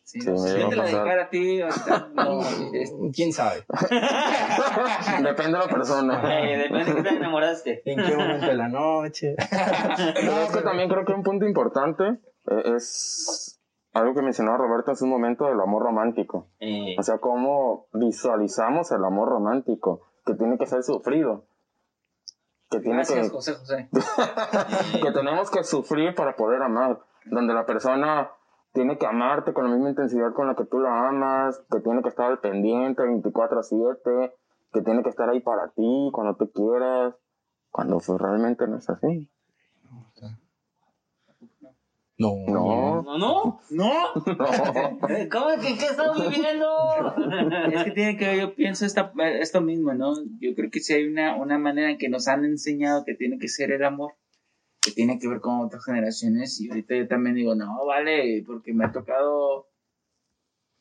Sí, 0.03 0.23
Sí, 0.23 0.27
no, 0.31 0.33
me 0.33 0.49
si 0.49 0.59
yo 0.59 0.67
a 0.67 0.71
te 0.71 0.77
la 0.77 0.85
dedicara 0.85 1.23
a 1.25 1.29
ti, 1.29 1.63
o 1.63 1.71
sea, 1.71 2.09
no, 2.15 2.41
¿Quién 3.15 3.35
sabe? 3.35 3.67
Depende 5.23 5.59
de 5.59 5.59
la 5.59 5.69
persona. 5.69 6.41
Eh, 6.41 6.57
depende 6.57 6.85
de 6.87 6.97
qué 6.97 7.03
te 7.03 7.17
enamoraste. 7.17 7.83
¿En 7.85 8.03
qué 8.03 8.17
momento 8.17 8.47
de 8.47 8.55
la 8.55 8.69
noche? 8.69 9.37
Pero 10.15 10.33
es 10.41 10.51
que 10.51 10.63
también 10.63 10.89
creo 10.89 11.05
que 11.05 11.13
un 11.13 11.23
punto 11.23 11.45
importante 11.45 12.05
eh, 12.51 12.75
es 12.77 13.61
algo 13.93 14.15
que 14.15 14.23
mencionaba 14.23 14.57
Roberto 14.57 14.93
hace 14.93 15.05
un 15.05 15.11
momento 15.11 15.45
del 15.45 15.61
amor 15.61 15.83
romántico. 15.83 16.49
Eh, 16.61 16.97
O 16.99 17.03
sea, 17.03 17.19
cómo 17.19 17.89
visualizamos 17.93 18.91
el 18.93 19.05
amor 19.05 19.29
romántico, 19.29 20.01
que 20.25 20.33
tiene 20.35 20.57
que 20.57 20.65
ser 20.65 20.83
sufrido. 20.83 21.48
Que, 22.71 22.81
tiene 22.81 22.97
Gracias, 22.97 23.29
que, 23.29 23.35
José 23.35 23.55
José. 23.55 23.89
que 25.03 25.13
tenemos 25.13 25.51
que 25.51 25.65
sufrir 25.65 26.15
para 26.15 26.37
poder 26.37 26.63
amar. 26.63 27.01
Donde 27.25 27.55
la 27.55 27.65
persona 27.67 28.31
tiene 28.73 28.99
que 28.99 29.07
amarte 29.07 29.53
con 29.53 29.65
la 29.65 29.71
misma 29.71 29.91
intensidad 29.91 30.33
con 30.35 30.47
la 30.47 30.55
que 30.55 30.65
tú 30.65 30.79
la 30.79 31.09
amas, 31.09 31.65
que 31.71 31.81
tiene 31.81 32.03
que 32.03 32.09
estar 32.09 32.27
al 32.27 32.41
pendiente 32.41 33.03
24 33.03 33.59
a 33.59 33.63
7, 33.63 34.37
que 34.73 34.83
tiene 34.83 35.03
que 35.03 35.09
estar 35.09 35.29
ahí 35.29 35.41
para 35.41 35.69
ti 35.71 36.11
cuando 36.13 36.37
tú 36.37 36.51
quieras, 36.53 37.15
cuando 37.71 37.99
pues, 37.99 38.21
realmente 38.21 38.67
no 38.67 38.77
es 38.77 38.89
así. 38.89 39.31
No. 42.19 42.35
No, 42.49 43.03
no, 43.03 43.19
no, 43.19 43.61
¡No! 43.71 44.13
no. 44.27 44.99
¿Cómo 45.31 45.63
que 45.63 45.79
qué 45.79 45.87
estás 45.87 46.21
viviendo? 46.21 46.67
Es 47.73 47.85
que 47.85 47.91
tiene 47.93 48.17
que 48.17 48.27
ver, 48.27 48.41
yo 48.41 48.55
pienso 48.57 48.85
esta, 48.85 49.13
esto 49.41 49.61
mismo, 49.61 49.95
¿no? 49.95 50.15
Yo 50.41 50.57
creo 50.57 50.69
que 50.69 50.81
si 50.81 50.95
hay 50.95 51.05
una, 51.07 51.37
una 51.37 51.59
manera 51.59 51.91
en 51.93 51.99
que 51.99 52.09
nos 52.09 52.27
han 52.27 52.45
enseñado 52.45 53.05
que 53.05 53.15
tiene 53.15 53.39
que 53.39 53.47
ser 53.47 53.71
el 53.71 53.85
amor, 53.85 54.15
que 54.81 54.91
tiene 54.91 55.21
que 55.21 55.29
ver 55.29 55.41
con 55.41 55.61
otras 55.61 55.85
generaciones, 55.85 56.61
y 56.61 56.69
ahorita 56.69 56.97
yo 56.97 57.07
también 57.07 57.37
digo, 57.37 57.55
no, 57.55 57.87
vale, 57.87 58.43
porque 58.45 58.75
me 58.75 58.87
ha 58.87 58.91
tocado 58.91 59.69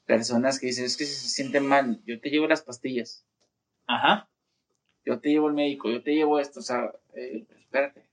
personas 0.06 0.60
que 0.60 0.68
dicen, 0.68 0.86
es 0.86 0.98
que 0.98 1.06
si 1.06 1.14
se 1.14 1.30
sienten 1.30 1.68
mal, 1.68 2.02
yo 2.06 2.20
te 2.20 2.32
llevo 2.32 2.48
las 2.48 2.64
pastillas, 2.64 3.28
Ajá, 3.86 4.28
yo 5.06 5.20
te 5.20 5.30
llevo 5.30 5.50
el 5.50 5.54
médico, 5.54 5.90
yo 5.90 6.02
te 6.02 6.16
llevo 6.16 6.40
esto, 6.40 6.62
o 6.62 6.64
sea, 6.64 6.92
eh, 7.14 7.46
espérate. 7.60 8.07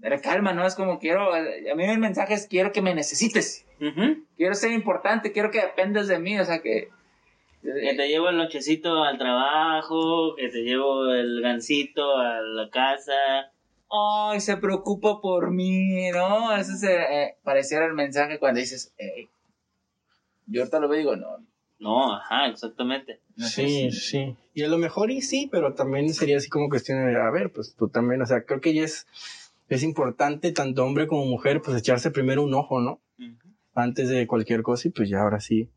Pero 0.00 0.20
calma, 0.20 0.52
¿no? 0.52 0.66
Es 0.66 0.74
como 0.76 0.98
quiero, 0.98 1.34
a 1.34 1.40
mí 1.74 1.84
el 1.84 1.98
mensaje 1.98 2.34
es 2.34 2.46
quiero 2.46 2.70
que 2.72 2.82
me 2.82 2.94
necesites, 2.94 3.66
quiero 4.36 4.54
ser 4.54 4.72
importante, 4.72 5.32
quiero 5.32 5.50
que 5.50 5.60
dependas 5.60 6.06
de 6.06 6.18
mí, 6.20 6.38
o 6.38 6.44
sea, 6.44 6.60
que... 6.60 6.88
que 7.62 7.94
te 7.96 8.08
llevo 8.08 8.28
el 8.28 8.36
nochecito 8.36 9.02
al 9.02 9.18
trabajo, 9.18 10.36
que 10.36 10.48
te 10.50 10.62
llevo 10.62 11.12
el 11.12 11.40
gancito 11.42 12.16
a 12.16 12.40
la 12.40 12.70
casa. 12.70 13.50
ay, 13.90 14.40
se 14.40 14.56
preocupa 14.58 15.20
por 15.20 15.50
mí, 15.50 16.10
¿no? 16.12 16.54
Ese 16.54 16.72
es, 16.74 16.82
eh, 16.84 17.06
eh, 17.10 17.36
pareciera 17.42 17.86
el 17.86 17.94
mensaje 17.94 18.38
cuando 18.38 18.60
dices, 18.60 18.92
"Ey". 18.98 19.28
yo 20.46 20.60
ahorita 20.62 20.78
lo 20.78 20.88
veo 20.88 20.98
y 20.98 21.02
digo, 21.02 21.16
no, 21.16 21.38
No, 21.80 22.14
ajá, 22.14 22.46
exactamente. 22.48 23.20
Sí, 23.36 23.90
sí. 23.92 24.36
Y 24.52 24.64
a 24.64 24.68
lo 24.68 24.78
mejor 24.78 25.10
y 25.12 25.22
sí, 25.22 25.48
pero 25.50 25.74
también 25.74 26.12
sería 26.12 26.36
así 26.38 26.48
como 26.48 26.68
cuestión 26.68 27.06
de, 27.06 27.16
a 27.16 27.30
ver, 27.30 27.52
pues 27.52 27.76
tú 27.76 27.88
también, 27.88 28.20
o 28.20 28.26
sea, 28.26 28.42
creo 28.42 28.60
que 28.60 28.74
ya 28.74 28.82
es, 28.82 29.06
es 29.68 29.82
importante, 29.82 30.52
tanto 30.52 30.84
hombre 30.84 31.06
como 31.06 31.26
mujer, 31.26 31.60
pues 31.62 31.76
echarse 31.76 32.10
primero 32.10 32.42
un 32.42 32.54
ojo, 32.54 32.80
¿no? 32.80 33.00
Antes 33.74 34.08
de 34.08 34.26
cualquier 34.26 34.62
cosa 34.62 34.88
y 34.88 34.90
pues 34.90 35.08
ya 35.08 35.20
ahora 35.20 35.40
sí, 35.40 35.70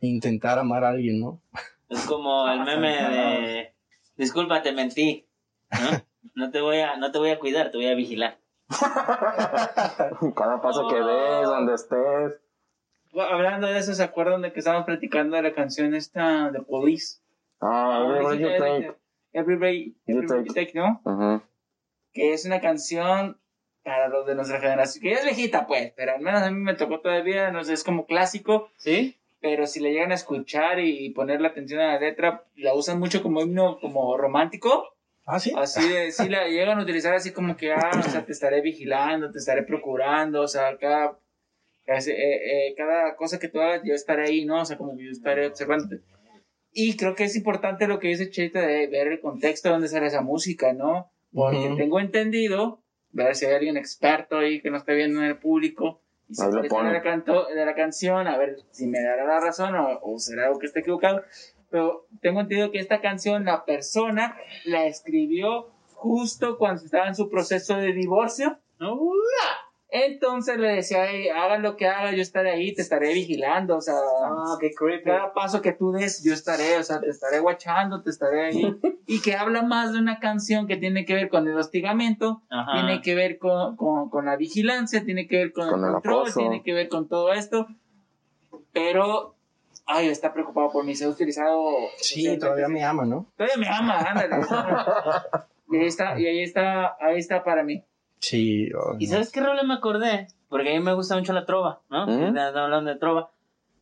intentar 0.00 0.58
amar 0.58 0.84
a 0.84 0.90
alguien, 0.90 1.20
¿no? 1.20 1.40
Es 1.88 2.04
como 2.04 2.48
el 2.48 2.60
meme 2.64 2.88
de 2.88 3.74
disculpa, 4.16 4.62
te 4.62 4.72
mentí. 4.72 5.26
¿no? 5.70 6.02
No 6.34 6.50
te 6.50 6.60
voy 6.60 6.80
a, 6.80 6.96
no 6.96 7.10
te 7.10 7.18
voy 7.18 7.30
a 7.30 7.38
cuidar, 7.38 7.70
te 7.70 7.78
voy 7.78 7.86
a 7.86 7.94
vigilar. 7.94 8.38
Cada 10.36 10.60
paso 10.60 10.88
que 10.88 10.96
des, 10.96 11.48
donde 11.48 11.74
estés. 11.74 12.40
Bueno, 13.12 13.34
Hablando 13.34 13.66
de 13.66 13.78
eso, 13.78 13.94
¿se 13.94 14.02
acuerdan 14.02 14.42
de 14.42 14.52
que 14.52 14.60
estábamos 14.60 14.86
platicando 14.86 15.36
de 15.36 15.42
la 15.42 15.52
canción 15.52 15.94
esta 15.94 16.50
de 16.50 16.60
Police? 16.60 17.20
Ah, 17.60 18.04
everybody 18.06 18.38
you 18.38 18.48
take. 18.48 18.94
Everybody, 19.32 19.96
You 20.06 20.18
Everybody 20.18 20.48
You 20.48 20.54
take. 20.54 20.72
Take, 20.72 20.78
¿no? 20.78 21.42
Que 22.12 22.32
es 22.32 22.44
una 22.44 22.60
canción 22.60 23.40
para 23.82 24.08
los 24.08 24.26
de 24.26 24.34
nuestra 24.34 24.60
generación, 24.60 25.02
que 25.02 25.10
ya 25.10 25.16
es 25.16 25.24
viejita, 25.24 25.66
pues, 25.66 25.92
pero 25.96 26.12
al 26.12 26.20
menos 26.20 26.42
a 26.42 26.50
mí 26.50 26.58
me 26.58 26.74
tocó 26.74 27.00
todavía, 27.00 27.50
no 27.50 27.64
sé, 27.64 27.72
es 27.72 27.82
como 27.82 28.06
clásico, 28.06 28.70
¿Sí? 28.76 29.16
pero 29.40 29.66
si 29.66 29.80
le 29.80 29.92
llegan 29.92 30.12
a 30.12 30.16
escuchar 30.16 30.80
y 30.80 31.10
ponerle 31.10 31.48
atención 31.48 31.80
a 31.80 31.94
la 31.94 32.00
letra, 32.00 32.44
la 32.56 32.74
usan 32.74 32.98
mucho 32.98 33.22
como 33.22 33.40
himno 33.40 33.78
como 33.80 34.16
romántico. 34.16 34.94
Ah, 35.24 35.38
sí. 35.38 35.52
Así 35.56 35.88
de, 35.88 36.12
sí 36.12 36.28
la 36.28 36.46
llegan 36.48 36.78
a 36.78 36.82
utilizar 36.82 37.14
así 37.14 37.32
como 37.32 37.56
que, 37.56 37.72
ah, 37.72 37.90
o 37.98 38.02
sea, 38.02 38.24
te 38.24 38.32
estaré 38.32 38.60
vigilando, 38.60 39.30
te 39.30 39.38
estaré 39.38 39.62
procurando, 39.62 40.42
o 40.42 40.48
sea, 40.48 40.76
cada, 40.76 41.18
cada, 41.86 42.00
eh, 42.00 42.68
eh, 42.68 42.74
cada 42.76 43.16
cosa 43.16 43.38
que 43.38 43.48
tú 43.48 43.60
hagas, 43.60 43.82
yo 43.84 43.94
estaré 43.94 44.28
ahí, 44.28 44.44
¿no? 44.44 44.60
O 44.60 44.64
sea, 44.64 44.76
como 44.76 44.96
que 44.96 45.04
yo 45.04 45.10
estaré 45.10 45.46
observando. 45.46 45.96
Y 46.72 46.96
creo 46.96 47.14
que 47.14 47.24
es 47.24 47.34
importante 47.34 47.86
lo 47.86 47.98
que 47.98 48.08
dice 48.08 48.30
Cheita 48.30 48.60
de 48.60 48.86
ver 48.88 49.08
el 49.08 49.20
contexto 49.20 49.68
de 49.68 49.72
donde 49.72 49.88
sale 49.88 50.06
esa 50.06 50.20
música, 50.20 50.72
¿no? 50.72 51.10
Porque 51.32 51.58
Ujú. 51.68 51.76
tengo 51.76 52.00
entendido, 52.00 52.82
ver 53.12 53.34
si 53.34 53.46
hay 53.46 53.54
alguien 53.54 53.76
experto 53.76 54.38
ahí 54.38 54.60
que 54.60 54.70
no 54.70 54.76
esté 54.76 54.94
viendo 54.94 55.20
en 55.20 55.26
el 55.26 55.38
público, 55.38 56.02
y 56.28 56.68
pone. 56.68 56.88
de 56.88 56.94
la, 56.94 57.02
canto- 57.02 57.46
de 57.46 57.64
la 57.66 57.74
canción, 57.74 58.26
a 58.28 58.36
ver 58.38 58.56
si 58.70 58.86
me 58.86 59.00
dará 59.02 59.24
la 59.24 59.40
razón 59.40 59.74
o, 59.74 59.98
o 60.02 60.18
será 60.18 60.46
algo 60.46 60.58
que 60.58 60.66
esté 60.66 60.80
equivocado. 60.80 61.22
Pero 61.70 62.06
tengo 62.20 62.40
entendido 62.40 62.70
que 62.72 62.78
esta 62.78 63.00
canción 63.00 63.44
la 63.44 63.64
persona 63.64 64.36
la 64.64 64.86
escribió 64.86 65.70
justo 65.94 66.56
cuando 66.58 66.84
estaba 66.84 67.06
en 67.08 67.14
su 67.14 67.28
proceso 67.28 67.76
de 67.76 67.92
divorcio. 67.92 68.58
Entonces 69.92 70.56
le 70.58 70.68
decía, 70.68 71.10
"Ey, 71.10 71.28
haga 71.28 71.58
lo 71.58 71.76
que 71.76 71.86
haga, 71.88 72.12
yo 72.12 72.22
estaré 72.22 72.50
ahí, 72.52 72.72
te 72.74 72.82
estaré 72.82 73.12
vigilando, 73.12 73.76
o 73.76 73.80
sea, 73.80 73.94
Ah, 73.96 74.56
qué 74.60 74.70
creepy. 74.72 75.04
cada 75.04 75.32
paso 75.32 75.60
que 75.60 75.72
tú 75.72 75.90
des, 75.90 76.22
yo 76.22 76.32
estaré, 76.32 76.76
o 76.78 76.82
sea, 76.84 77.00
te 77.00 77.08
estaré 77.10 77.40
guachando, 77.40 78.00
te 78.02 78.10
estaré 78.10 78.46
ahí. 78.46 78.74
y 79.06 79.20
que 79.20 79.34
habla 79.34 79.62
más 79.62 79.92
de 79.92 79.98
una 79.98 80.20
canción 80.20 80.68
que 80.68 80.76
tiene 80.76 81.04
que 81.04 81.14
ver 81.14 81.28
con 81.28 81.48
el 81.48 81.56
hostigamiento, 81.58 82.42
Ajá. 82.50 82.72
tiene 82.72 83.00
que 83.02 83.14
ver 83.16 83.38
con, 83.38 83.74
con, 83.76 84.10
con 84.10 84.26
la 84.26 84.36
vigilancia, 84.36 85.04
tiene 85.04 85.26
que 85.26 85.38
ver 85.38 85.52
con, 85.52 85.68
Con 85.70 85.80
el 85.80 85.86
el 85.86 85.92
control, 85.94 86.20
acoso. 86.22 86.38
tiene 86.40 86.62
que 86.62 86.72
ver 86.72 86.88
con 86.88 87.08
todo 87.08 87.32
esto. 87.32 87.66
pero, 88.72 89.34
ay, 89.86 90.06
está 90.08 90.32
preocupado 90.32 90.70
por 90.70 90.84
mí, 90.84 90.94
se 90.94 91.04
ha 91.04 91.08
utilizado... 91.08 91.68
Sí, 91.96 92.38
todavía 92.38 92.68
me 92.68 92.84
ama, 92.84 93.04
¿no? 93.04 93.26
Todavía 93.36 93.56
me 93.56 93.68
ama, 93.68 93.98
ándale. 93.98 94.36
y 95.72 95.76
ahí 95.78 95.86
está, 95.86 96.18
y 96.20 96.26
ahí 96.26 96.42
está, 96.44 96.96
ahí 97.00 97.18
está 97.18 97.42
para 97.42 97.64
mí. 97.64 97.82
Sí. 98.20 98.70
oh, 98.74 98.96
¿Y 98.98 99.06
no. 99.06 99.12
sabes 99.12 99.30
qué 99.32 99.40
rola 99.40 99.62
me 99.62 99.74
acordé? 99.74 100.28
Porque 100.48 100.70
a 100.70 100.72
mí 100.78 100.80
me 100.80 100.94
gusta 100.94 101.16
mucho 101.16 101.32
la 101.32 101.46
trova, 101.46 101.82
¿no? 101.88 102.06
¿Mm? 102.06 102.36
Estamos 102.36 102.56
hablando 102.56 102.90
de 102.92 102.98
trova. 102.98 103.30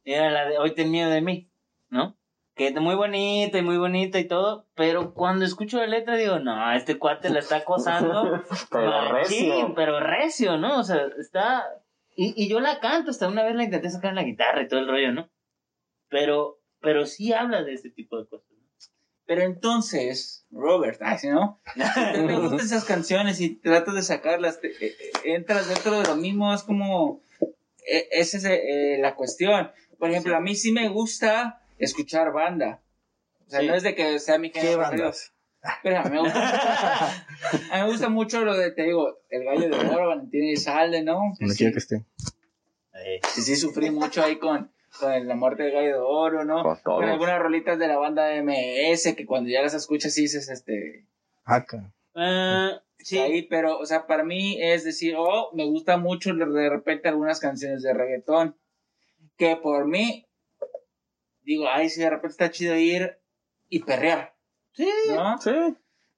Era 0.04 0.30
la 0.30 0.48
de 0.48 0.58
Hoy 0.58 0.74
ten 0.74 0.90
miedo 0.90 1.10
de 1.10 1.20
mí, 1.20 1.50
¿no? 1.90 2.16
Que 2.54 2.68
es 2.68 2.74
muy 2.80 2.94
bonita 2.94 3.58
y 3.58 3.62
muy 3.62 3.76
bonita 3.78 4.18
y 4.18 4.26
todo, 4.26 4.66
pero 4.74 5.14
cuando 5.14 5.44
escucho 5.44 5.78
la 5.78 5.86
letra 5.86 6.16
digo, 6.16 6.38
no, 6.40 6.72
este 6.72 6.98
cuate 6.98 7.30
la 7.30 7.38
está 7.38 7.58
acosando. 7.58 8.42
Pero 8.72 8.90
machín, 9.12 9.50
recio. 9.50 9.74
pero 9.76 10.00
recio, 10.00 10.56
¿no? 10.56 10.80
O 10.80 10.82
sea, 10.82 11.06
está... 11.20 11.64
Y, 12.16 12.34
y 12.36 12.48
yo 12.48 12.58
la 12.58 12.80
canto, 12.80 13.10
hasta 13.12 13.28
una 13.28 13.44
vez 13.44 13.54
la 13.54 13.62
intenté 13.64 13.90
sacar 13.90 14.10
en 14.10 14.16
la 14.16 14.24
guitarra 14.24 14.62
y 14.62 14.68
todo 14.68 14.80
el 14.80 14.88
rollo, 14.88 15.12
¿no? 15.12 15.30
Pero, 16.08 16.58
pero 16.80 17.06
sí 17.06 17.32
habla 17.32 17.62
de 17.62 17.74
este 17.74 17.90
tipo 17.90 18.18
de 18.18 18.26
cosas. 18.26 18.47
Pero 19.28 19.42
entonces, 19.42 20.46
Robert, 20.50 21.00
ay, 21.02 21.18
si 21.18 21.28
no, 21.28 21.60
si 21.74 21.80
te, 21.80 22.22
te 22.26 22.34
gustan 22.34 22.60
esas 22.60 22.84
canciones 22.86 23.40
y 23.42 23.50
tratas 23.56 23.94
de 23.94 24.02
sacarlas, 24.02 24.58
te- 24.60 24.70
eh, 24.70 24.96
eh, 24.98 25.10
entras 25.34 25.68
dentro 25.68 26.00
de 26.00 26.06
lo 26.08 26.16
mismo, 26.16 26.52
es 26.54 26.62
como, 26.62 27.20
eh, 27.86 28.08
esa 28.10 28.38
es 28.38 28.44
eh, 28.46 28.96
la 29.00 29.14
cuestión. 29.14 29.70
Por 29.98 30.10
ejemplo, 30.10 30.34
a 30.34 30.40
mí 30.40 30.54
sí 30.56 30.72
me 30.72 30.88
gusta 30.88 31.60
escuchar 31.78 32.32
banda. 32.32 32.80
O 33.46 33.50
sea, 33.50 33.60
Sí. 33.60 33.66
no 33.66 33.74
es 33.74 33.82
de 33.82 33.94
que 33.94 34.18
sea 34.18 34.38
mi 34.38 34.50
¿Qué 34.50 34.60
género 34.60 34.78
preferido. 34.78 35.04
bandas? 35.08 35.32
Pero 35.82 35.98
a 35.98 36.04
mí 36.04 36.10
me 36.10 36.20
gusta 36.20 36.40
mucho, 36.40 37.72
a 37.72 37.76
mí 37.76 37.82
me 37.82 37.88
gusta 37.90 38.08
mucho 38.08 38.44
lo 38.46 38.56
de, 38.56 38.70
te 38.70 38.84
digo, 38.84 39.18
el 39.28 39.44
gallo 39.44 39.68
de 39.68 39.76
oro, 39.76 40.08
Valentín 40.08 40.44
y 40.44 40.56
Salde, 40.56 41.02
¿no? 41.02 41.20
Donde 41.38 41.54
quiera 41.54 41.72
que 41.72 41.78
esté. 41.78 42.04
Sí, 43.34 43.42
sí, 43.42 43.56
sufrí 43.56 43.90
mucho 43.90 44.22
ahí 44.24 44.38
con, 44.38 44.72
con 44.98 45.26
la 45.26 45.34
muerte 45.34 45.64
del 45.64 45.72
gallo 45.72 45.88
de 45.88 46.00
oro, 46.00 46.44
¿no? 46.44 46.62
Con 46.62 46.82
todos. 46.82 47.00
Con 47.00 47.08
algunas 47.08 47.38
rolitas 47.40 47.78
de 47.78 47.88
la 47.88 47.96
banda 47.96 48.30
MS 48.42 49.14
que 49.16 49.26
cuando 49.26 49.50
ya 49.50 49.62
las 49.62 49.74
escuchas 49.74 50.14
dices, 50.14 50.48
este, 50.48 51.06
Acá. 51.44 51.94
Eh, 52.14 52.78
sí, 52.98 53.18
ahí, 53.18 53.42
pero, 53.42 53.78
o 53.78 53.86
sea, 53.86 54.06
para 54.06 54.22
mí 54.22 54.58
es 54.60 54.84
decir, 54.84 55.14
oh, 55.16 55.50
me 55.54 55.64
gusta 55.64 55.96
mucho 55.96 56.34
de 56.34 56.44
de 56.44 56.68
repente 56.68 57.08
algunas 57.08 57.40
canciones 57.40 57.82
de 57.82 57.94
reggaetón, 57.94 58.56
que 59.36 59.56
por 59.56 59.86
mí, 59.86 60.26
digo, 61.42 61.66
ay, 61.68 61.88
sí, 61.88 62.00
de 62.00 62.10
repente 62.10 62.32
está 62.32 62.50
chido 62.50 62.76
ir 62.76 63.18
y 63.70 63.82
perrear, 63.82 64.34
sí. 64.72 64.88
¿no? 65.08 65.38
Sí, 65.40 65.52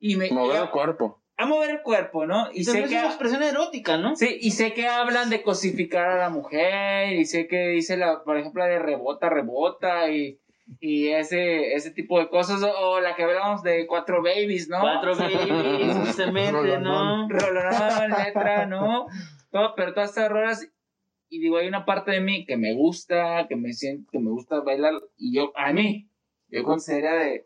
Y 0.01 0.17
me, 0.17 0.31
mover 0.31 0.63
el 0.63 0.71
cuerpo. 0.71 1.20
A 1.41 1.47
mover 1.47 1.71
el 1.71 1.83
cuerpo, 1.83 2.27
¿no? 2.27 2.51
Y 2.53 2.61
Y 2.61 2.65
sé 2.65 2.81
que, 2.81 2.85
es 2.85 2.91
una 2.91 3.07
expresión 3.07 3.43
erótica, 3.43 3.97
¿no? 3.97 4.15
sí, 4.15 4.37
y 4.41 4.51
sé 4.51 4.75
que 4.75 4.87
hablan 4.87 5.31
de 5.31 5.43
cosificar 5.43 6.07
a 6.11 6.19
la 6.19 6.29
mujer, 6.29 7.15
y 7.15 7.25
sé 7.25 7.49
que 7.49 7.69
dice, 7.69 7.97
la, 7.97 8.23
por 8.23 8.37
ejemplo, 8.37 8.63
la 8.63 8.69
de 8.69 8.79
rebota, 8.79 9.31
rebota, 9.31 10.11
y, 10.11 10.39
y 10.81 11.09
ese, 11.09 11.73
ese 11.73 11.93
tipo 11.93 12.19
de 12.19 12.29
cosas, 12.29 12.63
o, 12.63 12.71
o 12.71 13.01
la 13.01 13.17
que 13.17 13.23
hablamos 13.23 13.63
de 13.63 13.87
cuatro 13.87 14.23
babies, 14.23 14.69
¿no? 14.69 14.83
Cuatro 14.83 15.17
babies, 15.19 15.97
justamente, 15.97 16.79
¿no? 16.79 17.27
rolonón, 17.27 18.11
letra, 18.11 18.67
¿no? 18.67 19.07
Todo, 19.51 19.75
pero 19.75 19.95
todas 19.95 20.11
estas 20.11 20.31
rolas, 20.31 20.71
y 21.31 21.41
digo, 21.41 21.57
hay 21.57 21.69
una 21.69 21.87
parte 21.87 22.11
de 22.11 22.21
mí 22.21 22.45
que 22.45 22.59
me 22.59 22.75
gusta, 22.75 23.47
que 23.49 23.57
me 23.57 23.73
siento, 23.73 24.11
que 24.13 24.19
me 24.19 24.31
gusta 24.31 24.61
bailar, 24.61 24.93
y 25.17 25.35
yo, 25.35 25.53
a 25.57 25.73
mí, 25.73 26.11
yo 26.49 26.65
considero 26.65 27.17
de, 27.17 27.45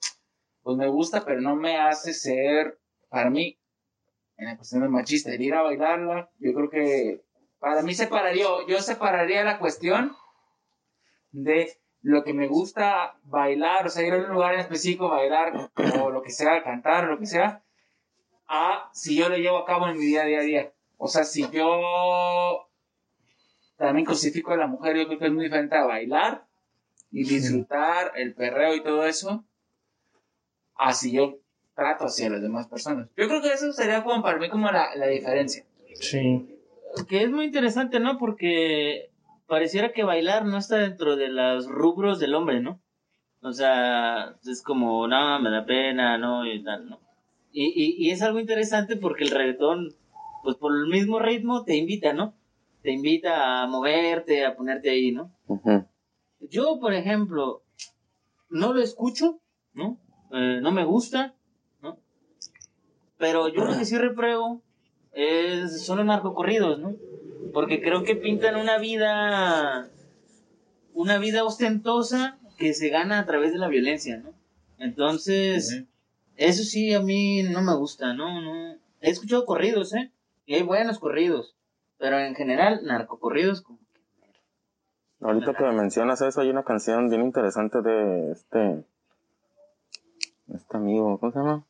pues 0.63 0.77
me 0.77 0.89
gusta, 0.89 1.25
pero 1.25 1.41
no 1.41 1.55
me 1.55 1.77
hace 1.79 2.13
ser, 2.13 2.81
para 3.09 3.31
mí, 3.31 3.57
en 4.45 4.51
la 4.51 4.57
cuestión 4.57 4.83
de 4.83 4.89
machista, 4.89 5.33
el 5.33 5.43
ir 5.43 5.55
a 5.55 5.63
bailarla, 5.63 6.31
yo 6.39 6.53
creo 6.53 6.71
que, 6.71 7.25
para 7.59 7.83
mí 7.83 7.95
separaría, 7.95 8.45
yo 8.69 8.81
separaría 8.81 9.43
la 9.43 9.59
cuestión 9.59 10.15
de 11.33 11.73
lo 12.03 12.23
que 12.23 12.35
me 12.35 12.47
gusta 12.47 13.19
bailar, 13.25 13.87
o 13.87 13.91
sea, 13.91 14.07
ir 14.07 14.13
a 14.13 14.19
un 14.19 14.35
lugar 14.35 14.55
en 14.55 14.61
específico, 14.61 15.09
bailar, 15.09 15.71
o 16.03 16.11
lo 16.11 16.23
que 16.23 16.31
sea, 16.31 16.63
cantar, 16.63 17.05
lo 17.09 17.19
que 17.19 17.27
sea, 17.27 17.63
a 18.47 18.91
si 18.93 19.17
yo 19.17 19.31
lo 19.31 19.37
llevo 19.37 19.59
a 19.59 19.65
cabo 19.65 19.89
en 19.89 19.99
mi 19.99 20.05
día, 20.05 20.25
día 20.25 20.41
a 20.41 20.43
día. 20.43 20.73
O 20.99 21.09
sea, 21.09 21.25
si 21.25 21.49
yo 21.51 22.69
también 23.77 24.05
cosifico 24.05 24.53
a 24.53 24.57
la 24.57 24.67
mujer, 24.67 24.97
yo 24.97 25.07
creo 25.07 25.19
que 25.19 25.27
es 25.27 25.33
muy 25.33 25.45
diferente 25.45 25.77
a 25.77 25.85
bailar 25.85 26.47
y 27.11 27.25
disfrutar 27.25 28.13
el 28.17 28.35
perreo 28.35 28.75
y 28.75 28.83
todo 28.83 29.07
eso, 29.07 29.45
así 30.75 31.13
yo 31.13 31.39
trato 31.75 32.05
hacia 32.05 32.31
las 32.31 32.43
demás 32.43 32.69
personas. 32.69 33.09
Yo 33.17 33.29
creo 33.29 33.43
que 33.43 33.53
eso 33.53 33.73
sería 33.73 34.03
como 34.05 34.23
para 34.23 34.39
mí 34.39 34.49
como 34.49 34.71
la, 34.71 34.95
la 34.97 35.07
diferencia. 35.07 35.65
Sí. 36.01 36.49
Que 37.09 37.23
es 37.23 37.31
muy 37.31 37.47
interesante, 37.47 38.01
¿no? 38.01 38.19
Porque 38.19 39.11
pareciera 39.47 39.93
que 39.93 40.05
bailar 40.05 40.45
no 40.45 40.59
está 40.59 40.77
dentro 40.77 41.17
de 41.17 41.29
los 41.29 41.67
rubros 41.67 42.19
del 42.19 42.35
hombre, 42.35 42.61
¿no? 42.61 42.81
O 43.43 43.53
sea, 43.53 44.37
es 44.47 44.63
como, 44.63 45.07
no, 45.07 45.41
me 45.41 45.51
da 45.51 45.67
pena, 45.67 46.17
no, 46.17 46.47
y 46.47 46.63
tal, 46.63 46.89
¿no? 46.89 47.01
Y, 47.53 47.67
y, 47.67 48.07
y 48.07 48.11
es 48.11 48.23
algo 48.23 48.41
interesante 48.41 48.97
porque 48.97 49.25
el 49.25 49.31
reggaetón, 49.31 49.95
pues 50.43 50.57
por 50.57 50.73
el 50.77 50.87
mismo 50.87 51.19
ritmo 51.19 51.65
te 51.65 51.77
invita, 51.77 52.13
¿no? 52.13 52.35
Te 52.83 52.91
invita 52.91 53.63
a 53.63 53.67
moverte, 53.67 54.45
a 54.45 54.57
ponerte 54.57 54.91
ahí, 54.91 55.13
¿no? 55.13 55.31
Ujú. 55.47 55.87
Yo, 56.41 56.79
por 56.81 56.95
ejemplo, 56.95 57.63
no 58.51 58.73
lo 58.73 58.81
escucho, 58.81 59.41
¿no? 59.73 59.99
Eh, 60.33 60.61
no 60.63 60.71
me 60.71 60.85
gusta. 60.85 61.35
Pero 63.19 63.49
yo 63.49 63.65
lo 63.65 63.77
que 63.77 63.85
sí 63.85 63.97
repruebo 63.97 64.63
es, 65.13 65.85
son 65.85 65.99
los 65.99 66.07
narcocorridos, 66.07 66.79
¿no? 66.79 66.97
Porque 67.53 67.81
creo 67.81 68.03
que 68.03 68.17
pintan 68.17 68.57
una 68.57 68.79
vida, 68.79 69.89
una 70.93 71.19
vida 71.19 71.45
ostentosa 71.45 72.39
que 72.59 72.75
se 72.75 72.89
gana 72.89 73.21
a 73.21 73.27
través 73.27 73.53
de 73.53 73.59
la 73.59 73.69
violencia, 73.69 74.19
¿no? 74.19 74.31
Entonces, 74.79 75.85
eso 76.37 76.63
sí 76.65 76.93
a 76.95 77.01
mí 77.01 77.43
no 77.45 77.63
me 77.63 77.77
gusta, 77.77 78.13
¿no? 78.15 78.41
no 78.41 78.77
He 79.01 79.11
escuchado 79.11 79.47
corridos, 79.47 79.95
¿eh? 79.95 80.11
Y 80.47 80.55
hay 80.55 80.63
buenos 80.63 80.99
corridos, 80.99 81.55
pero 81.99 82.19
en 82.19 82.35
general, 82.35 82.81
narcocorridos 82.85 83.63
como 83.63 83.79
Ahorita 85.25 85.55
que 85.55 85.65
mencionas 85.65 86.21
eso, 86.21 86.43
hay 86.43 86.51
una 86.51 86.65
canción 86.65 87.09
bien 87.09 87.23
interesante 87.23 87.81
de 87.81 88.33
este. 88.33 88.85
Este 90.53 90.77
amigo, 90.77 91.19
¿cómo 91.19 91.33
se 91.33 91.39
llama? 91.39 91.65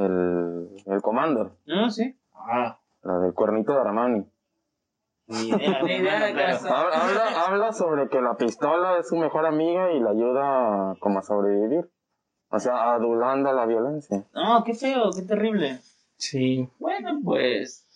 El, 0.00 0.68
el 0.86 1.02
Commander, 1.02 1.48
No, 1.66 1.90
sí. 1.90 2.16
Ah, 2.34 2.78
la 3.02 3.18
del 3.18 3.34
cuernito 3.34 3.72
de 3.72 3.80
Armani. 3.80 4.24
Ni 5.26 5.48
idea, 5.48 5.82
Ni 5.84 5.92
idea 5.92 6.26
de 6.26 6.34
pero-. 6.34 6.74
Habla, 6.74 6.96
habla, 6.96 7.44
habla 7.46 7.72
sobre 7.72 8.08
que 8.08 8.20
la 8.20 8.36
pistola 8.36 8.98
es 8.98 9.08
su 9.08 9.16
mejor 9.16 9.44
amiga 9.44 9.92
y 9.92 10.00
le 10.00 10.08
ayuda 10.08 10.96
como 11.00 11.18
a 11.18 11.22
sobrevivir. 11.22 11.90
O 12.50 12.58
sea, 12.58 12.94
adulando 12.94 13.52
la 13.52 13.66
violencia. 13.66 14.24
No, 14.34 14.64
qué 14.64 14.74
feo, 14.74 15.10
qué 15.14 15.22
terrible. 15.22 15.78
Sí. 16.16 16.68
bueno, 16.78 17.20
pues, 17.24 17.86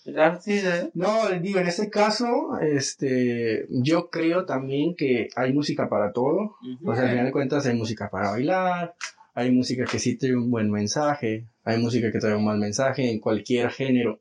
sí, 0.40 0.52
¿eh? 0.52 0.90
No, 0.94 1.28
digo, 1.40 1.58
en 1.58 1.66
este 1.66 1.90
caso, 1.90 2.58
este, 2.60 3.66
yo 3.70 4.10
creo 4.10 4.44
también 4.46 4.94
que 4.94 5.28
hay 5.36 5.52
música 5.52 5.88
para 5.88 6.12
todo. 6.12 6.56
Ujú. 6.62 6.90
O 6.90 6.94
sea, 6.94 7.04
al 7.04 7.10
final 7.10 7.26
de 7.26 7.32
cuentas 7.32 7.66
hay 7.66 7.74
música 7.76 8.08
para 8.10 8.30
bailar, 8.30 8.94
hay 9.34 9.50
música 9.50 9.84
que 9.84 9.98
sí 9.98 10.16
trae 10.16 10.36
un 10.36 10.50
buen 10.50 10.70
mensaje, 10.70 11.46
hay 11.64 11.78
música 11.78 12.10
que 12.12 12.18
trae 12.18 12.36
un 12.36 12.44
mal 12.44 12.58
mensaje 12.58 13.10
en 13.10 13.18
cualquier 13.18 13.70
género. 13.70 14.20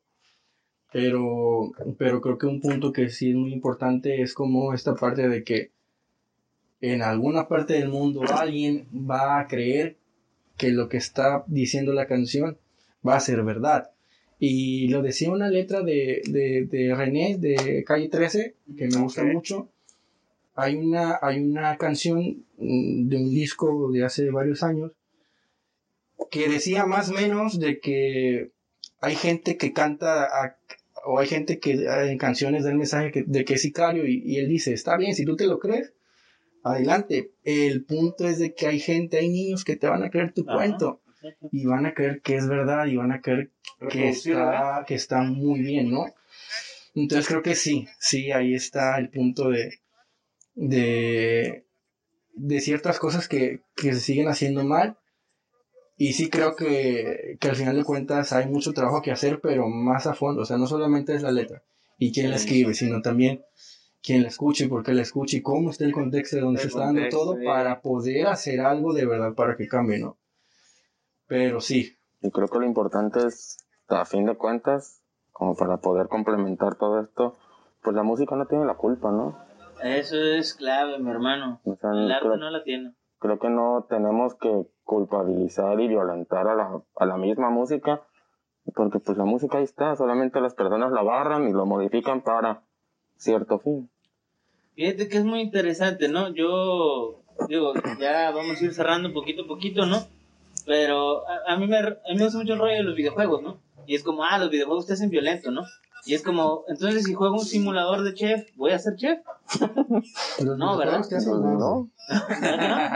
Pero, 0.92 1.72
pero 1.98 2.22
creo 2.22 2.38
que 2.38 2.46
un 2.46 2.62
punto 2.62 2.92
que 2.92 3.10
sí 3.10 3.30
es 3.30 3.36
muy 3.36 3.52
importante 3.54 4.22
es 4.22 4.34
como 4.34 4.74
esta 4.74 4.96
parte 4.96 5.28
de 5.28 5.44
que 5.44 5.72
en 6.82 7.02
alguna 7.02 7.48
parte 7.48 7.74
del 7.74 7.90
mundo 7.90 8.22
alguien 8.32 8.88
va 8.94 9.40
a 9.40 9.48
creer 9.48 9.98
que 10.58 10.70
lo 10.70 10.90
que 10.90 10.98
está 10.98 11.44
diciendo 11.48 11.94
la 11.94 12.08
canción 12.08 12.58
va 13.08 13.16
a 13.16 13.20
ser 13.20 13.44
verdad. 13.44 13.92
Y 14.40 14.90
lo 14.90 15.02
decía 15.02 15.32
una 15.32 15.50
letra 15.50 15.82
de, 15.82 16.22
de, 16.28 16.66
de 16.70 16.94
René 16.94 17.38
de 17.38 17.84
Calle 17.88 18.10
13, 18.10 18.56
que 18.78 18.88
me 18.88 18.98
gusta 18.98 19.24
Ok. 19.24 19.32
mucho. 19.32 19.70
Hay 20.56 20.76
una, 20.76 21.18
hay 21.22 21.40
una 21.40 21.78
canción 21.78 22.44
mm, 22.58 23.08
de 23.08 23.16
un 23.18 23.30
disco 23.30 23.92
de 23.92 24.04
hace 24.04 24.30
varios 24.30 24.62
años 24.62 24.92
que 26.34 26.50
decía 26.50 26.88
más 26.88 27.10
o 27.10 27.14
menos 27.14 27.60
de 27.60 27.80
que 27.80 28.52
hay 29.02 29.16
gente 29.16 29.56
que 29.56 29.72
canta 29.72 30.24
a- 30.24 30.58
o 31.06 31.20
hay 31.20 31.28
gente 31.28 31.60
que 31.60 31.74
eh, 31.74 32.12
en 32.12 32.18
canciones 32.18 32.64
da 32.64 32.72
el 32.72 32.78
mensaje 32.78 33.12
que- 33.12 33.24
de 33.36 33.46
que 33.46 33.54
es 33.56 33.62
sicario 33.62 34.08
y, 34.08 34.24
y 34.26 34.38
él 34.40 34.48
dice, 34.50 34.74
está 34.74 34.98
bien, 34.98 35.14
si 35.16 35.26
tú 35.26 35.36
te 35.36 35.46
lo 35.46 35.60
crees, 35.60 35.94
adelante. 36.64 37.32
El 37.44 37.84
punto 37.86 38.28
es 38.28 38.40
de 38.40 38.56
que 38.56 38.66
hay 38.68 38.80
gente, 38.80 39.18
hay 39.20 39.30
niños 39.30 39.64
que 39.64 39.76
te 39.76 39.88
van 39.88 40.02
a 40.04 40.10
creer 40.10 40.34
tu 40.34 40.42
Ajá. 40.48 40.56
cuento 40.56 41.02
y 41.52 41.66
van 41.66 41.86
a 41.86 41.94
creer 41.94 42.22
que 42.22 42.36
es 42.36 42.48
verdad 42.48 42.88
y 42.88 42.96
van 42.96 43.12
a 43.12 43.22
creer 43.22 43.52
que 43.92 44.10
está, 44.10 44.84
que 44.88 44.96
está 44.96 45.22
muy 45.22 45.62
bien, 45.62 45.92
¿no? 45.92 46.06
Entonces 46.96 47.28
creo 47.28 47.42
que 47.44 47.56
sí, 47.56 47.88
sí, 48.00 48.32
ahí 48.32 48.56
está 48.56 48.98
el 48.98 49.10
punto 49.10 49.50
de, 49.50 49.80
de, 50.56 51.66
de 52.34 52.62
ciertas 52.62 52.98
cosas 53.00 53.28
que, 53.28 53.62
que 53.76 53.94
se 53.94 54.00
siguen 54.00 54.28
haciendo 54.30 54.64
mal. 54.64 54.98
Y 55.96 56.14
sí 56.14 56.30
creo 56.30 56.56
que, 56.56 57.38
que 57.40 57.50
al 57.50 57.56
final 57.56 57.76
de 57.78 57.84
cuentas 57.84 58.34
hay 58.34 58.48
mucho 58.48 58.74
trabajo 58.74 59.02
que 59.02 59.12
hacer, 59.12 59.40
pero 59.42 59.68
más 59.70 60.08
a 60.08 60.14
fondo. 60.14 60.42
O 60.42 60.46
sea, 60.46 60.58
no 60.58 60.68
solamente 60.68 61.14
es 61.14 61.22
la 61.22 61.32
letra 61.32 61.62
y 61.98 62.12
quién 62.12 62.30
la 62.30 62.36
escribe, 62.36 62.74
sino 62.74 63.02
también 63.02 63.44
quién 64.02 64.22
la 64.24 64.28
escucha 64.28 64.66
y 64.66 64.68
por 64.68 64.84
qué 64.84 64.94
la 64.94 65.02
escucha 65.02 65.38
y 65.38 65.42
cómo 65.42 65.70
está 65.70 65.86
el 65.86 65.94
contexto 65.94 66.36
de 66.36 66.42
donde 66.42 66.62
El 66.62 66.64
se 66.64 66.68
está 66.70 66.86
dando 66.86 67.08
todo 67.10 67.38
para 67.44 67.82
poder 67.82 68.28
hacer 68.28 68.60
algo 68.62 68.94
de 68.94 69.06
verdad 69.06 69.34
para 69.34 69.56
que 69.56 69.68
cambie, 69.68 70.00
¿no? 70.00 70.18
Pero 71.28 71.62
sí, 71.62 71.98
Y 72.22 72.32
creo 72.32 72.48
que 72.48 72.60
lo 72.60 72.66
importante 72.66 73.26
es, 73.26 73.58
a 73.88 74.06
fin 74.06 74.26
de 74.26 74.36
cuentas, 74.36 75.02
como 75.32 75.56
para 75.56 75.78
poder 75.78 76.08
complementar 76.08 76.76
todo 76.76 77.02
esto, 77.02 77.38
pues 77.82 77.96
la 77.96 78.04
música 78.04 78.36
no 78.36 78.46
tiene 78.46 78.66
la 78.66 78.76
culpa, 78.76 79.12
¿no? 79.12 79.38
Eso 79.84 80.16
es 80.16 80.54
clave, 80.54 81.00
mi 81.00 81.10
hermano. 81.10 81.62
O 81.66 81.76
sea, 81.76 81.92
El 81.92 82.12
arte 82.12 82.26
creo, 82.26 82.38
no 82.38 82.50
la 82.50 82.64
tiene. 82.64 82.94
Creo 83.24 83.40
que 83.40 83.50
no 83.50 83.86
tenemos 83.90 84.36
que 84.36 84.68
culpabilizar 84.84 85.80
y 85.80 85.88
violentar 85.88 86.46
a 86.50 86.56
la, 86.56 86.82
a 86.98 87.06
la 87.06 87.16
misma 87.16 87.50
música, 87.50 88.02
porque 88.76 89.00
pues 89.00 89.18
la 89.18 89.24
música 89.24 89.60
ahí 89.60 89.64
está, 89.64 89.96
solamente 89.96 90.42
las 90.42 90.54
personas 90.54 90.92
la 90.92 91.00
agarran 91.00 91.48
y 91.48 91.54
lo 91.54 91.66
modifican 91.66 92.22
para 92.22 92.64
cierto 93.16 93.60
fin. 93.60 93.90
Fíjate 94.76 95.08
que 95.08 95.18
es 95.18 95.24
muy 95.24 95.40
interesante, 95.40 96.10
¿no? 96.10 96.34
Yo 96.34 97.22
digo, 97.48 97.72
ya 97.98 98.32
vamos 98.32 98.62
a 98.62 98.66
ir 98.66 98.74
cerrando 98.74 99.14
poquito 99.14 99.44
a 99.44 99.48
poquito, 99.48 99.86
¿no? 99.86 100.00
Pero 100.66 101.26
a, 101.26 101.54
a 101.54 101.58
mí 101.58 101.66
me, 101.66 101.78
a 101.78 101.84
mí 101.84 102.16
me 102.18 102.26
gusta 102.26 102.40
mucho 102.40 102.54
el 102.54 102.60
rollo 102.60 102.76
de 102.76 102.84
los 102.84 102.96
videojuegos, 102.96 103.42
¿no? 103.42 103.58
Y 103.88 103.96
es 103.96 104.04
como, 104.04 104.26
ah, 104.26 104.38
los 104.38 104.50
videojuegos 104.50 104.86
te 104.86 104.94
hacen 104.94 105.10
violento, 105.10 105.50
¿no? 105.50 105.62
Y 106.06 106.16
es 106.16 106.22
como, 106.22 106.66
entonces 106.68 107.04
si 107.06 107.14
juego 107.14 107.36
un 107.36 107.46
simulador 107.46 108.04
de 108.04 108.14
chef, 108.14 108.50
¿voy 108.56 108.72
a 108.72 108.80
ser 108.80 108.96
chef? 108.96 109.20
No, 110.44 110.46
¿verdad? 110.46 110.56
¿No? 110.58 110.78
¿Verdad 110.78 111.08
que 111.10 111.16
no? 111.58 111.90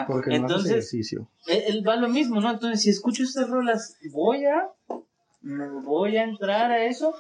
Porque 0.08 0.30
no 0.32 0.36
Entonces- 0.36 0.72
ejercicio. 0.72 1.28
Él, 1.48 1.64
él 1.68 1.88
va 1.88 1.96
lo 1.96 2.10
mismo, 2.10 2.42
¿no? 2.42 2.52
Entonces, 2.52 2.82
si 2.82 2.90
escucho 2.90 3.24
estas 3.24 3.50
rolas, 3.50 3.98
¿voy 4.12 4.46
a, 4.46 4.70
voy 5.42 6.18
a 6.18 6.24
entrar 6.24 6.72
a 6.72 6.84
eso? 6.86 7.14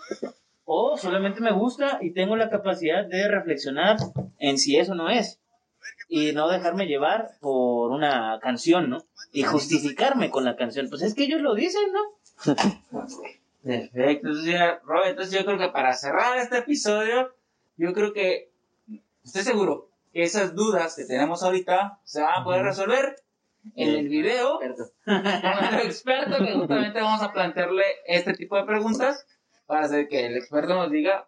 O 0.66 0.98
solamente 0.98 1.40
me 1.40 1.54
gusta 1.54 2.00
y 2.02 2.12
tengo 2.12 2.36
la 2.36 2.50
capacidad 2.50 3.06
de 3.06 3.28
reflexionar 3.30 3.96
en 4.40 4.58
si 4.58 4.78
eso 4.78 4.96
no 4.96 5.10
es. 5.10 5.40
Y 6.10 6.34
no 6.34 6.50
dejarme 6.50 6.88
llevar 6.88 7.32
por 7.40 7.92
una 7.92 8.40
canción, 8.42 8.90
¿no? 8.90 8.98
Y 9.32 9.44
justificarme 9.44 10.30
con 10.30 10.44
la 10.44 10.58
canción. 10.58 10.90
Pues 10.90 11.02
es 11.02 11.14
que 11.14 11.24
ellos 11.24 11.42
lo 11.42 11.56
dicen, 11.56 11.84
¿no? 11.94 12.54
Perfecto. 13.68 14.28
Entonces, 14.28 14.46
ya, 14.46 14.80
Robert, 14.86 15.10
entonces 15.10 15.38
yo 15.38 15.46
creo 15.46 15.58
que 15.58 15.68
para 15.70 15.94
cerrar 15.94 16.38
este 16.38 16.60
episodio, 16.60 17.36
yo 17.76 17.92
creo 17.92 18.14
que 18.14 18.50
estoy 19.26 19.42
seguro 19.42 19.90
que 20.14 20.24
esas 20.24 20.56
dudas 20.56 20.96
que 20.96 21.04
tenemos 21.04 21.44
ahorita 21.44 22.00
se 22.06 22.22
van 22.22 22.42
a 22.42 22.44
poder 22.46 22.64
resolver 22.64 23.18
en 23.76 23.90
el 23.90 24.08
video 24.08 24.60
con 24.60 25.26
el 25.26 25.86
experto 25.86 26.38
que 26.38 26.54
justamente 26.54 27.02
vamos 27.02 27.22
a 27.22 27.34
plantearle 27.34 27.84
este 28.06 28.34
tipo 28.34 28.56
de 28.56 28.64
preguntas 28.64 29.28
para 29.66 29.82
hacer 29.86 30.08
que 30.08 30.26
el 30.26 30.38
experto 30.38 30.74
nos 30.74 30.90
diga 30.90 31.28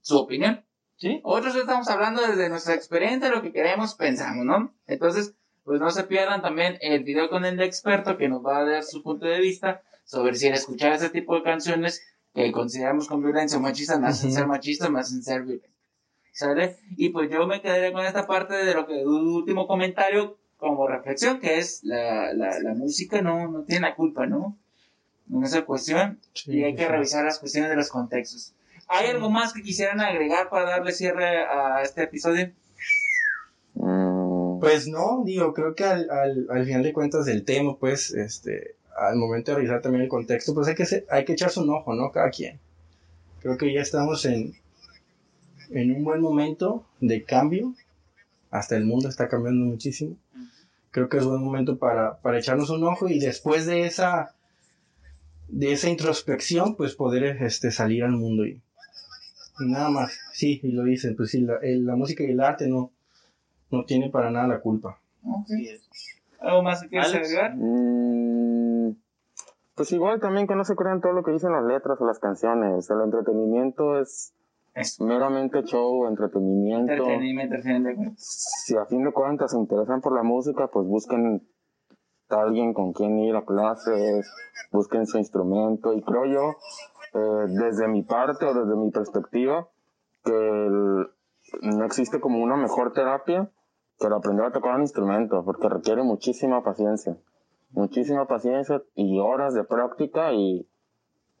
su 0.00 0.16
opinión. 0.16 0.64
¿Sí? 0.96 1.20
Otros 1.24 1.56
estamos 1.56 1.88
hablando 1.88 2.20
desde 2.20 2.50
nuestra 2.50 2.74
experiencia, 2.74 3.30
lo 3.30 3.42
que 3.42 3.52
queremos, 3.52 3.94
pensamos, 3.94 4.44
¿no? 4.44 4.74
Entonces, 4.86 5.34
pues 5.64 5.80
no 5.80 5.90
se 5.90 6.04
pierdan 6.04 6.42
también 6.42 6.76
el 6.82 7.02
video 7.02 7.30
con 7.30 7.46
el 7.46 7.60
experto 7.60 8.16
que 8.18 8.28
nos 8.28 8.44
va 8.44 8.58
a 8.58 8.64
dar 8.64 8.82
su 8.82 9.02
punto 9.02 9.26
de 9.26 9.40
vista 9.40 9.82
sobre 10.10 10.34
si 10.34 10.48
al 10.48 10.54
escuchar 10.54 10.92
este 10.92 11.10
tipo 11.10 11.36
de 11.36 11.44
canciones 11.44 12.02
que 12.34 12.50
consideramos 12.50 13.06
con 13.06 13.22
violencia 13.22 13.58
o 13.58 13.60
machistas, 13.60 14.00
me 14.00 14.08
hacen 14.08 14.30
Ujú. 14.30 14.38
ser 14.38 14.46
machistas, 14.48 14.90
me 14.90 14.98
hacen 14.98 15.22
ser 15.22 15.42
violentos. 15.42 15.70
¿Sale? 16.32 16.76
Y 16.96 17.10
pues 17.10 17.30
yo 17.30 17.46
me 17.46 17.60
quedaría 17.60 17.92
con 17.92 18.04
esta 18.04 18.26
parte 18.26 18.54
de 18.54 18.74
lo 18.74 18.86
que, 18.88 18.94
de 18.94 19.06
un 19.06 19.28
último 19.28 19.68
comentario 19.68 20.36
como 20.56 20.88
reflexión, 20.88 21.38
que 21.38 21.58
es 21.58 21.80
la, 21.84 22.32
la, 22.34 22.58
la 22.58 22.74
música 22.74 23.22
no, 23.22 23.48
no 23.48 23.62
tiene 23.62 23.82
la 23.88 23.94
culpa, 23.94 24.26
¿no? 24.26 24.56
En 25.32 25.44
esa 25.44 25.62
cuestión, 25.62 26.18
Sí, 26.34 26.52
y 26.58 26.64
hay 26.64 26.74
que 26.74 26.82
sí. 26.86 26.88
revisar 26.88 27.24
las 27.24 27.38
cuestiones 27.38 27.70
de 27.70 27.76
los 27.76 27.88
contextos. 27.88 28.52
¿Hay 28.88 29.06
algo 29.10 29.30
más 29.30 29.52
que 29.52 29.62
quisieran 29.62 30.00
agregar 30.00 30.48
para 30.50 30.70
darle 30.70 30.90
cierre 30.92 31.44
a 31.44 31.82
este 31.82 32.02
episodio? 32.02 32.50
Mm, 33.74 34.58
Pues 34.60 34.88
no, 34.88 35.22
digo, 35.24 35.54
creo 35.54 35.74
que 35.74 35.84
al, 35.84 36.10
al, 36.10 36.46
al 36.50 36.64
final 36.66 36.82
de 36.82 36.92
cuentas 36.92 37.26
del 37.26 37.44
tema, 37.44 37.76
pues, 37.78 38.10
este, 38.12 38.74
al 39.00 39.16
momento 39.16 39.50
de 39.52 39.56
revisar 39.58 39.80
también 39.82 40.02
el 40.04 40.08
contexto, 40.08 40.54
pues 40.54 40.68
hay 40.68 40.74
que, 40.74 40.86
se- 40.86 41.06
hay 41.10 41.24
que 41.24 41.32
echarse 41.32 41.60
un 41.60 41.70
ojo, 41.70 41.94
¿no? 41.94 42.10
Cada 42.12 42.30
quien. 42.30 42.58
Creo 43.40 43.56
que 43.56 43.72
ya 43.72 43.80
estamos 43.80 44.24
en, 44.26 44.54
en 45.70 45.94
un 45.94 46.04
buen 46.04 46.20
momento 46.20 46.84
de 47.00 47.24
cambio. 47.24 47.74
Hasta 48.50 48.76
el 48.76 48.84
mundo 48.84 49.08
está 49.08 49.28
cambiando 49.28 49.64
muchísimo. 49.64 50.16
Creo 50.90 51.08
que 51.08 51.18
es 51.18 51.24
buen 51.24 51.42
momento 51.42 51.78
para, 51.78 52.18
para 52.18 52.38
echarnos 52.38 52.68
un 52.70 52.82
ojo 52.84 53.08
y 53.08 53.20
después 53.20 53.64
de 53.66 53.82
esa, 53.86 54.34
de 55.48 55.72
esa 55.72 55.88
introspección, 55.88 56.74
pues 56.76 56.94
poder 56.94 57.24
este, 57.42 57.70
salir 57.70 58.02
al 58.04 58.10
mundo 58.12 58.44
y, 58.44 58.60
y 59.60 59.66
nada 59.70 59.88
más. 59.88 60.12
Sí, 60.32 60.58
y 60.64 60.72
lo 60.72 60.82
dicen, 60.84 61.14
pues 61.16 61.30
sí, 61.30 61.40
la, 61.42 61.56
el- 61.62 61.86
la 61.86 61.94
música 61.96 62.24
y 62.24 62.32
el 62.32 62.40
arte 62.40 62.66
no, 62.68 62.90
no 63.70 63.84
tiene 63.84 64.10
para 64.10 64.30
nada 64.32 64.48
la 64.48 64.60
culpa. 64.60 64.98
¿Algo 66.40 66.62
más 66.62 66.82
que 66.82 66.98
agregar? 66.98 67.54
Mm, 67.54 68.39
pues 69.74 69.92
igual 69.92 70.20
también 70.20 70.46
que 70.46 70.54
no 70.54 70.64
se 70.64 70.76
crean 70.76 71.00
todo 71.00 71.12
lo 71.12 71.22
que 71.22 71.32
dicen 71.32 71.52
las 71.52 71.64
letras 71.64 72.00
o 72.00 72.06
las 72.06 72.18
canciones. 72.18 72.88
El 72.90 73.00
entretenimiento 73.02 73.98
es 73.98 74.34
Eso. 74.74 75.04
meramente 75.04 75.62
show, 75.62 76.06
entretenimiento. 76.06 76.92
Entretenimiento, 76.92 77.56
cuentas. 77.62 78.14
Si 78.16 78.76
a 78.76 78.84
fin 78.86 79.04
de 79.04 79.12
cuentas 79.12 79.52
se 79.52 79.58
interesan 79.58 80.00
por 80.00 80.14
la 80.14 80.22
música, 80.22 80.68
pues 80.68 80.86
busquen 80.86 81.46
a 82.28 82.40
alguien 82.42 82.74
con 82.74 82.92
quien 82.92 83.18
ir 83.18 83.34
a 83.36 83.44
clases, 83.44 84.30
busquen 84.70 85.06
su 85.06 85.18
instrumento. 85.18 85.92
Y 85.94 86.02
creo 86.02 86.26
yo, 86.26 86.50
eh, 87.14 87.46
desde 87.48 87.88
mi 87.88 88.02
parte 88.02 88.44
o 88.46 88.54
desde 88.54 88.76
mi 88.76 88.90
perspectiva, 88.90 89.68
que 90.24 90.32
el- 90.32 91.08
no 91.62 91.84
existe 91.84 92.20
como 92.20 92.42
una 92.42 92.56
mejor 92.56 92.92
terapia 92.92 93.50
que 93.98 94.06
el 94.06 94.12
aprender 94.12 94.44
a 94.46 94.52
tocar 94.52 94.74
un 94.76 94.82
instrumento, 94.82 95.42
porque 95.44 95.68
requiere 95.68 96.02
muchísima 96.02 96.62
paciencia. 96.62 97.16
Muchísima 97.70 98.26
paciencia 98.26 98.82
y 98.94 99.20
horas 99.20 99.54
de 99.54 99.64
práctica 99.64 100.32
y, 100.32 100.66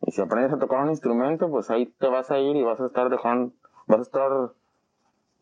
y 0.02 0.12
si 0.12 0.20
aprendes 0.20 0.52
a 0.52 0.58
tocar 0.58 0.84
un 0.84 0.90
instrumento, 0.90 1.50
pues 1.50 1.70
ahí 1.70 1.86
te 1.86 2.06
vas 2.06 2.30
a 2.30 2.38
ir 2.38 2.56
y 2.56 2.62
vas 2.62 2.80
a 2.80 2.86
estar 2.86 3.10
dejando, 3.10 3.52
vas 3.86 3.98
a 3.98 4.02
estar 4.02 4.30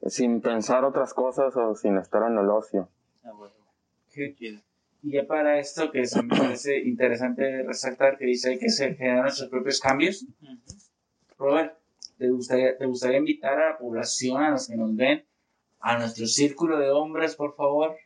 sin 0.06 0.40
pensar 0.40 0.84
otras 0.84 1.12
cosas 1.12 1.54
o 1.56 1.74
sin 1.74 1.98
estar 1.98 2.22
en 2.30 2.38
el 2.38 2.48
ocio. 2.48 2.88
Ah, 3.24 3.32
bueno. 3.36 3.54
Qué 4.12 4.34
chido. 4.34 4.60
Y 5.02 5.12
ya 5.12 5.26
para 5.26 5.58
esto, 5.58 5.90
que 5.92 6.06
se 6.06 6.22
me 6.22 6.36
parece 6.36 6.78
interesante 6.78 7.62
resaltar, 7.62 8.18
que 8.18 8.24
dice 8.24 8.58
que 8.58 8.68
se 8.68 8.94
generan 8.94 9.22
nuestros 9.22 9.48
propios 9.48 9.80
cambios. 9.80 10.26
Robert, 11.38 11.78
¿te 12.18 12.28
gustaría, 12.30 12.76
¿te 12.76 12.86
gustaría 12.86 13.18
invitar 13.18 13.60
a 13.60 13.70
la 13.70 13.78
población, 13.78 14.42
a 14.42 14.50
los 14.50 14.66
que 14.66 14.76
nos 14.76 14.96
ven, 14.96 15.24
a 15.80 15.98
nuestro 15.98 16.26
círculo 16.26 16.78
de 16.78 16.90
hombres, 16.90 17.36
por 17.36 17.54
favor, 17.54 17.96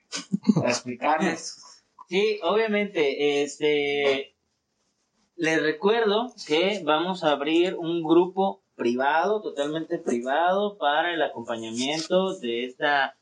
a 0.63 0.69
explicarles? 0.69 1.63
Sí, 2.13 2.39
obviamente, 2.43 3.43
este, 3.43 4.37
les 5.35 5.63
recuerdo 5.63 6.35
que 6.47 6.83
vamos 6.85 7.25
a 7.25 7.31
abrir 7.31 7.75
un 7.75 8.03
grupo 8.03 8.63
privado, 8.75 9.41
totalmente 9.41 9.97
privado, 9.97 10.77
para 10.77 11.15
el 11.15 11.23
acompañamiento 11.23 12.39
de 12.39 12.67
esta 12.67 13.17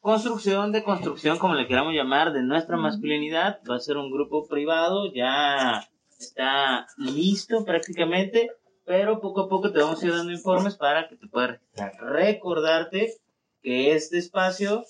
construcción 0.00 0.70
de 0.70 0.84
construcción, 0.84 1.38
como 1.38 1.54
le 1.54 1.66
queramos 1.66 1.94
llamar, 1.94 2.34
de 2.34 2.42
nuestra 2.42 2.76
masculinidad. 2.76 3.62
Va 3.66 3.76
a 3.76 3.80
ser 3.80 3.96
un 3.96 4.10
grupo 4.10 4.46
privado, 4.46 5.10
ya 5.14 5.88
está 6.18 6.88
listo 6.98 7.64
prácticamente, 7.64 8.50
pero 8.84 9.22
poco 9.22 9.40
a 9.40 9.48
poco 9.48 9.72
te 9.72 9.78
vamos 9.78 10.02
a 10.02 10.06
ir 10.06 10.12
dando 10.12 10.30
informes 10.30 10.76
para 10.76 11.08
que 11.08 11.16
te 11.16 11.26
puedas 11.26 11.52
registrar. 11.52 11.94
Recordarte 12.02 13.14
que 13.62 13.94
este 13.94 14.18
espacio, 14.18 14.84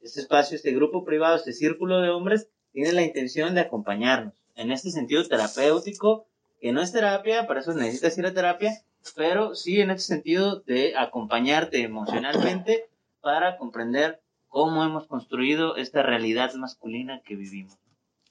este 0.00 0.20
espacio, 0.20 0.56
este 0.56 0.72
grupo 0.72 1.04
privado, 1.04 1.36
este 1.36 1.52
círculo 1.52 2.00
de 2.00 2.08
hombres, 2.08 2.48
tiene 2.74 2.92
la 2.92 3.02
intención 3.02 3.54
de 3.54 3.60
acompañarnos 3.60 4.34
en 4.56 4.72
este 4.72 4.90
sentido 4.90 5.26
terapéutico, 5.26 6.26
que 6.60 6.72
no 6.72 6.82
es 6.82 6.92
terapia, 6.92 7.46
para 7.46 7.60
eso 7.60 7.72
necesitas 7.72 8.18
ir 8.18 8.26
a 8.26 8.34
terapia, 8.34 8.82
pero 9.14 9.54
sí 9.54 9.80
en 9.80 9.90
este 9.90 10.14
sentido 10.14 10.60
de 10.60 10.96
acompañarte 10.96 11.82
emocionalmente 11.82 12.88
para 13.20 13.58
comprender 13.58 14.20
cómo 14.48 14.82
hemos 14.84 15.06
construido 15.06 15.76
esta 15.76 16.02
realidad 16.02 16.52
masculina 16.54 17.20
que 17.24 17.36
vivimos. 17.36 17.78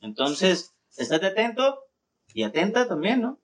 Entonces, 0.01 0.73
estate 0.97 1.27
atento 1.27 1.79
y 2.33 2.43
atenta 2.43 2.87
también, 2.87 3.21
¿no? 3.21 3.39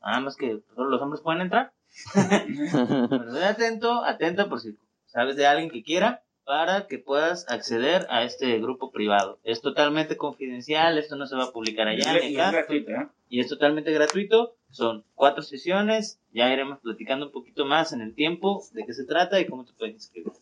Nada 0.00 0.20
más 0.20 0.36
que 0.36 0.60
solo 0.74 0.88
los 0.88 1.02
hombres 1.02 1.20
pueden 1.20 1.42
entrar. 1.42 1.72
Pero 2.14 3.28
estate 3.28 3.44
atento, 3.44 4.02
atenta 4.02 4.48
por 4.48 4.60
si 4.60 4.78
sabes 5.06 5.36
de 5.36 5.46
alguien 5.46 5.70
que 5.70 5.82
quiera 5.82 6.22
para 6.48 6.86
que 6.86 6.98
puedas 6.98 7.44
acceder 7.50 8.06
a 8.08 8.24
este 8.24 8.58
grupo 8.58 8.90
privado. 8.90 9.38
Es 9.44 9.60
totalmente 9.60 10.16
confidencial, 10.16 10.96
esto 10.96 11.14
no 11.14 11.26
se 11.26 11.36
va 11.36 11.44
a 11.44 11.52
publicar 11.52 11.86
allá 11.88 12.18
y 12.22 12.30
ni 12.30 12.34
es 12.36 12.40
acá 12.40 12.52
gratuito, 12.52 12.90
¿eh? 12.90 13.08
y 13.28 13.40
es 13.40 13.48
totalmente 13.48 13.92
gratuito. 13.92 14.56
Son 14.70 15.04
cuatro 15.14 15.42
sesiones, 15.42 16.18
ya 16.32 16.50
iremos 16.50 16.78
platicando 16.78 17.26
un 17.26 17.32
poquito 17.32 17.66
más 17.66 17.92
en 17.92 18.00
el 18.00 18.14
tiempo 18.14 18.64
de 18.72 18.86
qué 18.86 18.94
se 18.94 19.04
trata 19.04 19.38
y 19.38 19.46
cómo 19.46 19.66
te 19.66 19.74
puedes 19.74 19.96
inscribir. 19.96 20.32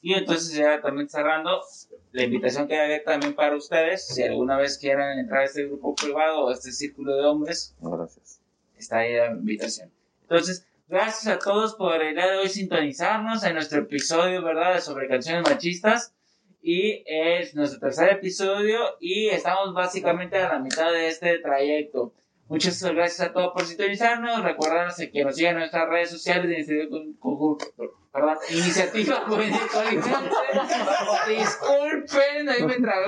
Y 0.00 0.14
entonces 0.14 0.52
ya 0.52 0.80
también 0.80 1.08
cerrando, 1.08 1.60
la 2.10 2.24
invitación 2.24 2.66
que 2.66 2.76
hay 2.76 3.04
también 3.04 3.36
para 3.36 3.54
ustedes, 3.54 4.08
si 4.08 4.24
alguna 4.24 4.56
vez 4.56 4.78
quieran 4.78 5.16
entrar 5.16 5.42
a 5.42 5.44
este 5.44 5.66
grupo 5.66 5.94
privado 5.94 6.40
o 6.40 6.48
a 6.48 6.54
este 6.54 6.72
círculo 6.72 7.14
de 7.14 7.24
hombres, 7.24 7.76
Gracias. 7.80 8.40
está 8.76 8.98
ahí 8.98 9.14
la 9.14 9.30
invitación. 9.30 9.92
Entonces, 10.22 10.66
gracias 10.92 11.34
a 11.34 11.38
todos 11.38 11.74
por 11.74 12.02
el 12.02 12.14
día 12.14 12.30
de 12.30 12.36
hoy 12.36 12.48
sintonizarnos 12.50 13.42
en 13.44 13.54
nuestro 13.54 13.80
episodio, 13.80 14.42
¿verdad?, 14.42 14.78
sobre 14.80 15.08
canciones 15.08 15.48
machistas. 15.48 16.14
Y 16.60 17.02
es 17.06 17.54
nuestro 17.54 17.80
tercer 17.80 18.10
episodio 18.10 18.78
y 19.00 19.28
estamos 19.28 19.72
básicamente 19.74 20.36
a 20.36 20.50
la 20.50 20.58
mitad 20.60 20.92
de 20.92 21.08
este 21.08 21.38
trayecto. 21.38 22.12
Muchas 22.46 22.80
gracias 22.84 23.28
a 23.28 23.32
todos 23.32 23.52
por 23.54 23.64
sintonizarnos. 23.64 24.44
Recuerden 24.44 24.90
que 25.10 25.24
nos 25.24 25.34
sigan 25.34 25.54
en 25.54 25.60
nuestras 25.60 25.88
redes 25.88 26.10
sociales 26.10 26.66
de 26.66 26.88
Iniciativa, 28.50 29.16
Juvenil. 29.26 29.58
Disculpen, 31.26 32.48
ahí 32.50 32.62
me 32.64 32.74
trabé. 32.76 33.06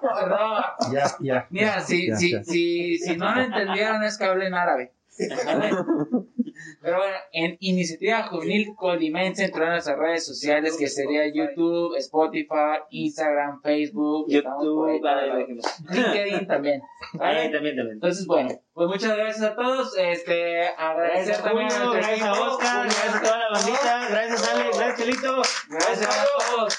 Perdón. 0.00 0.64
Ya, 0.90 1.16
ya. 1.20 1.46
Mira, 1.50 1.80
si, 1.82 2.08
Ya, 2.08 2.16
si, 2.16 2.32
ya. 2.32 2.42
si, 2.42 2.98
si 2.98 3.16
no 3.16 3.34
lo 3.34 3.42
entendieron 3.42 4.02
es 4.02 4.16
que 4.16 4.24
hablo 4.24 4.44
en 4.44 4.54
árabe. 4.54 4.94
¿Vale? 5.44 5.70
Pero 6.80 6.98
bueno, 6.98 7.16
en 7.32 7.56
Iniciativa 7.60 8.24
Juvenil 8.24 8.74
Colimense 8.76 9.44
entre 9.44 9.66
nuestras 9.66 9.98
redes 9.98 10.26
sociales 10.26 10.76
que 10.76 10.88
sería 10.88 11.22
YouTube, 11.32 11.96
Spotify, 11.96 12.80
Instagram, 12.90 13.60
Facebook, 13.62 14.26
por 14.26 14.34
ahí, 14.34 14.42
YouTube, 14.42 15.00
vale, 15.02 15.32
ahí. 15.32 15.46
LinkedIn 15.90 16.46
también. 16.46 16.82
¿vale? 17.14 17.46
Eh, 17.46 17.50
también, 17.50 17.76
también. 17.76 17.94
Entonces, 17.94 18.26
bueno, 18.26 18.50
pues 18.72 18.88
muchas 18.88 19.16
gracias 19.16 19.50
a 19.50 19.54
todos. 19.54 19.96
Este, 19.96 20.68
agradecer 20.68 21.26
Gracias, 21.26 21.44
también 21.44 21.70
Julio, 21.70 21.92
gracias 21.92 22.22
a. 22.22 22.32
Oscar, 22.32 22.84
gracias 22.84 23.14
a 23.14 23.22
toda 23.22 23.38
la 23.38 23.50
bandita, 23.50 24.08
gracias 24.10 24.48
Ale, 24.48 24.64
gracias 24.64 24.96
Chelito. 24.98 25.42
Gracias 25.70 26.02
a 26.02 26.24
todos. 26.50 26.78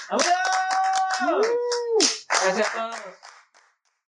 ¡Vámonos! 1.20 1.46
Gracias 2.28 2.74
a 2.74 2.90
todos. 2.90 3.29